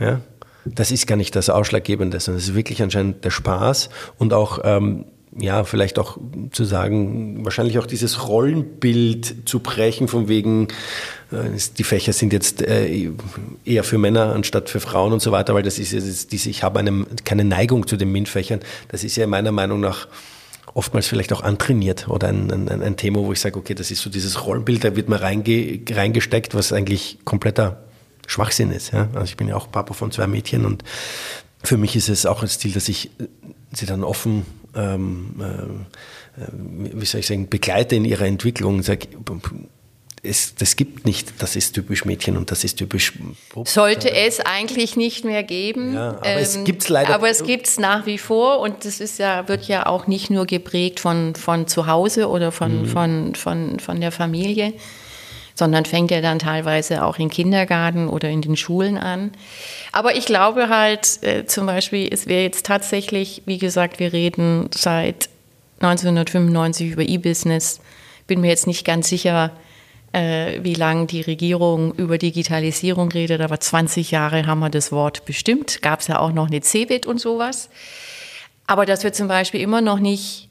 Ja? 0.00 0.20
Das 0.64 0.90
ist 0.90 1.06
gar 1.06 1.16
nicht 1.16 1.36
das 1.36 1.50
Ausschlaggebende, 1.50 2.20
sondern 2.20 2.38
es 2.38 2.48
ist 2.48 2.54
wirklich 2.54 2.82
anscheinend 2.82 3.24
der 3.24 3.30
Spaß 3.30 3.90
und 4.18 4.32
auch 4.32 4.60
ähm, 4.64 5.04
ja, 5.36 5.64
vielleicht 5.64 5.98
auch 5.98 6.18
zu 6.52 6.64
sagen, 6.64 7.44
wahrscheinlich 7.44 7.78
auch 7.78 7.86
dieses 7.86 8.28
Rollenbild 8.28 9.48
zu 9.48 9.60
brechen, 9.60 10.08
von 10.08 10.28
wegen, 10.28 10.68
äh, 11.30 11.58
die 11.76 11.84
Fächer 11.84 12.12
sind 12.12 12.32
jetzt 12.32 12.62
äh, 12.62 13.10
eher 13.64 13.84
für 13.84 13.98
Männer 13.98 14.34
anstatt 14.34 14.70
für 14.70 14.80
Frauen 14.80 15.12
und 15.12 15.20
so 15.20 15.32
weiter, 15.32 15.54
weil 15.54 15.62
das 15.62 15.78
ist 15.78 15.92
ja 15.92 16.00
diese, 16.00 16.50
ich 16.50 16.62
habe 16.62 16.78
eine, 16.78 17.06
keine 17.24 17.44
Neigung 17.44 17.86
zu 17.86 17.96
den 17.96 18.10
MINT-Fächern. 18.12 18.60
Das 18.88 19.04
ist 19.04 19.16
ja 19.16 19.26
meiner 19.26 19.52
Meinung 19.52 19.80
nach 19.80 20.08
oftmals 20.74 21.06
vielleicht 21.06 21.32
auch 21.32 21.42
antrainiert 21.42 22.08
oder 22.08 22.28
ein, 22.28 22.50
ein, 22.50 22.82
ein 22.82 22.96
Thema, 22.96 23.20
wo 23.20 23.32
ich 23.32 23.40
sage, 23.40 23.58
okay, 23.58 23.74
das 23.74 23.90
ist 23.90 24.00
so 24.00 24.10
dieses 24.10 24.46
Rollenbild, 24.46 24.84
da 24.84 24.96
wird 24.96 25.08
man 25.08 25.18
reinge, 25.18 25.80
reingesteckt, 25.90 26.54
was 26.54 26.72
eigentlich 26.72 27.18
kompletter 27.24 27.82
Schwachsinn 28.26 28.70
ist. 28.70 28.92
Ja? 28.92 29.08
Also 29.14 29.24
ich 29.24 29.36
bin 29.36 29.48
ja 29.48 29.56
auch 29.56 29.70
Papa 29.70 29.94
von 29.94 30.12
zwei 30.12 30.26
Mädchen 30.26 30.64
und 30.64 30.84
für 31.64 31.76
mich 31.76 31.96
ist 31.96 32.08
es 32.08 32.26
auch 32.26 32.40
das 32.40 32.58
Ziel, 32.58 32.72
dass 32.72 32.88
ich 32.88 33.10
sie 33.72 33.86
dann 33.86 34.04
offen, 34.04 34.46
ähm, 34.78 35.34
äh, 35.40 36.46
wie 36.52 37.04
soll 37.04 37.20
ich 37.20 37.26
sagen, 37.26 37.48
begleite 37.48 37.96
in 37.96 38.04
ihrer 38.04 38.26
Entwicklung 38.26 38.82
sage, 38.82 39.08
es, 40.22 40.54
das 40.56 40.76
gibt 40.76 41.06
nicht, 41.06 41.40
das 41.40 41.56
ist 41.56 41.72
typisch 41.74 42.04
Mädchen 42.04 42.36
und 42.36 42.50
das 42.50 42.64
ist 42.64 42.76
typisch. 42.76 43.12
Pup. 43.50 43.68
Sollte 43.68 44.12
es 44.12 44.40
eigentlich 44.40 44.96
nicht 44.96 45.24
mehr 45.24 45.42
geben. 45.42 45.94
Ja, 45.94 46.08
aber 46.10 46.26
ähm, 46.26 46.38
es 46.38 46.64
gibt 46.64 46.82
es 46.82 46.88
leider. 46.88 47.14
Aber 47.14 47.28
es 47.28 47.44
gibt 47.44 47.66
es 47.66 47.78
nach 47.78 48.06
wie 48.06 48.18
vor 48.18 48.60
und 48.60 48.84
das 48.84 49.00
ist 49.00 49.18
ja, 49.18 49.48
wird 49.48 49.68
ja 49.68 49.86
auch 49.86 50.06
nicht 50.06 50.30
nur 50.30 50.46
geprägt 50.46 51.00
von, 51.00 51.34
von 51.34 51.66
zu 51.66 51.86
Hause 51.86 52.28
oder 52.28 52.52
von, 52.52 52.82
mhm. 52.82 52.86
von, 52.86 53.34
von, 53.34 53.80
von 53.80 54.00
der 54.00 54.12
Familie, 54.12 54.74
sondern 55.58 55.84
fängt 55.84 56.12
ja 56.12 56.20
dann 56.20 56.38
teilweise 56.38 57.04
auch 57.04 57.18
im 57.18 57.30
Kindergarten 57.30 58.06
oder 58.08 58.28
in 58.28 58.42
den 58.42 58.56
Schulen 58.56 58.96
an. 58.96 59.32
Aber 59.90 60.14
ich 60.14 60.24
glaube 60.24 60.68
halt 60.68 61.20
äh, 61.22 61.46
zum 61.46 61.66
Beispiel, 61.66 62.08
es 62.12 62.28
wäre 62.28 62.44
jetzt 62.44 62.64
tatsächlich, 62.64 63.42
wie 63.44 63.58
gesagt, 63.58 63.98
wir 63.98 64.12
reden 64.12 64.70
seit 64.72 65.28
1995 65.80 66.92
über 66.92 67.02
E-Business. 67.02 67.80
Bin 68.28 68.40
mir 68.40 68.50
jetzt 68.50 68.68
nicht 68.68 68.86
ganz 68.86 69.08
sicher, 69.08 69.50
äh, 70.12 70.60
wie 70.62 70.74
lange 70.74 71.06
die 71.06 71.22
Regierung 71.22 71.92
über 71.94 72.18
Digitalisierung 72.18 73.10
redet, 73.10 73.40
aber 73.40 73.58
20 73.58 74.12
Jahre 74.12 74.46
haben 74.46 74.60
wir 74.60 74.70
das 74.70 74.92
Wort 74.92 75.24
bestimmt. 75.24 75.82
Gab 75.82 76.00
es 76.00 76.06
ja 76.06 76.20
auch 76.20 76.30
noch 76.32 76.46
eine 76.46 76.60
CeBIT 76.60 77.04
und 77.04 77.20
sowas. 77.20 77.68
Aber 78.68 78.86
dass 78.86 79.02
wir 79.02 79.12
zum 79.12 79.26
Beispiel 79.26 79.60
immer 79.60 79.80
noch 79.80 79.98
nicht 79.98 80.48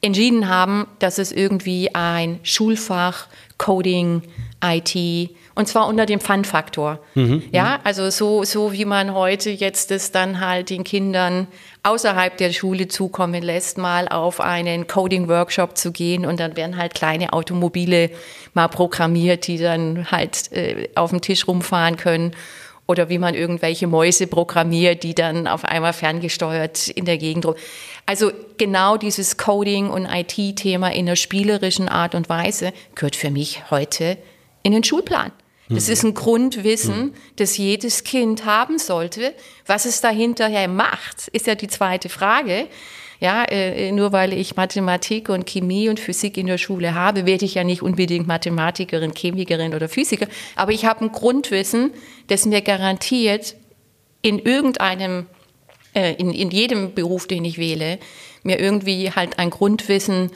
entschieden 0.00 0.48
haben, 0.48 0.86
dass 1.00 1.18
es 1.18 1.32
irgendwie 1.32 1.92
ein 1.92 2.38
Schulfach, 2.44 3.26
Coding, 3.58 4.22
IT 4.64 5.30
und 5.54 5.66
zwar 5.66 5.88
unter 5.88 6.06
dem 6.06 6.20
Fun-Faktor. 6.20 7.00
Mhm, 7.14 7.42
ja, 7.52 7.80
also 7.84 8.10
so, 8.10 8.44
so 8.44 8.72
wie 8.72 8.84
man 8.84 9.14
heute 9.14 9.50
jetzt 9.50 9.90
es 9.90 10.12
dann 10.12 10.40
halt 10.40 10.70
den 10.70 10.84
Kindern 10.84 11.48
außerhalb 11.82 12.36
der 12.36 12.52
Schule 12.52 12.88
zukommen 12.88 13.42
lässt, 13.42 13.78
mal 13.78 14.08
auf 14.08 14.40
einen 14.40 14.86
Coding-Workshop 14.86 15.76
zu 15.76 15.92
gehen 15.92 16.26
und 16.26 16.40
dann 16.40 16.56
werden 16.56 16.76
halt 16.76 16.94
kleine 16.94 17.32
Automobile 17.32 18.10
mal 18.54 18.68
programmiert, 18.68 19.46
die 19.46 19.58
dann 19.58 20.10
halt 20.10 20.52
äh, 20.52 20.88
auf 20.94 21.10
dem 21.10 21.20
Tisch 21.20 21.46
rumfahren 21.46 21.96
können 21.96 22.32
oder 22.88 23.10
wie 23.10 23.18
man 23.18 23.34
irgendwelche 23.34 23.86
Mäuse 23.86 24.26
programmiert, 24.26 25.02
die 25.02 25.14
dann 25.14 25.46
auf 25.46 25.64
einmal 25.64 25.92
ferngesteuert 25.92 26.88
in 26.88 27.04
der 27.04 27.18
Gegend 27.18 27.44
rum. 27.44 27.54
Also 28.06 28.32
genau 28.56 28.96
dieses 28.96 29.36
Coding 29.36 29.90
und 29.90 30.06
IT-Thema 30.06 30.88
in 30.88 31.06
einer 31.06 31.16
spielerischen 31.16 31.88
Art 31.88 32.14
und 32.14 32.30
Weise 32.30 32.72
gehört 32.94 33.14
für 33.14 33.30
mich 33.30 33.70
heute 33.70 34.16
in 34.62 34.72
den 34.72 34.82
Schulplan. 34.82 35.30
Das 35.68 35.86
mhm. 35.86 35.92
ist 35.92 36.02
ein 36.04 36.14
Grundwissen, 36.14 36.98
mhm. 36.98 37.14
das 37.36 37.58
jedes 37.58 38.04
Kind 38.04 38.46
haben 38.46 38.78
sollte. 38.78 39.34
Was 39.66 39.84
es 39.84 40.00
da 40.00 40.08
hinterher 40.08 40.66
macht, 40.66 41.28
ist 41.28 41.46
ja 41.46 41.54
die 41.54 41.68
zweite 41.68 42.08
Frage. 42.08 42.68
Ja, 43.20 43.44
äh, 43.44 43.90
nur 43.90 44.12
weil 44.12 44.32
ich 44.32 44.54
Mathematik 44.54 45.28
und 45.28 45.46
Chemie 45.46 45.88
und 45.88 45.98
Physik 45.98 46.36
in 46.36 46.46
der 46.46 46.58
Schule 46.58 46.94
habe, 46.94 47.26
werde 47.26 47.44
ich 47.44 47.54
ja 47.54 47.64
nicht 47.64 47.82
unbedingt 47.82 48.28
Mathematikerin, 48.28 49.12
Chemikerin 49.12 49.74
oder 49.74 49.88
Physiker. 49.88 50.28
Aber 50.54 50.70
ich 50.70 50.84
habe 50.84 51.04
ein 51.04 51.12
Grundwissen, 51.12 51.92
das 52.28 52.46
mir 52.46 52.62
garantiert 52.62 53.56
in 54.22 54.38
irgendeinem, 54.38 55.26
äh, 55.94 56.14
in, 56.14 56.32
in 56.32 56.50
jedem 56.50 56.94
Beruf, 56.94 57.26
den 57.26 57.44
ich 57.44 57.58
wähle, 57.58 57.98
mir 58.44 58.60
irgendwie 58.60 59.10
halt 59.10 59.40
ein 59.40 59.50
Grundwissen 59.50 60.30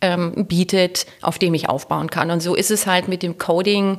ähm, 0.00 0.46
bietet, 0.46 1.06
auf 1.22 1.40
dem 1.40 1.54
ich 1.54 1.68
aufbauen 1.68 2.08
kann. 2.08 2.30
Und 2.30 2.40
so 2.40 2.54
ist 2.54 2.70
es 2.70 2.86
halt 2.86 3.08
mit 3.08 3.24
dem 3.24 3.38
Coding 3.38 3.96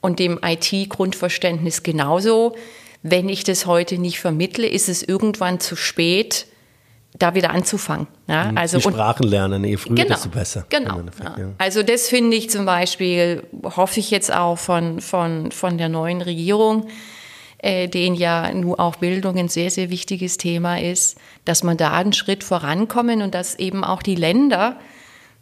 und 0.00 0.18
dem 0.18 0.40
IT-Grundverständnis 0.42 1.84
genauso. 1.84 2.56
Wenn 3.02 3.28
ich 3.28 3.44
das 3.44 3.66
heute 3.66 3.98
nicht 3.98 4.18
vermittle, 4.18 4.66
ist 4.66 4.88
es 4.88 5.04
irgendwann 5.04 5.60
zu 5.60 5.76
spät, 5.76 6.46
da 7.18 7.34
wieder 7.34 7.50
anzufangen. 7.50 8.06
Ja, 8.28 8.50
mhm. 8.50 8.58
also 8.58 8.78
Die 8.78 8.82
Sprachen 8.82 9.26
lernen, 9.26 9.64
je 9.64 9.76
früher, 9.76 9.94
genau, 9.96 10.08
desto 10.08 10.28
besser. 10.28 10.66
Genau. 10.68 11.00
Ja. 11.22 11.52
Also 11.58 11.82
das 11.82 12.08
finde 12.08 12.36
ich 12.36 12.50
zum 12.50 12.66
Beispiel, 12.66 13.42
hoffe 13.62 14.00
ich 14.00 14.10
jetzt 14.10 14.32
auch 14.32 14.56
von, 14.56 15.00
von, 15.00 15.50
von 15.50 15.78
der 15.78 15.88
neuen 15.88 16.20
Regierung, 16.20 16.88
äh, 17.58 17.88
denen 17.88 18.16
ja 18.16 18.52
nur 18.52 18.78
auch 18.80 18.96
Bildung 18.96 19.38
ein 19.38 19.48
sehr, 19.48 19.70
sehr 19.70 19.90
wichtiges 19.90 20.36
Thema 20.36 20.80
ist, 20.80 21.18
dass 21.44 21.62
man 21.62 21.76
da 21.76 21.92
einen 21.92 22.12
Schritt 22.12 22.44
vorankommen 22.44 23.22
und 23.22 23.34
dass 23.34 23.58
eben 23.58 23.82
auch 23.84 24.02
die 24.02 24.16
Länder, 24.16 24.76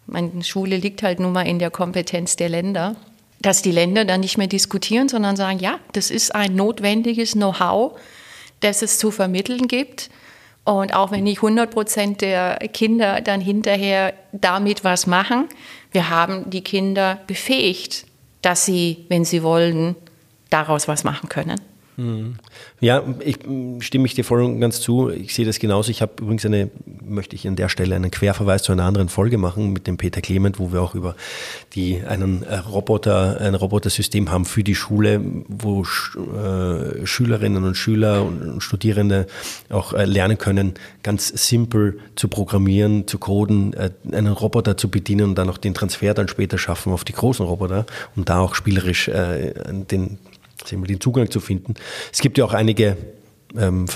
meine 0.06 0.44
Schule 0.44 0.76
liegt 0.76 1.02
halt 1.02 1.18
nun 1.18 1.32
mal 1.32 1.46
in 1.46 1.58
der 1.58 1.70
Kompetenz 1.70 2.36
der 2.36 2.48
Länder, 2.48 2.96
dass 3.40 3.62
die 3.62 3.72
Länder 3.72 4.04
dann 4.04 4.20
nicht 4.20 4.38
mehr 4.38 4.46
diskutieren, 4.46 5.08
sondern 5.08 5.36
sagen, 5.36 5.58
ja, 5.58 5.78
das 5.92 6.10
ist 6.10 6.34
ein 6.34 6.54
notwendiges 6.54 7.32
Know-how, 7.32 7.98
das 8.60 8.82
es 8.82 8.98
zu 8.98 9.10
vermitteln 9.10 9.66
gibt. 9.68 10.08
Und 10.64 10.94
auch 10.94 11.10
wenn 11.10 11.24
nicht 11.24 11.38
100 11.38 11.70
Prozent 11.70 12.20
der 12.22 12.56
Kinder 12.72 13.20
dann 13.20 13.40
hinterher 13.40 14.14
damit 14.32 14.82
was 14.82 15.06
machen, 15.06 15.48
wir 15.92 16.08
haben 16.08 16.48
die 16.50 16.62
Kinder 16.62 17.20
befähigt, 17.26 18.06
dass 18.40 18.64
sie, 18.64 19.04
wenn 19.08 19.24
sie 19.24 19.42
wollen, 19.42 19.94
daraus 20.50 20.88
was 20.88 21.04
machen 21.04 21.28
können. 21.28 21.60
Mhm. 21.96 22.38
Ja, 22.84 23.02
ich 23.20 23.38
stimme 23.78 24.04
ich 24.04 24.12
dir 24.12 24.24
voll 24.24 24.42
und 24.42 24.60
ganz 24.60 24.82
zu. 24.82 25.08
Ich 25.08 25.34
sehe 25.34 25.46
das 25.46 25.58
genauso. 25.58 25.90
Ich 25.90 26.02
habe 26.02 26.12
übrigens 26.20 26.44
eine, 26.44 26.68
möchte 27.02 27.34
ich 27.34 27.48
an 27.48 27.56
der 27.56 27.70
Stelle 27.70 27.96
einen 27.96 28.10
Querverweis 28.10 28.62
zu 28.62 28.72
einer 28.72 28.84
anderen 28.84 29.08
Folge 29.08 29.38
machen 29.38 29.72
mit 29.72 29.86
dem 29.86 29.96
Peter 29.96 30.20
Clement, 30.20 30.58
wo 30.58 30.70
wir 30.70 30.82
auch 30.82 30.94
über 30.94 31.16
die, 31.74 32.02
einen 32.06 32.42
äh, 32.42 32.56
Roboter, 32.56 33.40
ein 33.40 33.54
Robotersystem 33.54 34.30
haben 34.30 34.44
für 34.44 34.62
die 34.62 34.74
Schule, 34.74 35.22
wo 35.48 35.80
äh, 35.80 37.06
Schülerinnen 37.06 37.64
und 37.64 37.74
Schüler 37.74 38.22
und 38.22 38.62
Studierende 38.62 39.28
auch 39.70 39.94
äh, 39.94 40.04
lernen 40.04 40.36
können, 40.36 40.74
ganz 41.02 41.28
simpel 41.28 42.00
zu 42.16 42.28
programmieren, 42.28 43.06
zu 43.06 43.16
coden, 43.16 43.72
äh, 43.72 43.92
einen 44.12 44.34
Roboter 44.34 44.76
zu 44.76 44.90
bedienen 44.90 45.30
und 45.30 45.36
dann 45.36 45.48
auch 45.48 45.56
den 45.56 45.72
Transfer 45.72 46.12
dann 46.12 46.28
später 46.28 46.58
schaffen 46.58 46.92
auf 46.92 47.04
die 47.04 47.14
großen 47.14 47.46
Roboter, 47.46 47.86
um 48.14 48.26
da 48.26 48.40
auch 48.40 48.54
spielerisch 48.54 49.08
äh, 49.08 49.54
den 49.90 50.18
den 50.70 51.00
Zugang 51.00 51.30
zu 51.30 51.40
finden. 51.40 51.74
Es 52.12 52.20
gibt 52.20 52.38
ja 52.38 52.44
auch 52.44 52.54
einige 52.54 52.96
ähm, 53.56 53.86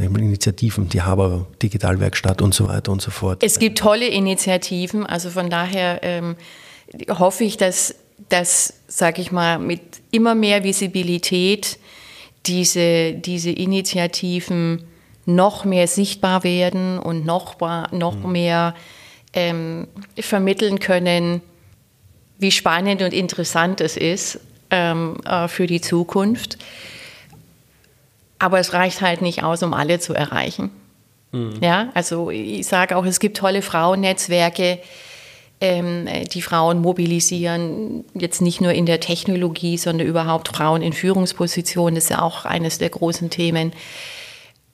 Initiativen, 0.00 0.88
die 0.88 1.02
Haber 1.02 1.46
Digitalwerkstatt 1.62 2.42
und 2.42 2.54
so 2.54 2.68
weiter 2.68 2.92
und 2.92 3.00
so 3.02 3.10
fort. 3.10 3.42
Es 3.42 3.58
gibt 3.58 3.78
tolle 3.78 4.06
Initiativen, 4.06 5.06
also 5.06 5.30
von 5.30 5.50
daher 5.50 6.00
ähm, 6.02 6.36
hoffe 7.08 7.44
ich, 7.44 7.56
dass, 7.56 7.94
dass 8.28 8.74
sage 8.88 9.22
ich 9.22 9.32
mal, 9.32 9.58
mit 9.58 9.80
immer 10.10 10.34
mehr 10.34 10.64
Visibilität 10.64 11.78
diese, 12.46 13.12
diese 13.12 13.50
Initiativen 13.50 14.84
noch 15.26 15.64
mehr 15.64 15.86
sichtbar 15.86 16.44
werden 16.44 16.98
und 16.98 17.24
noch, 17.24 17.60
noch 17.92 18.16
mhm. 18.16 18.32
mehr 18.32 18.74
ähm, 19.32 19.88
vermitteln 20.18 20.80
können, 20.80 21.40
wie 22.38 22.50
spannend 22.50 23.00
und 23.02 23.14
interessant 23.14 23.80
es 23.80 23.96
ist 23.96 24.40
ähm, 24.74 25.16
äh, 25.24 25.46
für 25.46 25.66
die 25.66 25.80
Zukunft. 25.80 26.58
Aber 28.40 28.58
es 28.58 28.72
reicht 28.72 29.00
halt 29.00 29.22
nicht 29.22 29.44
aus, 29.44 29.62
um 29.62 29.72
alle 29.72 30.00
zu 30.00 30.14
erreichen. 30.14 30.70
Mhm. 31.30 31.58
Ja, 31.60 31.90
also 31.94 32.30
ich 32.30 32.66
sage 32.66 32.96
auch, 32.96 33.04
es 33.04 33.20
gibt 33.20 33.36
tolle 33.36 33.62
Frauennetzwerke, 33.62 34.80
ähm, 35.60 36.08
die 36.32 36.42
Frauen 36.42 36.80
mobilisieren, 36.80 38.04
jetzt 38.14 38.42
nicht 38.42 38.60
nur 38.60 38.72
in 38.72 38.86
der 38.86 38.98
Technologie, 38.98 39.78
sondern 39.78 40.08
überhaupt 40.08 40.48
Frauen 40.48 40.82
in 40.82 40.92
Führungspositionen, 40.92 41.94
das 41.94 42.04
ist 42.04 42.10
ja 42.10 42.22
auch 42.22 42.44
eines 42.44 42.78
der 42.78 42.90
großen 42.90 43.30
Themen. 43.30 43.72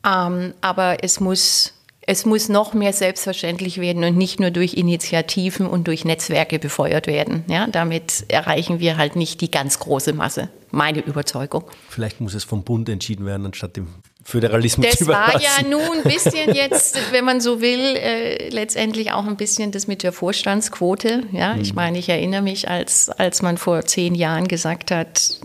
Ähm, 0.05 0.55
aber 0.63 1.05
es 1.05 1.21
muss 1.21 1.75
es 2.07 2.25
muss 2.25 2.49
noch 2.49 2.75
mehr 2.75 2.93
selbstverständlich 2.93 3.81
werden 3.81 4.05
und 4.05 4.17
nicht 4.17 4.41
nur 4.41 4.51
durch 4.51 4.75
Initiativen 4.75 5.67
und 5.67 5.87
durch 5.87 6.05
Netzwerke 6.05 6.59
befeuert 6.59 7.07
werden. 7.07 7.45
Ja, 7.49 7.67
damit 7.67 8.25
erreichen 8.29 8.81
wir 8.81 8.97
halt 8.97 9.17
nicht 9.17 9.41
die 9.41 9.51
ganz 9.51 9.79
große 9.79 10.13
Masse. 10.13 10.49
Meine 10.71 11.01
Überzeugung. 11.01 11.65
Vielleicht 11.89 12.21
muss 12.21 12.35
es 12.35 12.45
vom 12.45 12.65
Bund 12.65 12.89
entschieden 12.89 13.27
werden, 13.27 13.47
anstatt 13.47 13.77
dem 13.77 13.89
Föderalismus 14.25 14.87
das 14.91 15.01
überlassen. 15.01 15.41
Das 15.43 15.59
war 15.59 15.63
ja 15.63 15.69
nun 15.69 15.99
ein 15.99 16.03
bisschen 16.03 16.55
jetzt, 16.55 16.99
wenn 17.11 17.25
man 17.25 17.41
so 17.41 17.61
will, 17.61 17.81
äh, 17.97 18.49
letztendlich 18.51 19.13
auch 19.13 19.27
ein 19.27 19.37
bisschen 19.37 19.73
das 19.73 19.87
mit 19.87 20.03
der 20.03 20.13
Vorstandsquote. 20.13 21.25
Ja, 21.33 21.55
mhm. 21.55 21.63
ich 21.63 21.75
meine, 21.75 21.99
ich 21.99 22.09
erinnere 22.09 22.43
mich, 22.43 22.69
als, 22.69 23.09
als 23.09 23.43
man 23.43 23.57
vor 23.57 23.85
zehn 23.85 24.15
Jahren 24.15 24.47
gesagt 24.47 24.91
hat, 24.91 25.41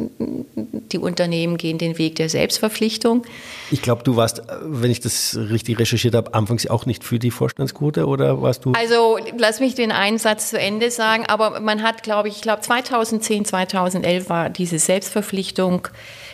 die 0.91 0.97
Unternehmen 0.97 1.57
gehen 1.57 1.77
den 1.77 1.97
Weg 1.97 2.15
der 2.15 2.29
Selbstverpflichtung. 2.29 3.25
Ich 3.71 3.81
glaube, 3.81 4.03
du 4.03 4.15
warst, 4.15 4.41
wenn 4.61 4.91
ich 4.91 4.99
das 4.99 5.35
richtig 5.35 5.79
recherchiert 5.79 6.13
habe, 6.15 6.33
anfangs 6.33 6.67
auch 6.67 6.85
nicht 6.85 7.03
für 7.03 7.17
die 7.17 7.31
Vorstandsquote 7.31 8.05
oder 8.05 8.41
warst 8.41 8.65
du? 8.65 8.73
Also, 8.73 9.17
lass 9.37 9.59
mich 9.59 9.75
den 9.75 9.91
einen 9.91 10.17
Satz 10.17 10.49
zu 10.49 10.59
Ende 10.59 10.91
sagen, 10.91 11.25
aber 11.25 11.59
man 11.59 11.81
hat, 11.81 12.03
glaube 12.03 12.27
ich, 12.27 12.35
ich 12.35 12.41
glaube 12.41 12.61
2010, 12.61 13.45
2011 13.45 14.29
war 14.29 14.49
diese 14.49 14.79
Selbstverpflichtung 14.79 15.87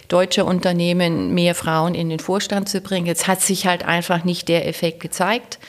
deutsche 0.08 0.46
Unternehmen 0.46 1.34
mehr 1.34 1.56
Frauen 1.56 1.96
in 1.96 2.10
den 2.10 2.20
Vorstand 2.20 2.70
zu 2.70 2.82
bringen. 2.82 3.06
Jetzt 3.06 3.28
hat 3.28 3.42
sich 3.42 3.66
halt 3.66 3.86
einfach 3.86 4.24
nicht 4.24 4.48
der 4.48 4.68
Effekt 4.68 5.00
gezeigt. 5.00 5.60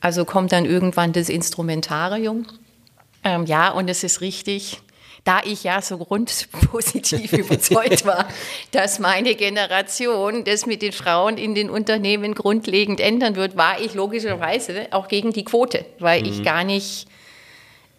Also 0.00 0.24
kommt 0.24 0.52
dann 0.52 0.64
irgendwann 0.64 1.12
das 1.12 1.28
Instrumentarium. 1.28 2.46
Ähm, 3.24 3.46
ja, 3.46 3.70
und 3.70 3.88
es 3.88 4.04
ist 4.04 4.20
richtig, 4.20 4.78
da 5.24 5.40
ich 5.44 5.64
ja 5.64 5.82
so 5.82 5.98
grundpositiv 5.98 7.32
überzeugt 7.34 8.06
war, 8.06 8.28
dass 8.70 8.98
meine 8.98 9.34
Generation 9.34 10.44
das 10.44 10.66
mit 10.66 10.82
den 10.82 10.92
Frauen 10.92 11.36
in 11.36 11.54
den 11.54 11.68
Unternehmen 11.68 12.34
grundlegend 12.34 13.00
ändern 13.00 13.36
wird, 13.36 13.56
war 13.56 13.80
ich 13.80 13.94
logischerweise 13.94 14.86
auch 14.92 15.08
gegen 15.08 15.32
die 15.32 15.44
Quote, 15.44 15.84
weil 15.98 16.22
mhm. 16.22 16.28
ich 16.28 16.44
gar 16.44 16.64
nicht 16.64 17.08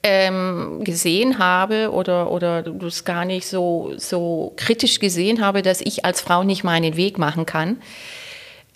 ähm, 0.04 0.82
gesehen 0.84 1.40
habe 1.40 1.92
oder, 1.92 2.32
oder 2.32 2.64
das 2.64 3.04
gar 3.04 3.26
nicht 3.26 3.48
so, 3.48 3.94
so 3.98 4.54
kritisch 4.56 5.00
gesehen 5.00 5.42
habe, 5.44 5.62
dass 5.62 5.82
ich 5.82 6.06
als 6.06 6.22
Frau 6.22 6.44
nicht 6.44 6.64
meinen 6.64 6.96
Weg 6.96 7.18
machen 7.18 7.46
kann. 7.46 7.78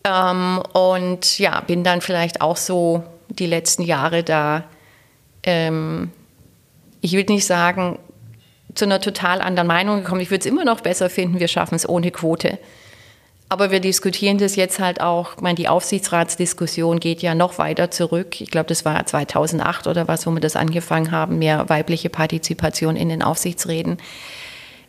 Ähm, 0.03 0.61
und 0.74 1.39
ja, 1.39 1.61
bin 1.61 1.84
dann 1.84 2.01
vielleicht 2.01 2.41
auch 2.41 2.57
so 2.57 3.03
die 3.30 3.45
letzten 3.45 3.84
Jahre 3.84 4.24
da, 4.24 4.65
ähm, 5.43 6.11
ich 7.01 7.13
will 7.13 7.26
nicht 7.30 7.45
sagen, 7.45 7.99
zu 8.76 8.86
einer 8.86 8.99
total 8.99 9.41
anderen 9.41 9.67
Meinung 9.67 10.03
gekommen. 10.03 10.21
Ich 10.21 10.32
würde 10.32 10.41
es 10.41 10.45
immer 10.45 10.65
noch 10.65 10.82
besser 10.82 11.09
finden, 11.09 11.39
wir 11.39 11.47
schaffen 11.47 11.76
es 11.76 11.88
ohne 11.88 12.11
Quote. 12.11 12.57
Aber 13.49 13.69
wir 13.69 13.79
diskutieren 13.79 14.37
das 14.37 14.55
jetzt 14.55 14.79
halt 14.79 14.99
auch. 14.99 15.35
Ich 15.35 15.41
meine, 15.41 15.55
die 15.55 15.67
Aufsichtsratsdiskussion 15.67 16.99
geht 16.99 17.21
ja 17.21 17.35
noch 17.35 17.57
weiter 17.59 17.91
zurück. 17.91 18.41
Ich 18.41 18.49
glaube, 18.49 18.67
das 18.67 18.83
war 18.83 19.05
2008 19.05 19.85
oder 19.87 20.07
was, 20.07 20.25
wo 20.25 20.31
wir 20.31 20.39
das 20.39 20.55
angefangen 20.55 21.11
haben, 21.11 21.37
mehr 21.39 21.69
weibliche 21.69 22.09
Partizipation 22.09 22.95
in 22.95 23.09
den 23.09 23.21
Aufsichtsräten. 23.21 23.97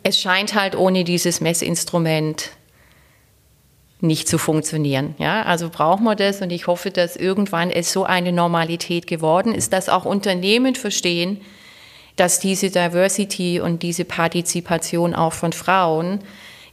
Es 0.03 0.19
scheint 0.19 0.55
halt 0.55 0.77
ohne 0.77 1.05
dieses 1.05 1.41
Messinstrument 1.41 2.51
nicht 4.01 4.29
zu 4.29 4.39
funktionieren. 4.39 5.15
Ja, 5.19 5.43
also 5.43 5.71
brauchen 5.71 6.05
wir 6.05 6.15
das 6.15 6.41
und 6.41 6.51
ich 6.51 6.67
hoffe, 6.67 6.91
dass 6.91 7.17
irgendwann 7.17 7.71
es 7.71 7.93
so 7.93 8.05
eine 8.05 8.33
Normalität 8.33 9.07
geworden 9.07 9.55
ist, 9.55 9.73
dass 9.73 9.89
auch 9.89 10.05
Unternehmen 10.05 10.75
verstehen, 10.75 11.41
dass 12.17 12.39
diese 12.39 12.71
Diversity 12.71 13.61
und 13.61 13.83
diese 13.83 14.05
Partizipation 14.05 15.15
auch 15.15 15.33
von 15.33 15.53
Frauen 15.53 16.21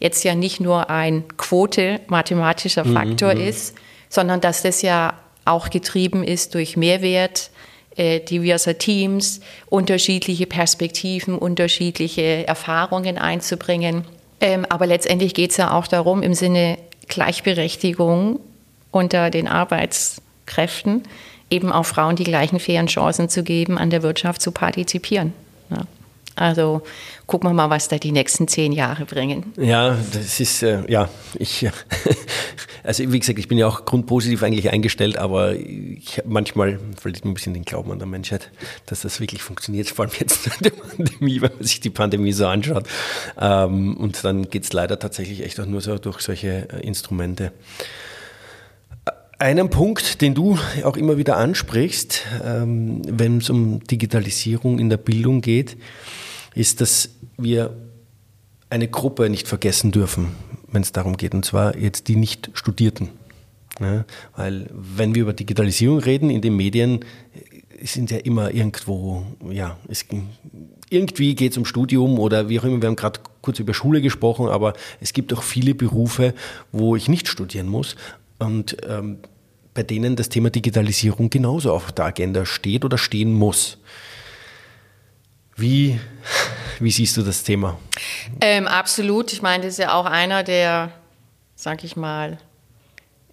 jetzt 0.02 0.24
ja 0.24 0.36
nicht 0.36 0.60
nur 0.60 0.90
ein 0.90 1.24
Quote 1.38 2.02
mathematischer 2.08 2.84
mhm, 2.84 2.94
Faktor 2.94 3.36
mhm. 3.36 3.48
ist, 3.48 3.76
sondern 4.10 4.42
dass 4.42 4.64
das 4.64 4.82
ja 4.82 5.14
auch 5.46 5.70
getrieben 5.70 6.24
ist 6.24 6.54
durch 6.56 6.76
Mehrwert 6.76 7.52
äh, 7.96 8.20
diverser 8.20 8.78
Teams, 8.78 9.40
unterschiedliche 9.68 10.48
Perspektiven, 10.48 11.38
unterschiedliche 11.38 12.48
Erfahrungen 12.48 13.18
einzubringen. 13.18 14.06
Ähm, 14.40 14.66
aber 14.70 14.88
letztendlich 14.88 15.34
geht 15.34 15.52
es 15.52 15.58
ja 15.58 15.72
auch 15.72 15.88
darum, 15.88 16.24
im 16.24 16.34
Sinne 16.34 16.78
Gleichberechtigung 17.08 18.40
unter 18.92 19.30
den 19.30 19.48
Arbeitskräften 19.48 21.04
eben 21.50 21.72
auch 21.72 21.86
Frauen 21.86 22.16
die 22.16 22.24
gleichen 22.24 22.60
fairen 22.60 22.88
Chancen 22.88 23.30
zu 23.30 23.44
geben, 23.44 23.78
an 23.78 23.90
der 23.90 24.04
Wirtschaft 24.04 24.42
zu 24.42 24.52
partizipieren. 24.52 25.34
Ja. 25.70 25.82
Also 26.36 26.82
gucken 27.28 27.50
wir 27.50 27.54
mal, 27.54 27.70
was 27.70 27.88
da 27.88 27.98
die 27.98 28.12
nächsten 28.12 28.48
zehn 28.48 28.72
Jahre 28.72 29.06
bringen. 29.06 29.54
Ja, 29.58 29.98
das 30.14 30.40
ist, 30.40 30.64
äh, 30.64 30.84
ja, 30.90 31.10
ich, 31.38 31.68
also 32.84 33.12
wie 33.12 33.20
gesagt, 33.20 33.40
ich 33.40 33.48
bin 33.48 33.58
ja 33.58 33.68
auch 33.68 33.86
grundpositiv 33.86 34.44
eigentlich 34.44 34.70
eingestellt, 34.72 35.18
aber 35.18 35.54
ich, 35.56 36.22
manchmal 36.26 36.80
verliert 37.00 37.24
man 37.24 37.32
ein 37.32 37.36
bisschen 37.36 37.54
den 37.54 37.64
Glauben 37.64 37.92
an 37.92 38.00
der 38.00 38.08
Menschheit, 38.08 38.52
dass 38.86 39.02
das 39.02 39.20
wirklich 39.20 39.42
funktioniert, 39.44 39.90
vor 39.90 40.06
allem 40.06 40.14
jetzt 40.20 40.48
in 40.60 40.64
der 40.64 40.72
Pandemie, 40.72 41.42
wenn 41.42 41.52
man 41.54 41.64
sich 41.64 41.80
die 41.80 41.90
Pandemie 41.90 42.34
so 42.34 42.48
anschaut. 42.48 42.88
Ähm, 43.40 43.98
und 43.98 44.24
dann 44.24 44.50
geht 44.50 44.64
es 44.64 44.74
leider 44.74 45.00
tatsächlich 45.00 45.44
echt 45.44 45.60
auch 45.60 45.66
nur 45.66 45.82
so 45.82 45.98
durch 45.98 46.22
solche 46.22 46.70
äh, 46.70 46.80
Instrumente. 46.86 47.52
Einen 49.42 49.72
Punkt, 49.72 50.22
den 50.22 50.36
du 50.36 50.60
auch 50.84 50.96
immer 50.98 51.18
wieder 51.18 51.38
ansprichst, 51.38 52.28
ähm, 52.46 53.02
wenn 53.08 53.40
es 53.40 53.50
um 53.50 53.84
Digitalisierung 53.84 54.78
in 54.78 54.92
der 54.92 54.98
Bildung 54.98 55.42
geht, 55.42 55.78
ist, 56.54 56.80
dass 56.80 57.10
wir 57.40 57.76
eine 58.70 58.88
Gruppe 58.88 59.32
nicht 59.32 59.48
vergessen 59.48 59.92
dürfen, 59.92 60.28
wenn 60.72 60.84
es 60.84 60.92
darum 60.92 61.18
geht, 61.18 61.34
und 61.34 61.44
zwar 61.44 61.76
jetzt 61.76 62.08
die 62.08 62.18
Nicht-Studierten. 62.18 63.10
Ja, 63.80 64.06
weil 64.36 64.70
wenn 64.74 65.16
wir 65.16 65.24
über 65.24 65.34
Digitalisierung 65.34 65.98
reden 65.98 66.30
in 66.30 66.42
den 66.42 66.56
Medien, 66.56 67.00
sind 67.82 68.12
ja 68.12 68.18
immer 68.18 68.54
irgendwo, 68.54 69.26
ja, 69.50 69.76
es, 69.88 70.06
irgendwie 70.92 71.34
geht 71.34 71.54
es 71.54 71.58
um 71.58 71.66
Studium 71.66 72.20
oder 72.20 72.48
wie 72.48 72.60
auch 72.60 72.64
immer, 72.64 72.80
wir 72.80 72.90
haben 72.90 72.96
gerade 72.96 73.20
kurz 73.42 73.58
über 73.58 73.74
Schule 73.74 74.04
gesprochen, 74.04 74.50
aber 74.50 74.74
es 75.00 75.14
gibt 75.14 75.34
auch 75.34 75.42
viele 75.42 75.74
Berufe, 75.74 76.36
wo 76.72 76.96
ich 76.96 77.10
nicht 77.10 77.28
studieren 77.28 77.70
muss. 77.70 77.96
Und 78.38 78.78
ähm, 78.88 79.18
bei 79.74 79.84
denen 79.84 80.16
das 80.16 80.30
Thema 80.30 80.50
Digitalisierung 80.50 81.30
genauso 81.30 81.74
auf 81.74 81.92
der 81.92 82.06
Agenda 82.06 82.46
steht 82.46 82.84
oder 82.84 82.98
stehen 82.98 83.34
muss. 83.34 83.78
Wie, 85.56 86.00
wie 86.80 86.92
siehst 86.92 87.18
du 87.18 87.22
das 87.22 87.44
Thema? 87.44 87.78
Ähm, 88.42 88.68
absolut. 88.68 89.32
Ich 89.32 89.42
meine, 89.42 89.64
das 89.64 89.74
ist 89.74 89.80
ja 89.80 89.94
auch 89.94 90.06
einer 90.06 90.44
der, 90.44 90.92
sag 91.56 91.84
ich 91.84 91.96
mal, 91.96 92.38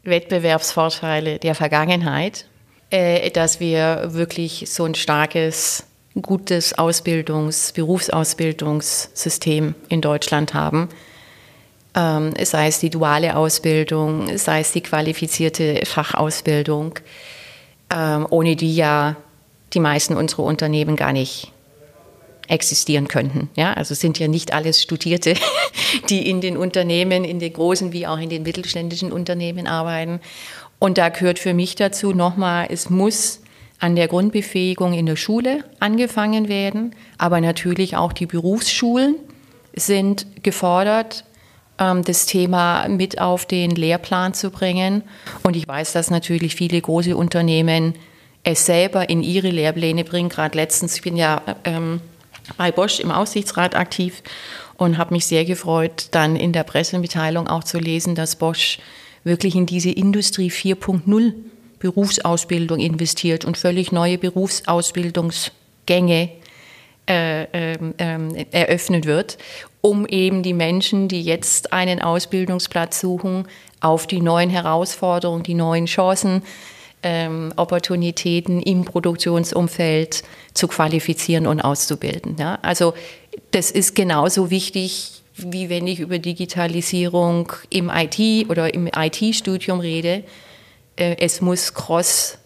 Wettbewerbsvorteile 0.04 1.38
der 1.38 1.54
Vergangenheit, 1.54 2.46
äh, 2.90 3.30
dass 3.30 3.60
wir 3.60 4.12
wirklich 4.12 4.66
so 4.68 4.84
ein 4.84 4.94
starkes, 4.94 5.84
gutes 6.20 6.78
Ausbildungs-, 6.78 7.72
Berufsausbildungssystem 7.72 9.74
in 9.88 10.00
Deutschland 10.00 10.54
haben. 10.54 10.88
Ähm, 11.98 12.32
sei 12.44 12.68
es 12.68 12.78
die 12.78 12.90
duale 12.90 13.36
Ausbildung, 13.36 14.38
sei 14.38 14.60
es 14.60 14.70
die 14.70 14.82
qualifizierte 14.82 15.80
Fachausbildung, 15.84 16.94
ähm, 17.92 18.24
ohne 18.30 18.54
die 18.54 18.74
ja 18.74 19.16
die 19.74 19.80
meisten 19.80 20.16
unserer 20.16 20.44
Unternehmen 20.44 20.94
gar 20.94 21.12
nicht 21.12 21.50
existieren 22.46 23.08
könnten. 23.08 23.50
Ja, 23.56 23.72
also 23.72 23.94
sind 23.94 24.18
ja 24.18 24.28
nicht 24.28 24.54
alles 24.54 24.80
Studierte, 24.80 25.34
die 26.08 26.30
in 26.30 26.40
den 26.40 26.56
Unternehmen, 26.56 27.24
in 27.24 27.40
den 27.40 27.52
großen 27.52 27.92
wie 27.92 28.06
auch 28.06 28.18
in 28.18 28.30
den 28.30 28.44
mittelständischen 28.44 29.10
Unternehmen 29.10 29.66
arbeiten. 29.66 30.20
Und 30.78 30.98
da 30.98 31.08
gehört 31.08 31.40
für 31.40 31.52
mich 31.52 31.74
dazu 31.74 32.12
nochmal, 32.12 32.68
es 32.70 32.90
muss 32.90 33.40
an 33.80 33.96
der 33.96 34.06
Grundbefähigung 34.06 34.92
in 34.92 35.06
der 35.06 35.16
Schule 35.16 35.64
angefangen 35.80 36.48
werden, 36.48 36.94
aber 37.16 37.40
natürlich 37.40 37.96
auch 37.96 38.12
die 38.12 38.26
Berufsschulen 38.26 39.16
sind 39.74 40.26
gefordert, 40.42 41.24
das 41.78 42.26
Thema 42.26 42.88
mit 42.88 43.20
auf 43.20 43.46
den 43.46 43.70
Lehrplan 43.70 44.34
zu 44.34 44.50
bringen. 44.50 45.04
Und 45.44 45.54
ich 45.54 45.68
weiß, 45.68 45.92
dass 45.92 46.10
natürlich 46.10 46.56
viele 46.56 46.80
große 46.80 47.16
Unternehmen 47.16 47.94
es 48.42 48.66
selber 48.66 49.08
in 49.08 49.22
ihre 49.22 49.50
Lehrpläne 49.50 50.02
bringen. 50.04 50.28
Gerade 50.28 50.58
letztens, 50.58 50.96
ich 50.96 51.02
bin 51.02 51.16
ja 51.16 51.40
ähm, 51.64 52.00
bei 52.56 52.72
Bosch 52.72 52.98
im 53.00 53.10
Aussichtsrat 53.10 53.74
aktiv 53.76 54.22
und 54.76 54.96
habe 54.98 55.14
mich 55.14 55.26
sehr 55.26 55.44
gefreut, 55.44 56.08
dann 56.12 56.36
in 56.36 56.52
der 56.52 56.62
Pressemitteilung 56.64 57.48
auch 57.48 57.64
zu 57.64 57.78
lesen, 57.78 58.14
dass 58.14 58.36
Bosch 58.36 58.78
wirklich 59.24 59.54
in 59.54 59.66
diese 59.66 59.90
Industrie 59.90 60.50
4.0 60.50 61.34
Berufsausbildung 61.78 62.80
investiert 62.80 63.44
und 63.44 63.58
völlig 63.58 63.92
neue 63.92 64.18
Berufsausbildungsgänge 64.18 66.30
äh, 67.08 67.44
ähm, 67.52 67.94
äh, 67.98 68.46
eröffnet 68.50 69.06
wird, 69.06 69.38
um 69.80 70.06
eben 70.06 70.42
die 70.42 70.54
Menschen, 70.54 71.08
die 71.08 71.22
jetzt 71.22 71.72
einen 71.72 72.00
Ausbildungsplatz 72.00 73.00
suchen, 73.00 73.46
auf 73.80 74.06
die 74.06 74.20
neuen 74.20 74.50
Herausforderungen, 74.50 75.42
die 75.42 75.54
neuen 75.54 75.86
Chancen 75.86 76.42
ähm, 77.02 77.52
Opportunitäten 77.56 78.60
im 78.60 78.84
Produktionsumfeld 78.84 80.24
zu 80.52 80.68
qualifizieren 80.68 81.46
und 81.46 81.60
auszubilden. 81.60 82.36
Ja? 82.38 82.58
Also 82.62 82.94
das 83.52 83.70
ist 83.70 83.94
genauso 83.94 84.50
wichtig, 84.50 85.22
wie 85.36 85.68
wenn 85.68 85.86
ich 85.86 86.00
über 86.00 86.18
Digitalisierung 86.18 87.52
im 87.70 87.90
IT 87.94 88.50
oder 88.50 88.74
im 88.74 88.88
IT-Studium 88.88 89.78
rede. 89.78 90.24
Äh, 90.96 91.16
es 91.20 91.40
muss 91.40 91.74
cross 91.74 92.38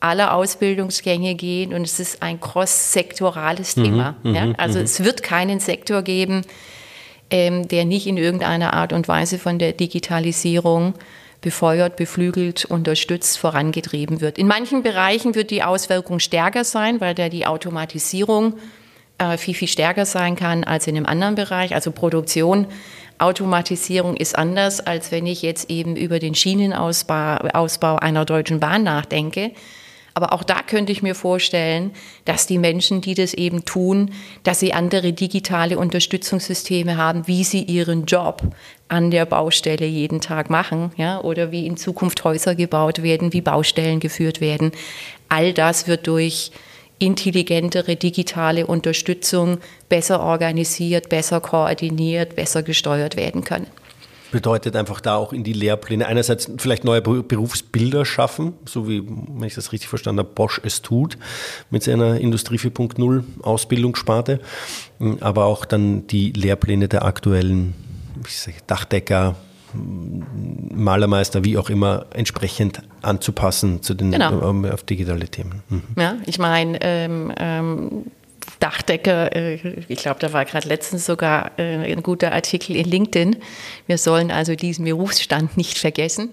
alle 0.00 0.32
Ausbildungsgänge 0.32 1.34
gehen 1.34 1.74
und 1.74 1.82
es 1.82 2.00
ist 2.00 2.22
ein 2.22 2.40
cross-sektorales 2.40 3.76
mhm, 3.76 3.84
Thema. 3.84 4.16
Mhm, 4.22 4.34
ja? 4.34 4.52
Also 4.56 4.78
mhm. 4.78 4.84
es 4.86 5.04
wird 5.04 5.22
keinen 5.22 5.60
Sektor 5.60 6.02
geben, 6.02 6.42
ähm, 7.30 7.68
der 7.68 7.84
nicht 7.84 8.06
in 8.06 8.16
irgendeiner 8.16 8.72
Art 8.72 8.92
und 8.92 9.06
Weise 9.08 9.38
von 9.38 9.58
der 9.58 9.72
Digitalisierung 9.72 10.94
befeuert, 11.42 11.96
beflügelt, 11.96 12.64
unterstützt, 12.64 13.38
vorangetrieben 13.38 14.20
wird. 14.20 14.38
In 14.38 14.46
manchen 14.46 14.82
Bereichen 14.82 15.34
wird 15.34 15.50
die 15.50 15.62
Auswirkung 15.62 16.18
stärker 16.18 16.64
sein, 16.64 17.00
weil 17.00 17.14
da 17.14 17.28
die 17.28 17.46
Automatisierung 17.46 18.54
äh, 19.18 19.36
viel, 19.36 19.54
viel 19.54 19.68
stärker 19.68 20.06
sein 20.06 20.36
kann 20.36 20.64
als 20.64 20.86
in 20.86 20.96
einem 20.96 21.06
anderen 21.06 21.34
Bereich. 21.34 21.74
Also 21.74 21.92
Produktion, 21.92 22.66
Automatisierung 23.18 24.16
ist 24.16 24.36
anders, 24.36 24.80
als 24.80 25.12
wenn 25.12 25.26
ich 25.26 25.42
jetzt 25.42 25.70
eben 25.70 25.94
über 25.94 26.18
den 26.18 26.34
Schienenausbau 26.34 27.36
Ausbau 27.52 27.96
einer 27.96 28.24
deutschen 28.24 28.60
Bahn 28.60 28.82
nachdenke. 28.82 29.52
Aber 30.14 30.32
auch 30.32 30.42
da 30.42 30.62
könnte 30.62 30.92
ich 30.92 31.02
mir 31.02 31.14
vorstellen, 31.14 31.92
dass 32.24 32.46
die 32.46 32.58
Menschen, 32.58 33.00
die 33.00 33.14
das 33.14 33.34
eben 33.34 33.64
tun, 33.64 34.10
dass 34.42 34.60
sie 34.60 34.72
andere 34.72 35.12
digitale 35.12 35.78
Unterstützungssysteme 35.78 36.96
haben, 36.96 37.26
wie 37.26 37.44
sie 37.44 37.62
ihren 37.62 38.06
Job 38.06 38.42
an 38.88 39.10
der 39.10 39.24
Baustelle 39.24 39.86
jeden 39.86 40.20
Tag 40.20 40.50
machen, 40.50 40.92
ja, 40.96 41.20
oder 41.20 41.52
wie 41.52 41.66
in 41.66 41.76
Zukunft 41.76 42.24
Häuser 42.24 42.54
gebaut 42.54 43.02
werden, 43.02 43.32
wie 43.32 43.40
Baustellen 43.40 44.00
geführt 44.00 44.40
werden. 44.40 44.72
All 45.28 45.52
das 45.52 45.86
wird 45.86 46.06
durch 46.06 46.50
intelligentere 46.98 47.96
digitale 47.96 48.66
Unterstützung 48.66 49.58
besser 49.88 50.20
organisiert, 50.20 51.08
besser 51.08 51.40
koordiniert, 51.40 52.36
besser 52.36 52.62
gesteuert 52.62 53.16
werden 53.16 53.42
können. 53.42 53.66
Bedeutet 54.32 54.76
einfach 54.76 55.00
da 55.00 55.16
auch 55.16 55.32
in 55.32 55.44
die 55.44 55.52
Lehrpläne 55.52 56.06
einerseits 56.06 56.50
vielleicht 56.58 56.84
neue 56.84 57.00
Berufsbilder 57.02 58.04
schaffen, 58.04 58.54
so 58.64 58.88
wie, 58.88 59.02
wenn 59.06 59.46
ich 59.46 59.54
das 59.54 59.72
richtig 59.72 59.88
verstanden 59.88 60.20
habe, 60.20 60.30
Bosch 60.34 60.60
es 60.64 60.82
tut 60.82 61.18
mit 61.70 61.82
seiner 61.82 62.20
Industrie 62.20 62.56
4.0 62.56 63.24
Ausbildungssparte, 63.42 64.40
aber 65.20 65.44
auch 65.44 65.64
dann 65.64 66.06
die 66.06 66.32
Lehrpläne 66.32 66.88
der 66.88 67.04
aktuellen 67.04 67.74
Dachdecker, 68.66 69.36
Malermeister, 69.72 71.44
wie 71.44 71.56
auch 71.56 71.70
immer, 71.70 72.06
entsprechend 72.12 72.82
anzupassen 73.02 73.82
zu 73.82 73.94
den 73.94 74.10
genau. 74.10 74.48
ähm, 74.48 74.64
auf 74.64 74.82
digitale 74.82 75.28
Themen. 75.28 75.62
Mhm. 75.68 75.82
Ja, 75.96 76.16
ich 76.26 76.38
meine, 76.38 76.78
ähm, 76.80 77.32
ähm, 77.38 78.06
Dachdecker, 78.58 79.34
äh, 79.34 79.54
ich 79.88 79.98
glaube, 79.98 80.20
da 80.20 80.32
war 80.32 80.44
gerade 80.44 80.68
letztens 80.68 81.06
sogar 81.06 81.58
äh, 81.58 81.92
ein 81.92 82.02
guter 82.02 82.32
Artikel 82.32 82.76
in 82.76 82.86
LinkedIn. 82.86 83.36
Wir 83.86 83.98
sollen 83.98 84.30
also 84.30 84.54
diesen 84.54 84.84
Berufsstand 84.84 85.56
nicht 85.56 85.78
vergessen. 85.78 86.30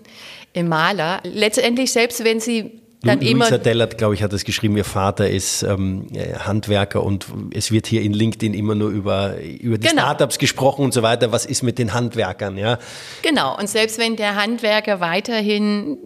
Im 0.54 0.70
Maler, 0.70 1.22
letztendlich 1.24 1.92
selbst 1.92 2.24
wenn 2.24 2.40
Sie 2.40 2.82
dann 3.04 3.22
Lu 3.22 3.32
Luisa 3.32 3.60
Dellert, 3.60 3.98
glaube 3.98 4.16
ich, 4.16 4.24
hat 4.24 4.34
es 4.34 4.44
geschrieben, 4.44 4.76
ihr 4.76 4.84
Vater 4.84 5.30
ist 5.30 5.62
ähm, 5.62 6.08
äh, 6.14 6.34
Handwerker 6.34 7.04
und 7.04 7.28
es 7.52 7.72
wird 7.72 7.86
hier 7.86 8.02
in 8.02 8.12
LinkedIn 8.12 8.56
immer 8.56 8.74
nur 8.74 8.90
über, 8.90 9.36
über 9.40 9.78
die 9.78 9.88
genau. 9.88 10.02
Startups 10.02 10.40
gesprochen 10.40 10.84
und 10.84 10.94
so 10.94 11.04
weiter. 11.04 11.32
Was 11.32 11.46
ist 11.46 11.62
mit 11.62 11.78
den 11.78 11.94
Handwerkern? 11.94 12.58
Ja? 12.58 12.80
Genau, 13.22 13.56
und 13.58 13.70
selbst 13.70 14.00
wenn 14.00 14.16
der 14.16 14.36
Handwerker 14.36 15.00
weiterhin 15.00 15.98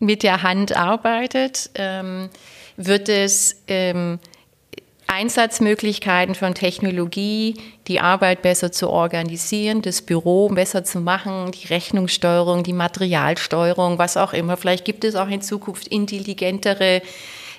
mit 0.00 0.24
der 0.24 0.42
Hand 0.42 0.76
arbeitet, 0.76 1.70
ähm, 1.76 2.28
wird 2.76 3.08
es 3.08 3.62
ähm, 3.68 4.18
Einsatzmöglichkeiten 5.12 6.34
von 6.34 6.54
Technologie, 6.54 7.56
die 7.86 8.00
Arbeit 8.00 8.42
besser 8.42 8.72
zu 8.72 8.88
organisieren, 8.88 9.82
das 9.82 10.00
Büro 10.00 10.48
besser 10.48 10.84
zu 10.84 11.00
machen, 11.00 11.52
die 11.52 11.66
Rechnungssteuerung, 11.66 12.62
die 12.62 12.72
Materialsteuerung, 12.72 13.98
was 13.98 14.16
auch 14.16 14.32
immer. 14.32 14.56
Vielleicht 14.56 14.84
gibt 14.84 15.04
es 15.04 15.14
auch 15.14 15.28
in 15.28 15.42
Zukunft 15.42 15.88
intelligentere 15.88 17.02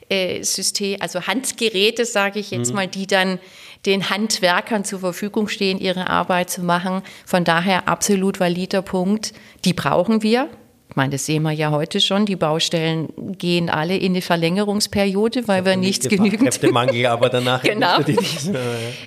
äh, 0.09 0.43
Systeme, 0.43 0.99
also 1.01 1.27
Handgeräte, 1.27 2.05
sage 2.05 2.39
ich 2.39 2.51
jetzt 2.51 2.69
mhm. 2.69 2.75
mal, 2.75 2.87
die 2.87 3.07
dann 3.07 3.39
den 3.85 4.09
Handwerkern 4.09 4.83
zur 4.83 4.99
Verfügung 4.99 5.47
stehen, 5.47 5.79
ihre 5.79 6.09
Arbeit 6.09 6.49
zu 6.49 6.63
machen. 6.63 7.03
Von 7.25 7.43
daher 7.43 7.87
absolut 7.87 8.39
valider 8.39 8.81
Punkt. 8.81 9.33
Die 9.65 9.73
brauchen 9.73 10.23
wir. 10.23 10.49
Ich 10.93 10.95
meine, 10.95 11.09
das 11.09 11.25
sehen 11.25 11.41
wir 11.41 11.51
ja 11.51 11.71
heute 11.71 11.99
schon. 11.99 12.27
Die 12.27 12.35
Baustellen 12.35 13.11
gehen 13.39 13.71
alle 13.71 13.97
in 13.97 14.11
eine 14.11 14.21
Verlängerungsperiode, 14.21 15.47
weil 15.47 15.65
wir 15.65 15.75
nicht 15.75 16.07
genügend. 16.07 16.43
Kräftemangel, 16.43 17.07
aber 17.07 17.29
danach. 17.29 17.63
genau. 17.63 17.97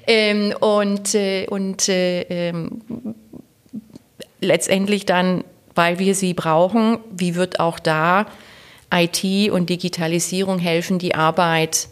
ähm, 0.08 0.52
und 0.58 1.14
äh, 1.14 1.46
und 1.46 1.88
äh, 1.88 2.22
ähm, 2.22 2.82
letztendlich 4.40 5.06
dann, 5.06 5.44
weil 5.76 6.00
wir 6.00 6.16
sie 6.16 6.34
brauchen, 6.34 6.98
wie 7.16 7.36
wird 7.36 7.60
auch 7.60 7.78
da 7.78 8.26
IT 8.92 9.52
und 9.52 9.70
Digitalisierung 9.70 10.58
helfen, 10.58 10.98
die 10.98 11.14
Arbeit 11.14 11.86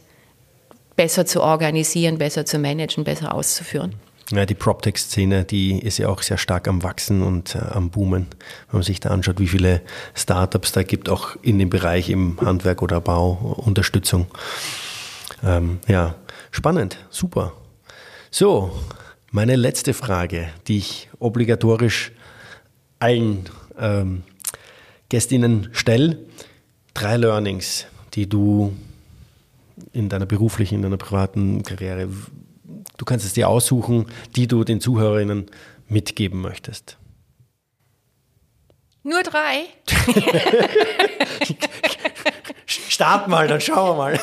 besser 0.96 1.24
zu 1.24 1.40
organisieren, 1.40 2.18
besser 2.18 2.44
zu 2.44 2.58
managen, 2.58 3.04
besser 3.04 3.32
auszuführen? 3.32 3.94
Ja, 4.34 4.46
die 4.46 4.54
PropTech-Szene, 4.54 5.44
die 5.44 5.78
ist 5.78 5.98
ja 5.98 6.08
auch 6.08 6.20
sehr 6.20 6.38
stark 6.38 6.66
am 6.66 6.82
Wachsen 6.82 7.22
und 7.22 7.54
äh, 7.54 7.58
am 7.58 7.90
Boomen. 7.90 8.26
Wenn 8.66 8.78
man 8.78 8.82
sich 8.82 8.98
da 8.98 9.10
anschaut, 9.10 9.38
wie 9.38 9.46
viele 9.46 9.80
Startups 10.12 10.72
da 10.72 10.82
gibt, 10.82 11.08
auch 11.08 11.36
in 11.42 11.60
dem 11.60 11.70
Bereich 11.70 12.10
im 12.10 12.40
Handwerk 12.40 12.82
oder 12.82 13.00
Bau, 13.00 13.62
Unterstützung. 13.64 14.26
Ähm, 15.44 15.78
ja, 15.86 16.16
spannend, 16.50 16.98
super. 17.10 17.52
So, 18.32 18.72
meine 19.30 19.54
letzte 19.54 19.94
Frage, 19.94 20.48
die 20.66 20.78
ich 20.78 21.08
obligatorisch 21.20 22.10
allen 22.98 23.48
ähm, 23.78 24.24
Gästinnen 25.10 25.68
stelle. 25.70 26.18
Drei 26.92 27.18
Learnings, 27.18 27.86
die 28.14 28.28
du 28.28 28.74
in 29.92 30.08
deiner 30.08 30.26
beruflichen, 30.26 30.76
in 30.76 30.82
deiner 30.82 30.96
privaten 30.96 31.62
Karriere 31.62 32.08
Du 32.96 33.04
kannst 33.04 33.26
es 33.26 33.32
dir 33.32 33.48
aussuchen, 33.48 34.06
die 34.36 34.46
du 34.46 34.64
den 34.64 34.80
Zuhörerinnen 34.80 35.50
mitgeben 35.88 36.40
möchtest. 36.40 36.96
Nur 39.02 39.22
drei? 39.22 39.64
Start 42.66 43.28
mal, 43.28 43.48
dann 43.48 43.60
schauen 43.60 43.90
wir 43.90 43.96
mal. 43.96 44.20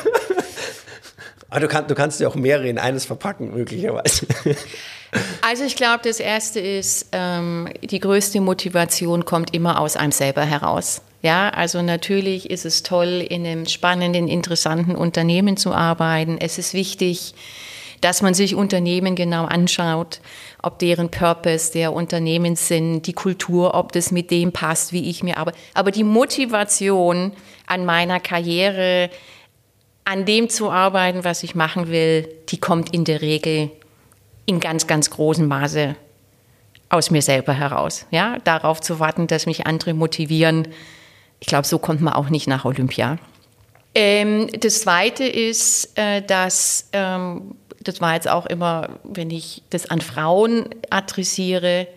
Aber 1.50 1.60
du, 1.60 1.68
kann, 1.68 1.86
du 1.86 1.94
kannst 1.94 2.18
dir 2.18 2.28
auch 2.28 2.34
mehrere 2.34 2.68
in 2.68 2.78
eines 2.78 3.04
verpacken, 3.04 3.54
möglicherweise. 3.54 4.26
Also 5.42 5.64
ich 5.64 5.76
glaube, 5.76 6.00
das 6.04 6.18
Erste 6.20 6.60
ist, 6.60 7.08
ähm, 7.12 7.68
die 7.82 8.00
größte 8.00 8.40
Motivation 8.40 9.26
kommt 9.26 9.54
immer 9.54 9.78
aus 9.78 9.96
einem 9.96 10.12
selber 10.12 10.44
heraus. 10.44 11.02
Ja, 11.20 11.50
also 11.50 11.82
natürlich 11.82 12.50
ist 12.50 12.64
es 12.64 12.82
toll, 12.82 13.24
in 13.28 13.46
einem 13.46 13.66
spannenden, 13.66 14.26
interessanten 14.26 14.96
Unternehmen 14.96 15.58
zu 15.58 15.72
arbeiten. 15.72 16.38
Es 16.40 16.56
ist 16.56 16.72
wichtig, 16.72 17.34
dass 18.02 18.20
man 18.20 18.34
sich 18.34 18.54
Unternehmen 18.54 19.14
genau 19.14 19.44
anschaut, 19.44 20.20
ob 20.60 20.78
deren 20.78 21.10
Purpose, 21.10 21.72
der 21.72 21.92
Unternehmen 21.92 22.56
sind, 22.56 23.06
die 23.06 23.12
Kultur, 23.12 23.74
ob 23.74 23.92
das 23.92 24.10
mit 24.10 24.30
dem 24.30 24.52
passt, 24.52 24.92
wie 24.92 25.08
ich 25.08 25.22
mir 25.22 25.38
arbeite. 25.38 25.56
Aber 25.72 25.90
die 25.90 26.04
Motivation 26.04 27.32
an 27.66 27.86
meiner 27.86 28.20
Karriere, 28.20 29.08
an 30.04 30.24
dem 30.24 30.48
zu 30.48 30.70
arbeiten, 30.70 31.24
was 31.24 31.44
ich 31.44 31.54
machen 31.54 31.88
will, 31.88 32.28
die 32.48 32.58
kommt 32.58 32.92
in 32.92 33.04
der 33.04 33.22
Regel 33.22 33.70
in 34.46 34.58
ganz, 34.58 34.88
ganz 34.88 35.08
großem 35.10 35.46
Maße 35.46 35.94
aus 36.88 37.10
mir 37.10 37.22
selber 37.22 37.52
heraus. 37.52 38.06
Ja, 38.10 38.36
darauf 38.42 38.80
zu 38.80 38.98
warten, 38.98 39.28
dass 39.28 39.46
mich 39.46 39.66
andere 39.66 39.94
motivieren. 39.94 40.68
Ich 41.38 41.46
glaube, 41.46 41.66
so 41.66 41.78
kommt 41.78 42.00
man 42.00 42.14
auch 42.14 42.28
nicht 42.28 42.48
nach 42.48 42.64
Olympia. 42.64 43.18
Ähm, 43.94 44.48
das 44.58 44.82
Zweite 44.82 45.24
ist, 45.24 45.98
äh, 45.98 46.22
dass 46.22 46.88
ähm, 46.92 47.56
das 47.82 48.00
war 48.00 48.14
jetzt 48.14 48.28
auch 48.28 48.46
immer, 48.46 49.00
wenn 49.04 49.30
ich 49.30 49.62
das 49.70 49.90
an 49.90 50.00
Frauen 50.00 50.68
adressiere, 50.90 51.88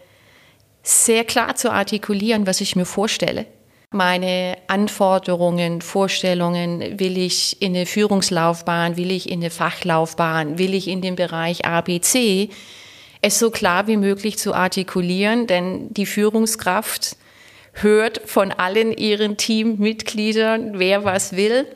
sehr 0.84 1.24
klar 1.24 1.56
zu 1.56 1.72
artikulieren, 1.72 2.48
was 2.48 2.62
ich 2.62 2.76
mir 2.76 2.86
vorstelle. 2.86 3.46
Meine 3.92 4.58
Anforderungen, 4.68 5.82
Vorstellungen, 5.82 7.00
will 7.00 7.18
ich 7.18 7.62
in 7.62 7.76
eine 7.76 7.86
Führungslaufbahn, 7.86 8.98
will 8.98 9.12
ich 9.12 9.30
in 9.30 9.40
eine 9.40 9.50
Fachlaufbahn, 9.50 10.58
will 10.58 10.74
ich 10.74 10.88
in 10.88 11.02
den 11.02 11.16
Bereich 11.16 11.66
ABC, 11.66 12.50
es 13.22 13.40
so 13.40 13.50
klar 13.50 13.88
wie 13.88 13.98
möglich 13.98 14.38
zu 14.38 14.54
artikulieren, 14.54 15.48
denn 15.48 15.94
die 15.94 16.06
Führungskraft 16.06 17.16
hört 17.76 18.22
von 18.26 18.52
allen 18.52 18.92
ihren 18.92 19.38
Teammitgliedern, 19.38 20.80
wer 20.80 21.04
was 21.06 21.36
will 21.36 21.68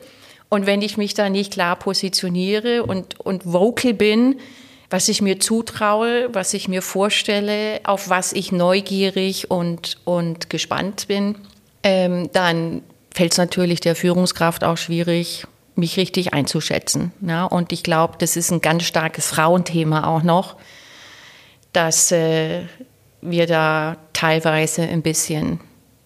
und 0.50 0.66
wenn 0.66 0.82
ich 0.82 0.98
mich 0.98 1.14
da 1.14 1.30
nicht 1.30 1.54
klar 1.54 1.76
positioniere 1.76 2.82
und, 2.82 3.18
und 3.20 3.50
vocal 3.50 3.94
bin, 3.94 4.40
was 4.90 5.08
ich 5.08 5.22
mir 5.22 5.38
zutraue, 5.38 6.28
was 6.34 6.52
ich 6.52 6.66
mir 6.66 6.82
vorstelle, 6.82 7.80
auf 7.84 8.10
was 8.10 8.32
ich 8.32 8.50
neugierig 8.50 9.50
und, 9.50 9.98
und 10.04 10.50
gespannt 10.50 11.06
bin, 11.06 11.36
ähm, 11.84 12.28
dann 12.32 12.82
fällt 13.14 13.32
es 13.32 13.38
natürlich 13.38 13.80
der 13.80 13.94
Führungskraft 13.94 14.64
auch 14.64 14.76
schwierig, 14.76 15.46
mich 15.76 15.96
richtig 15.96 16.34
einzuschätzen. 16.34 17.12
Ja? 17.20 17.44
Und 17.44 17.72
ich 17.72 17.84
glaube, 17.84 18.14
das 18.18 18.36
ist 18.36 18.50
ein 18.50 18.60
ganz 18.60 18.82
starkes 18.82 19.28
Frauenthema 19.28 20.08
auch 20.08 20.24
noch, 20.24 20.56
dass 21.72 22.10
äh, 22.10 22.62
wir 23.20 23.46
da 23.46 23.96
teilweise 24.12 24.82
ein 24.82 25.02
bisschen 25.02 25.60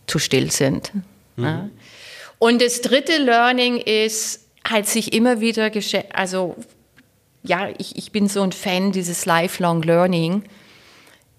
zu 0.06 0.18
still 0.18 0.50
sind. 0.50 0.92
Mhm. 1.36 1.44
Ja? 1.44 1.68
Und 2.38 2.60
das 2.60 2.80
dritte 2.80 3.16
Learning 3.18 3.78
ist, 3.78 4.44
halt 4.68 4.86
sich 4.86 5.12
immer 5.12 5.40
wieder, 5.40 5.70
also 6.14 6.56
ja, 7.42 7.68
ich, 7.78 7.96
ich 7.96 8.12
bin 8.12 8.28
so 8.28 8.42
ein 8.42 8.52
Fan 8.52 8.92
dieses 8.92 9.26
Lifelong 9.26 9.82
Learning. 9.82 10.44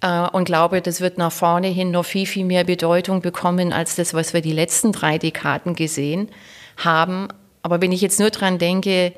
äh, 0.02 0.28
und 0.30 0.46
glaube, 0.46 0.82
das 0.82 1.02
wird 1.02 1.18
nach 1.18 1.32
vorne 1.32 1.68
hin 1.68 1.92
noch 1.92 2.06
viel, 2.06 2.28
viel 2.28 2.46
mehr 2.46 2.64
Bedeutung 2.64 3.22
bekommen 3.22 3.74
als 3.74 3.96
das, 3.96 4.14
was 4.14 4.34
wir 4.34 4.42
die 4.42 4.54
letzten 4.54 4.92
drei 4.92 5.18
Dekaden 5.18 5.76
gesehen 5.76 6.30
haben. 6.78 7.28
Aber 7.64 7.82
wenn 7.82 7.92
ich 7.92 8.02
jetzt 8.02 8.20
nur 8.20 8.30
dran 8.30 8.60
denke, 8.60 9.14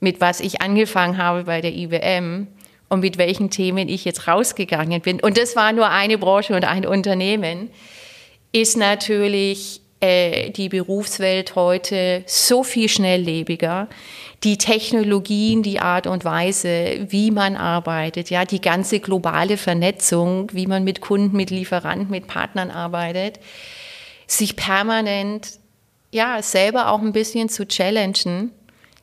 mit 0.00 0.20
was 0.20 0.40
ich 0.40 0.60
angefangen 0.60 1.18
habe 1.18 1.44
bei 1.44 1.60
der 1.60 1.72
IBM 1.72 2.48
und 2.88 3.00
mit 3.00 3.16
welchen 3.18 3.50
Themen 3.50 3.88
ich 3.88 4.04
jetzt 4.04 4.26
rausgegangen 4.26 5.00
bin, 5.00 5.20
und 5.20 5.38
das 5.38 5.54
war 5.54 5.72
nur 5.72 5.88
eine 5.88 6.18
Branche 6.18 6.56
und 6.56 6.64
ein 6.64 6.84
Unternehmen, 6.84 7.70
ist 8.54 8.76
natürlich 8.76 9.80
äh, 9.98 10.50
die 10.50 10.68
Berufswelt 10.68 11.56
heute 11.56 12.22
so 12.26 12.62
viel 12.62 12.88
schnelllebiger. 12.88 13.88
Die 14.44 14.58
Technologien, 14.58 15.64
die 15.64 15.80
Art 15.80 16.06
und 16.06 16.24
Weise, 16.24 17.06
wie 17.08 17.32
man 17.32 17.56
arbeitet, 17.56 18.30
ja, 18.30 18.44
die 18.44 18.60
ganze 18.60 19.00
globale 19.00 19.56
Vernetzung, 19.56 20.50
wie 20.52 20.68
man 20.68 20.84
mit 20.84 21.00
Kunden, 21.00 21.36
mit 21.36 21.50
Lieferanten, 21.50 22.10
mit 22.10 22.28
Partnern 22.28 22.70
arbeitet, 22.70 23.40
sich 24.28 24.54
permanent, 24.54 25.58
ja, 26.12 26.40
selber 26.40 26.90
auch 26.90 27.00
ein 27.00 27.12
bisschen 27.12 27.48
zu 27.48 27.66
challengen. 27.66 28.52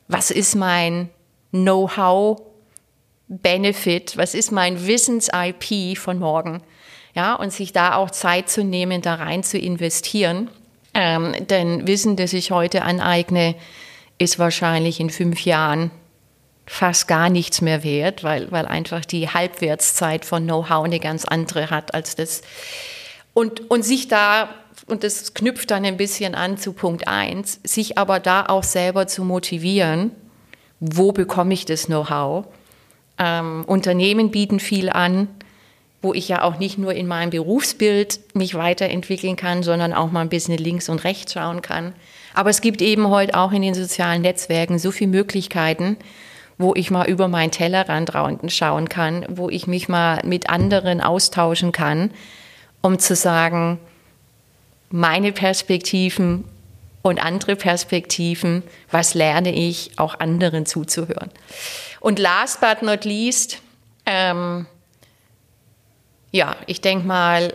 Was 0.08 0.30
ist 0.30 0.54
mein 0.54 1.10
Know-how 1.50 2.40
Benefit? 3.28 4.16
Was 4.16 4.34
ist 4.34 4.50
mein 4.50 4.86
Wissens-IP 4.86 5.98
von 5.98 6.18
morgen? 6.18 6.62
Ja, 7.14 7.34
und 7.34 7.52
sich 7.52 7.72
da 7.72 7.96
auch 7.96 8.10
Zeit 8.10 8.48
zu 8.48 8.64
nehmen, 8.64 9.02
da 9.02 9.16
rein 9.16 9.42
zu 9.42 9.58
investieren. 9.58 10.48
Ähm, 10.94 11.34
denn 11.48 11.86
Wissen, 11.86 12.16
das 12.16 12.32
ich 12.32 12.50
heute 12.50 12.82
aneigne, 12.82 13.54
ist 14.18 14.38
wahrscheinlich 14.38 15.00
in 15.00 15.10
fünf 15.10 15.44
Jahren 15.44 15.90
fast 16.66 17.08
gar 17.08 17.28
nichts 17.28 17.60
mehr 17.60 17.82
wert, 17.84 18.24
weil, 18.24 18.50
weil 18.50 18.66
einfach 18.66 19.04
die 19.04 19.28
Halbwertszeit 19.28 20.24
von 20.24 20.44
Know-how 20.44 20.84
eine 20.84 21.00
ganz 21.00 21.24
andere 21.24 21.70
hat 21.70 21.94
als 21.94 22.16
das. 22.16 22.42
Und, 23.34 23.70
und 23.70 23.84
sich 23.84 24.08
da, 24.08 24.48
und 24.86 25.04
das 25.04 25.34
knüpft 25.34 25.70
dann 25.70 25.84
ein 25.84 25.96
bisschen 25.96 26.34
an 26.34 26.58
zu 26.58 26.72
Punkt 26.72 27.08
eins, 27.08 27.60
sich 27.64 27.98
aber 27.98 28.20
da 28.20 28.46
auch 28.46 28.64
selber 28.64 29.06
zu 29.06 29.24
motivieren, 29.24 30.12
wo 30.80 31.12
bekomme 31.12 31.54
ich 31.54 31.64
das 31.64 31.86
Know-how? 31.86 32.46
Ähm, 33.18 33.64
Unternehmen 33.66 34.30
bieten 34.30 34.60
viel 34.60 34.88
an, 34.90 35.28
wo 36.02 36.12
ich 36.12 36.28
ja 36.28 36.42
auch 36.42 36.58
nicht 36.58 36.78
nur 36.78 36.92
in 36.92 37.06
meinem 37.06 37.30
Berufsbild 37.30 38.20
mich 38.34 38.54
weiterentwickeln 38.54 39.36
kann, 39.36 39.62
sondern 39.62 39.92
auch 39.92 40.10
mal 40.10 40.20
ein 40.20 40.28
bisschen 40.28 40.58
links 40.58 40.88
und 40.88 41.04
rechts 41.04 41.32
schauen 41.32 41.62
kann. 41.62 41.94
Aber 42.34 42.50
es 42.50 42.60
gibt 42.60 42.82
eben 42.82 43.08
heute 43.08 43.34
auch 43.38 43.52
in 43.52 43.62
den 43.62 43.74
sozialen 43.74 44.22
Netzwerken 44.22 44.78
so 44.78 44.90
viele 44.90 45.10
Möglichkeiten, 45.10 45.96
wo 46.58 46.74
ich 46.74 46.90
mal 46.90 47.08
über 47.08 47.28
meinen 47.28 47.52
Tellerrand 47.52 48.12
schauen 48.48 48.88
kann, 48.88 49.24
wo 49.28 49.48
ich 49.48 49.66
mich 49.66 49.88
mal 49.88 50.20
mit 50.24 50.50
anderen 50.50 51.00
austauschen 51.00 51.70
kann, 51.72 52.10
um 52.80 52.98
zu 52.98 53.14
sagen, 53.14 53.78
meine 54.90 55.32
Perspektiven 55.32 56.44
und 57.02 57.24
andere 57.24 57.56
Perspektiven, 57.56 58.62
was 58.90 59.14
lerne 59.14 59.52
ich, 59.54 59.92
auch 59.98 60.18
anderen 60.18 60.66
zuzuhören. 60.66 61.30
Und 62.00 62.18
last 62.18 62.60
but 62.60 62.82
not 62.82 63.04
least, 63.04 63.58
ähm, 64.04 64.66
ja, 66.32 66.56
ich 66.66 66.80
denke 66.80 67.06
mal, 67.06 67.54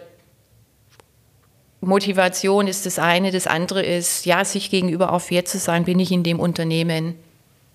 Motivation 1.82 2.68
ist 2.68 2.86
das 2.86 3.00
eine, 3.00 3.32
das 3.32 3.48
andere 3.48 3.84
ist, 3.84 4.26
ja, 4.26 4.46
sich 4.46 4.70
gegenüber 4.70 5.14
auch 5.14 5.22
fair 5.22 5.46
zu 5.46 5.58
sein, 5.58 5.86
bin 5.86 6.00
ich 6.00 6.12
in 6.12 6.24
dem 6.24 6.40
Unternehmen, 6.40 7.16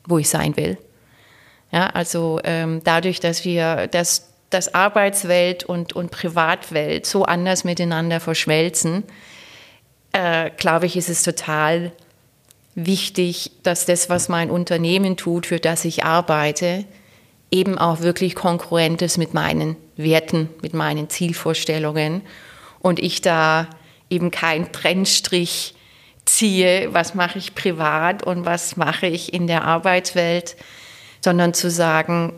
wo 0.07 0.19
ich 0.19 0.29
sein 0.29 0.57
will. 0.57 0.79
Ja, 1.71 1.87
also 1.89 2.41
ähm, 2.45 2.81
dadurch, 2.85 3.21
dass 3.21 3.45
wir 3.45 3.89
das, 3.89 4.29
das 4.51 4.75
Arbeitswelt 4.75 5.65
und, 5.65 5.93
und 5.93 6.11
Privatwelt 6.11 7.07
so 7.07 7.25
anders 7.25 7.65
miteinander 7.65 8.21
verschmelzen, 8.21 9.05
äh, 10.13 10.51
glaube 10.57 10.87
ich, 10.87 10.97
ist 10.97 11.09
es 11.09 11.23
total 11.23 11.93
wichtig, 12.75 13.53
dass 13.63 13.87
das, 13.87 14.11
was 14.11 14.29
mein 14.29 14.51
Unternehmen 14.51 15.17
tut, 15.17 15.47
für 15.47 15.61
das 15.61 15.85
ich 15.85 16.05
arbeite, 16.05 16.85
eben 17.53 17.79
auch 17.79 18.01
wirklich 18.01 18.35
konkurrent 18.35 19.03
ist 19.03 19.19
mit 19.19 19.35
meinen 19.35 19.77
Werten, 19.97 20.49
mit 20.63 20.75
meinen 20.75 21.09
Zielvorstellungen. 21.11 22.23
Und 22.81 22.99
ich 22.99 23.21
da 23.21 23.69
eben 24.11 24.33
keinen 24.33 24.73
Trennstrich 24.73 25.75
ziehe, 26.25 26.93
was 26.93 27.15
mache 27.15 27.39
ich 27.39 27.55
privat 27.55 28.23
und 28.23 28.45
was 28.47 28.77
mache 28.77 29.07
ich 29.07 29.33
in 29.33 29.47
der 29.47 29.65
Arbeitswelt, 29.65 30.57
sondern 31.21 31.55
zu 31.55 31.71
sagen, 31.71 32.33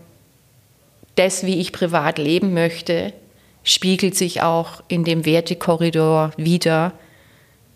das, 1.14 1.46
wie 1.46 1.60
ich 1.60 1.72
privat 1.72 2.18
leben 2.18 2.52
möchte, 2.52 3.12
spiegelt 3.62 4.16
sich 4.16 4.42
auch 4.42 4.82
in 4.88 5.04
dem 5.04 5.24
Wertekorridor 5.24 6.32
wider, 6.36 6.92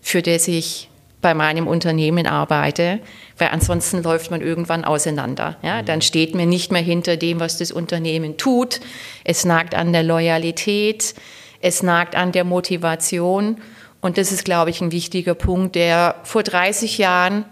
für 0.01 0.21
das 0.21 0.47
ich 0.47 0.88
bei 1.21 1.33
meinem 1.33 1.67
Unternehmen 1.67 2.27
arbeite, 2.27 2.99
weil 3.37 3.49
ansonsten 3.49 4.01
läuft 4.03 4.31
man 4.31 4.41
irgendwann 4.41 4.85
auseinander. 4.85 5.57
Ja? 5.61 5.81
Mhm. 5.81 5.85
Dann 5.85 6.01
steht 6.01 6.33
man 6.35 6.49
nicht 6.49 6.71
mehr 6.71 6.81
hinter 6.81 7.17
dem, 7.17 7.39
was 7.39 7.57
das 7.57 7.71
Unternehmen 7.71 8.37
tut. 8.37 8.79
Es 9.23 9.45
nagt 9.45 9.75
an 9.75 9.91
der 9.91 10.03
Loyalität, 10.03 11.15
es 11.61 11.83
nagt 11.83 12.15
an 12.15 12.31
der 12.31 12.45
Motivation. 12.45 13.57
Und 14.01 14.17
das 14.17 14.31
ist, 14.31 14.45
glaube 14.45 14.69
ich, 14.69 14.81
ein 14.81 14.93
wichtiger 14.93 15.35
Punkt, 15.35 15.75
der 15.75 16.15
vor 16.23 16.43
30 16.43 16.97
Jahren 16.97 17.43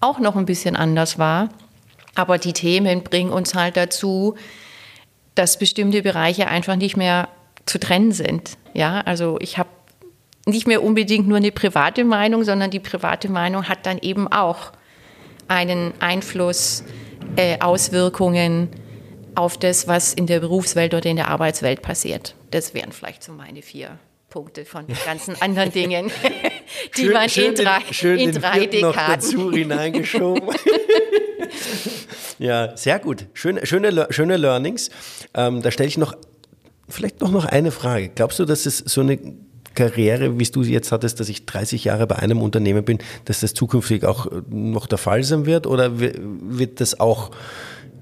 auch 0.00 0.18
noch 0.18 0.34
ein 0.36 0.46
bisschen 0.46 0.74
anders 0.74 1.18
war. 1.18 1.48
Aber 2.16 2.38
die 2.38 2.52
Themen 2.52 3.02
bringen 3.02 3.30
uns 3.30 3.54
halt 3.54 3.76
dazu, 3.76 4.34
dass 5.36 5.58
bestimmte 5.58 6.02
Bereiche 6.02 6.48
einfach 6.48 6.76
nicht 6.76 6.96
mehr 6.96 7.28
zu 7.66 7.78
trennen 7.78 8.12
sind. 8.12 8.56
Ja, 8.74 9.00
also 9.02 9.38
ich 9.40 9.58
habe 9.58 9.68
nicht 10.46 10.66
mehr 10.66 10.82
unbedingt 10.82 11.26
nur 11.26 11.36
eine 11.36 11.50
private 11.50 12.04
Meinung, 12.04 12.44
sondern 12.44 12.70
die 12.70 12.80
private 12.80 13.28
Meinung 13.28 13.68
hat 13.68 13.84
dann 13.84 13.98
eben 13.98 14.28
auch 14.28 14.72
einen 15.48 15.92
Einfluss, 16.00 16.84
äh, 17.36 17.58
Auswirkungen 17.60 18.68
auf 19.34 19.58
das, 19.58 19.88
was 19.88 20.14
in 20.14 20.26
der 20.26 20.40
Berufswelt 20.40 20.94
oder 20.94 21.06
in 21.06 21.16
der 21.16 21.28
Arbeitswelt 21.28 21.82
passiert. 21.82 22.34
Das 22.52 22.74
wären 22.74 22.92
vielleicht 22.92 23.22
so 23.22 23.32
meine 23.32 23.60
vier 23.60 23.98
Punkte 24.30 24.64
von 24.64 24.86
den 24.86 24.96
ganzen 25.04 25.34
anderen 25.40 25.72
Dingen, 25.72 26.10
die 26.96 27.02
schön, 27.02 27.12
man 27.12 27.28
schön 27.28 27.44
in 27.46 27.54
drei, 27.56 27.78
den, 27.80 27.94
schön 27.94 28.18
in 28.18 28.32
drei 28.32 28.66
Dekaden 28.66 28.80
noch 28.80 28.94
dazu 28.94 29.52
hineingeschoben. 29.52 30.48
ja, 32.38 32.76
sehr 32.76 32.98
gut. 33.00 33.26
Schöne, 33.34 33.66
schöne, 33.66 34.06
schöne 34.10 34.36
Learnings. 34.36 34.90
Ähm, 35.34 35.60
da 35.62 35.70
stelle 35.70 35.88
ich 35.88 35.98
noch 35.98 36.16
vielleicht 36.88 37.20
noch, 37.20 37.30
noch 37.30 37.44
eine 37.46 37.72
Frage. 37.72 38.10
Glaubst 38.14 38.38
du, 38.38 38.44
dass 38.44 38.64
es 38.64 38.78
so 38.78 39.00
eine 39.00 39.18
Karriere, 39.76 40.40
wie 40.40 40.44
du 40.44 40.62
jetzt 40.62 40.90
hattest, 40.90 41.20
dass 41.20 41.28
ich 41.28 41.46
30 41.46 41.84
Jahre 41.84 42.08
bei 42.08 42.16
einem 42.16 42.42
Unternehmen 42.42 42.84
bin, 42.84 42.98
dass 43.26 43.40
das 43.40 43.54
zukünftig 43.54 44.04
auch 44.04 44.26
äh, 44.26 44.42
noch 44.50 44.88
der 44.88 44.98
Fall 44.98 45.22
sein 45.22 45.46
wird? 45.46 45.68
Oder 45.68 45.92
wird 46.00 46.80
das 46.80 46.98
auch 46.98 47.30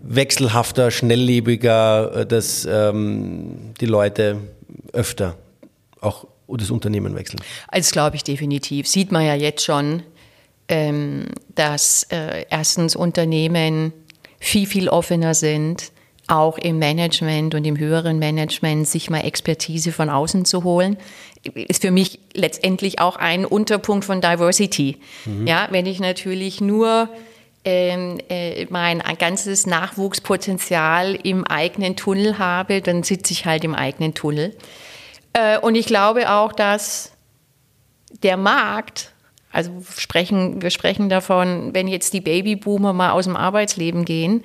wechselhafter, 0.03 0.91
schnelllebiger, 0.91 2.21
äh, 2.21 2.27
dass 2.27 2.67
ähm, 2.71 3.75
die 3.81 3.87
Leute 3.87 4.39
öfter 4.95 5.37
auch 6.01 6.27
das 6.49 6.71
Unternehmen 6.71 7.15
wechseln? 7.15 7.41
Also 7.69 7.93
glaube 7.93 8.17
ich 8.17 8.25
definitiv. 8.25 8.87
Sieht 8.87 9.13
man 9.13 9.27
ja 9.27 9.35
jetzt 9.35 9.65
schon, 9.65 10.03
ähm, 10.69 11.27
dass 11.55 12.05
äh, 12.11 12.47
erstens 12.49 12.97
Unternehmen 12.97 13.93
viel, 14.39 14.67
viel 14.67 14.89
offener 14.89 15.35
sind, 15.35 15.91
auch 16.27 16.57
im 16.59 16.79
Management 16.79 17.55
und 17.55 17.65
im 17.67 17.79
höheren 17.79 18.19
Management 18.19 18.89
sich 18.89 19.11
mal 19.11 19.21
Expertise 19.21 19.93
von 19.93 20.09
außen 20.09 20.45
zu 20.45 20.65
holen 20.65 20.97
ist 21.55 21.83
für 21.83 21.91
mich 21.91 22.19
letztendlich 22.33 23.01
auch 23.01 23.17
ein 23.17 23.45
Unterpunkt 23.45 24.05
von 24.05 24.21
Diversity. 24.21 24.99
Mhm. 25.25 25.47
Ja, 25.47 25.69
wenn 25.71 25.87
ich 25.87 26.01
natürlich 26.01 26.61
nur 26.61 27.09
ähm, 27.65 28.19
äh, 28.29 28.67
mein 28.71 29.03
ganzes 29.19 29.67
Nachwuchspotenzial 29.67 31.15
im 31.23 31.45
eigenen 31.45 31.97
Tunnel 31.97 32.39
habe, 32.39 32.83
dann 32.83 33.03
sitze 33.03 33.33
ich 33.33 33.47
halt 33.47 33.65
im 33.65 33.75
eigenen 33.75 34.15
Tunnel. 34.15 34.55
Äh, 35.33 35.59
und 35.59 35.75
ich 35.75 35.87
glaube 35.87 36.31
auch, 36.31 36.53
dass 36.53 37.13
der 38.23 38.37
Markt, 38.37 39.13
also 39.51 39.71
sprechen, 39.97 40.63
wir 40.63 40.71
sprechen 40.71 41.09
davon, 41.09 41.75
wenn 41.75 41.89
jetzt 41.89 42.13
die 42.13 42.21
Babyboomer 42.21 42.93
mal 42.93 43.11
aus 43.11 43.25
dem 43.25 43.37
Arbeitsleben 43.37 44.05
gehen, 44.05 44.45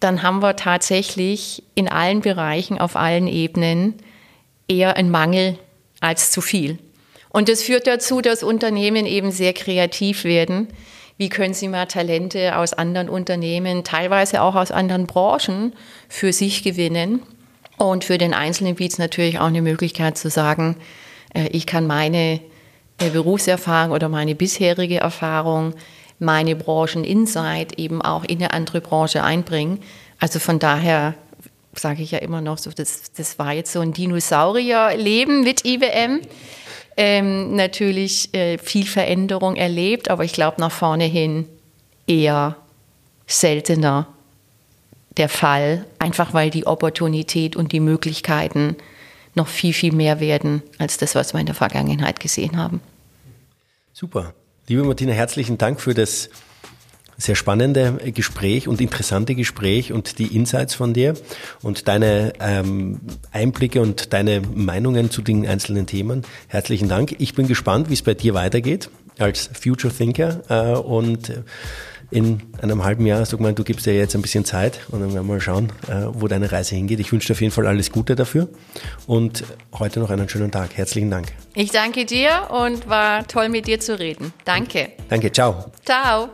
dann 0.00 0.22
haben 0.22 0.42
wir 0.42 0.56
tatsächlich 0.56 1.62
in 1.74 1.88
allen 1.88 2.20
Bereichen, 2.20 2.78
auf 2.78 2.96
allen 2.96 3.28
Ebenen 3.28 3.94
eher 4.68 4.96
einen 4.96 5.10
Mangel 5.10 5.58
als 6.02 6.30
zu 6.30 6.40
viel. 6.40 6.78
Und 7.30 7.48
das 7.48 7.62
führt 7.62 7.86
dazu, 7.86 8.20
dass 8.20 8.42
Unternehmen 8.42 9.06
eben 9.06 9.30
sehr 9.30 9.54
kreativ 9.54 10.24
werden. 10.24 10.68
Wie 11.16 11.28
können 11.28 11.54
sie 11.54 11.68
mal 11.68 11.86
Talente 11.86 12.56
aus 12.56 12.74
anderen 12.74 13.08
Unternehmen, 13.08 13.84
teilweise 13.84 14.42
auch 14.42 14.54
aus 14.54 14.70
anderen 14.70 15.06
Branchen, 15.06 15.72
für 16.08 16.32
sich 16.32 16.62
gewinnen? 16.62 17.22
Und 17.78 18.04
für 18.04 18.18
den 18.18 18.34
Einzelnen 18.34 18.74
bietet 18.74 18.94
es 18.94 18.98
natürlich 18.98 19.38
auch 19.38 19.46
eine 19.46 19.62
Möglichkeit 19.62 20.18
zu 20.18 20.30
sagen, 20.30 20.76
äh, 21.34 21.48
ich 21.48 21.66
kann 21.66 21.86
meine 21.86 22.40
äh, 22.98 23.10
Berufserfahrung 23.10 23.92
oder 23.92 24.08
meine 24.08 24.34
bisherige 24.34 24.98
Erfahrung, 24.98 25.74
meine 26.18 26.54
Brancheninsight 26.54 27.78
eben 27.78 28.02
auch 28.02 28.24
in 28.24 28.38
eine 28.38 28.52
andere 28.52 28.80
Branche 28.80 29.22
einbringen. 29.24 29.80
Also 30.20 30.38
von 30.38 30.58
daher 30.58 31.14
sage 31.74 32.02
ich 32.02 32.10
ja 32.10 32.18
immer 32.18 32.40
noch 32.40 32.58
so, 32.58 32.70
das, 32.70 33.12
das 33.12 33.38
war 33.38 33.52
jetzt 33.52 33.72
so 33.72 33.80
ein 33.80 33.92
Dinosaurierleben 33.92 35.42
mit 35.42 35.64
IBM. 35.64 36.20
Ähm, 36.96 37.56
natürlich 37.56 38.34
äh, 38.34 38.58
viel 38.58 38.86
Veränderung 38.86 39.56
erlebt, 39.56 40.10
aber 40.10 40.24
ich 40.24 40.34
glaube 40.34 40.60
nach 40.60 40.72
vorne 40.72 41.04
hin 41.04 41.48
eher 42.06 42.56
seltener 43.26 44.06
der 45.16 45.28
Fall, 45.28 45.86
einfach 45.98 46.34
weil 46.34 46.50
die 46.50 46.66
Opportunität 46.66 47.56
und 47.56 47.72
die 47.72 47.80
Möglichkeiten 47.80 48.76
noch 49.34 49.48
viel, 49.48 49.72
viel 49.72 49.92
mehr 49.92 50.20
werden 50.20 50.62
als 50.78 50.98
das, 50.98 51.14
was 51.14 51.32
wir 51.32 51.40
in 51.40 51.46
der 51.46 51.54
Vergangenheit 51.54 52.20
gesehen 52.20 52.56
haben. 52.56 52.80
Super. 53.92 54.34
Liebe 54.68 54.84
Martina, 54.84 55.12
herzlichen 55.12 55.58
Dank 55.58 55.80
für 55.80 55.94
das 55.94 56.28
sehr 57.22 57.36
spannende 57.36 57.98
Gespräch 58.14 58.68
und 58.68 58.80
interessante 58.80 59.34
Gespräch 59.34 59.92
und 59.92 60.18
die 60.18 60.34
Insights 60.36 60.74
von 60.74 60.92
dir 60.92 61.14
und 61.62 61.88
deine 61.88 62.32
ähm, 62.40 63.00
Einblicke 63.30 63.80
und 63.80 64.12
deine 64.12 64.40
Meinungen 64.40 65.10
zu 65.10 65.22
den 65.22 65.46
einzelnen 65.46 65.86
Themen. 65.86 66.22
Herzlichen 66.48 66.88
Dank. 66.88 67.14
Ich 67.18 67.34
bin 67.34 67.46
gespannt, 67.46 67.90
wie 67.90 67.94
es 67.94 68.02
bei 68.02 68.14
dir 68.14 68.34
weitergeht 68.34 68.90
als 69.18 69.50
Future 69.52 69.92
Thinker 69.92 70.40
äh, 70.48 70.78
und 70.78 71.32
in 72.12 72.42
einem 72.60 72.84
halben 72.84 73.06
Jahr, 73.06 73.24
sag 73.24 73.40
mal, 73.40 73.54
du 73.54 73.64
gibst 73.64 73.86
dir 73.86 73.94
jetzt 73.94 74.14
ein 74.14 74.22
bisschen 74.22 74.44
Zeit 74.44 74.80
und 74.90 75.00
dann 75.00 75.14
werden 75.14 75.26
wir 75.26 75.34
mal 75.34 75.40
schauen, 75.40 75.72
äh, 75.88 76.06
wo 76.12 76.28
deine 76.28 76.52
Reise 76.52 76.74
hingeht. 76.74 77.00
Ich 77.00 77.10
wünsche 77.10 77.28
dir 77.28 77.32
auf 77.32 77.40
jeden 77.40 77.52
Fall 77.52 77.66
alles 77.66 77.90
Gute 77.90 78.14
dafür 78.14 78.48
und 79.06 79.44
heute 79.78 79.98
noch 80.00 80.10
einen 80.10 80.28
schönen 80.28 80.50
Tag. 80.50 80.76
Herzlichen 80.76 81.10
Dank. 81.10 81.28
Ich 81.54 81.70
danke 81.70 82.04
dir 82.04 82.48
und 82.50 82.88
war 82.88 83.26
toll 83.26 83.48
mit 83.48 83.66
dir 83.66 83.80
zu 83.80 83.98
reden. 83.98 84.32
Danke. 84.44 84.90
Danke, 85.08 85.32
ciao. 85.32 85.72
Ciao. 85.84 86.28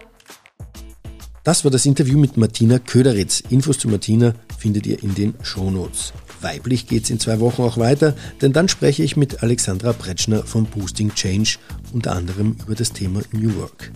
Das 1.48 1.64
war 1.64 1.70
das 1.70 1.86
Interview 1.86 2.18
mit 2.18 2.36
Martina 2.36 2.78
Köderitz. 2.78 3.40
Infos 3.48 3.78
zu 3.78 3.88
Martina 3.88 4.34
findet 4.58 4.86
ihr 4.86 5.02
in 5.02 5.14
den 5.14 5.32
Shownotes. 5.42 6.12
Weiblich 6.42 6.86
geht's 6.86 7.08
in 7.08 7.18
zwei 7.20 7.40
Wochen 7.40 7.62
auch 7.62 7.78
weiter, 7.78 8.14
denn 8.42 8.52
dann 8.52 8.68
spreche 8.68 9.02
ich 9.02 9.16
mit 9.16 9.42
Alexandra 9.42 9.92
Bretschner 9.92 10.42
von 10.42 10.66
Boosting 10.66 11.14
Change 11.14 11.56
unter 11.94 12.14
anderem 12.14 12.58
über 12.66 12.74
das 12.74 12.92
Thema 12.92 13.22
New 13.32 13.56
Work. 13.56 13.92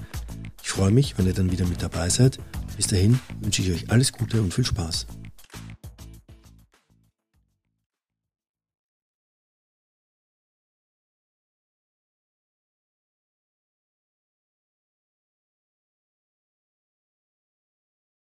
Ich 0.63 0.71
freue 0.71 0.93
mich, 0.93 1.19
wenn 1.19 1.27
ihr 1.27 1.35
dann 1.35 1.53
wieder 1.53 1.67
mit 1.67 1.83
dabei 1.83 2.09
seid. 2.09 2.39
Bis 2.79 2.87
dahin 2.87 3.21
wünsche 3.43 3.61
ich 3.61 3.71
euch 3.71 3.91
alles 3.91 4.13
Gute 4.13 4.41
und 4.41 4.55
viel 4.55 4.65
Spaß. 4.65 5.07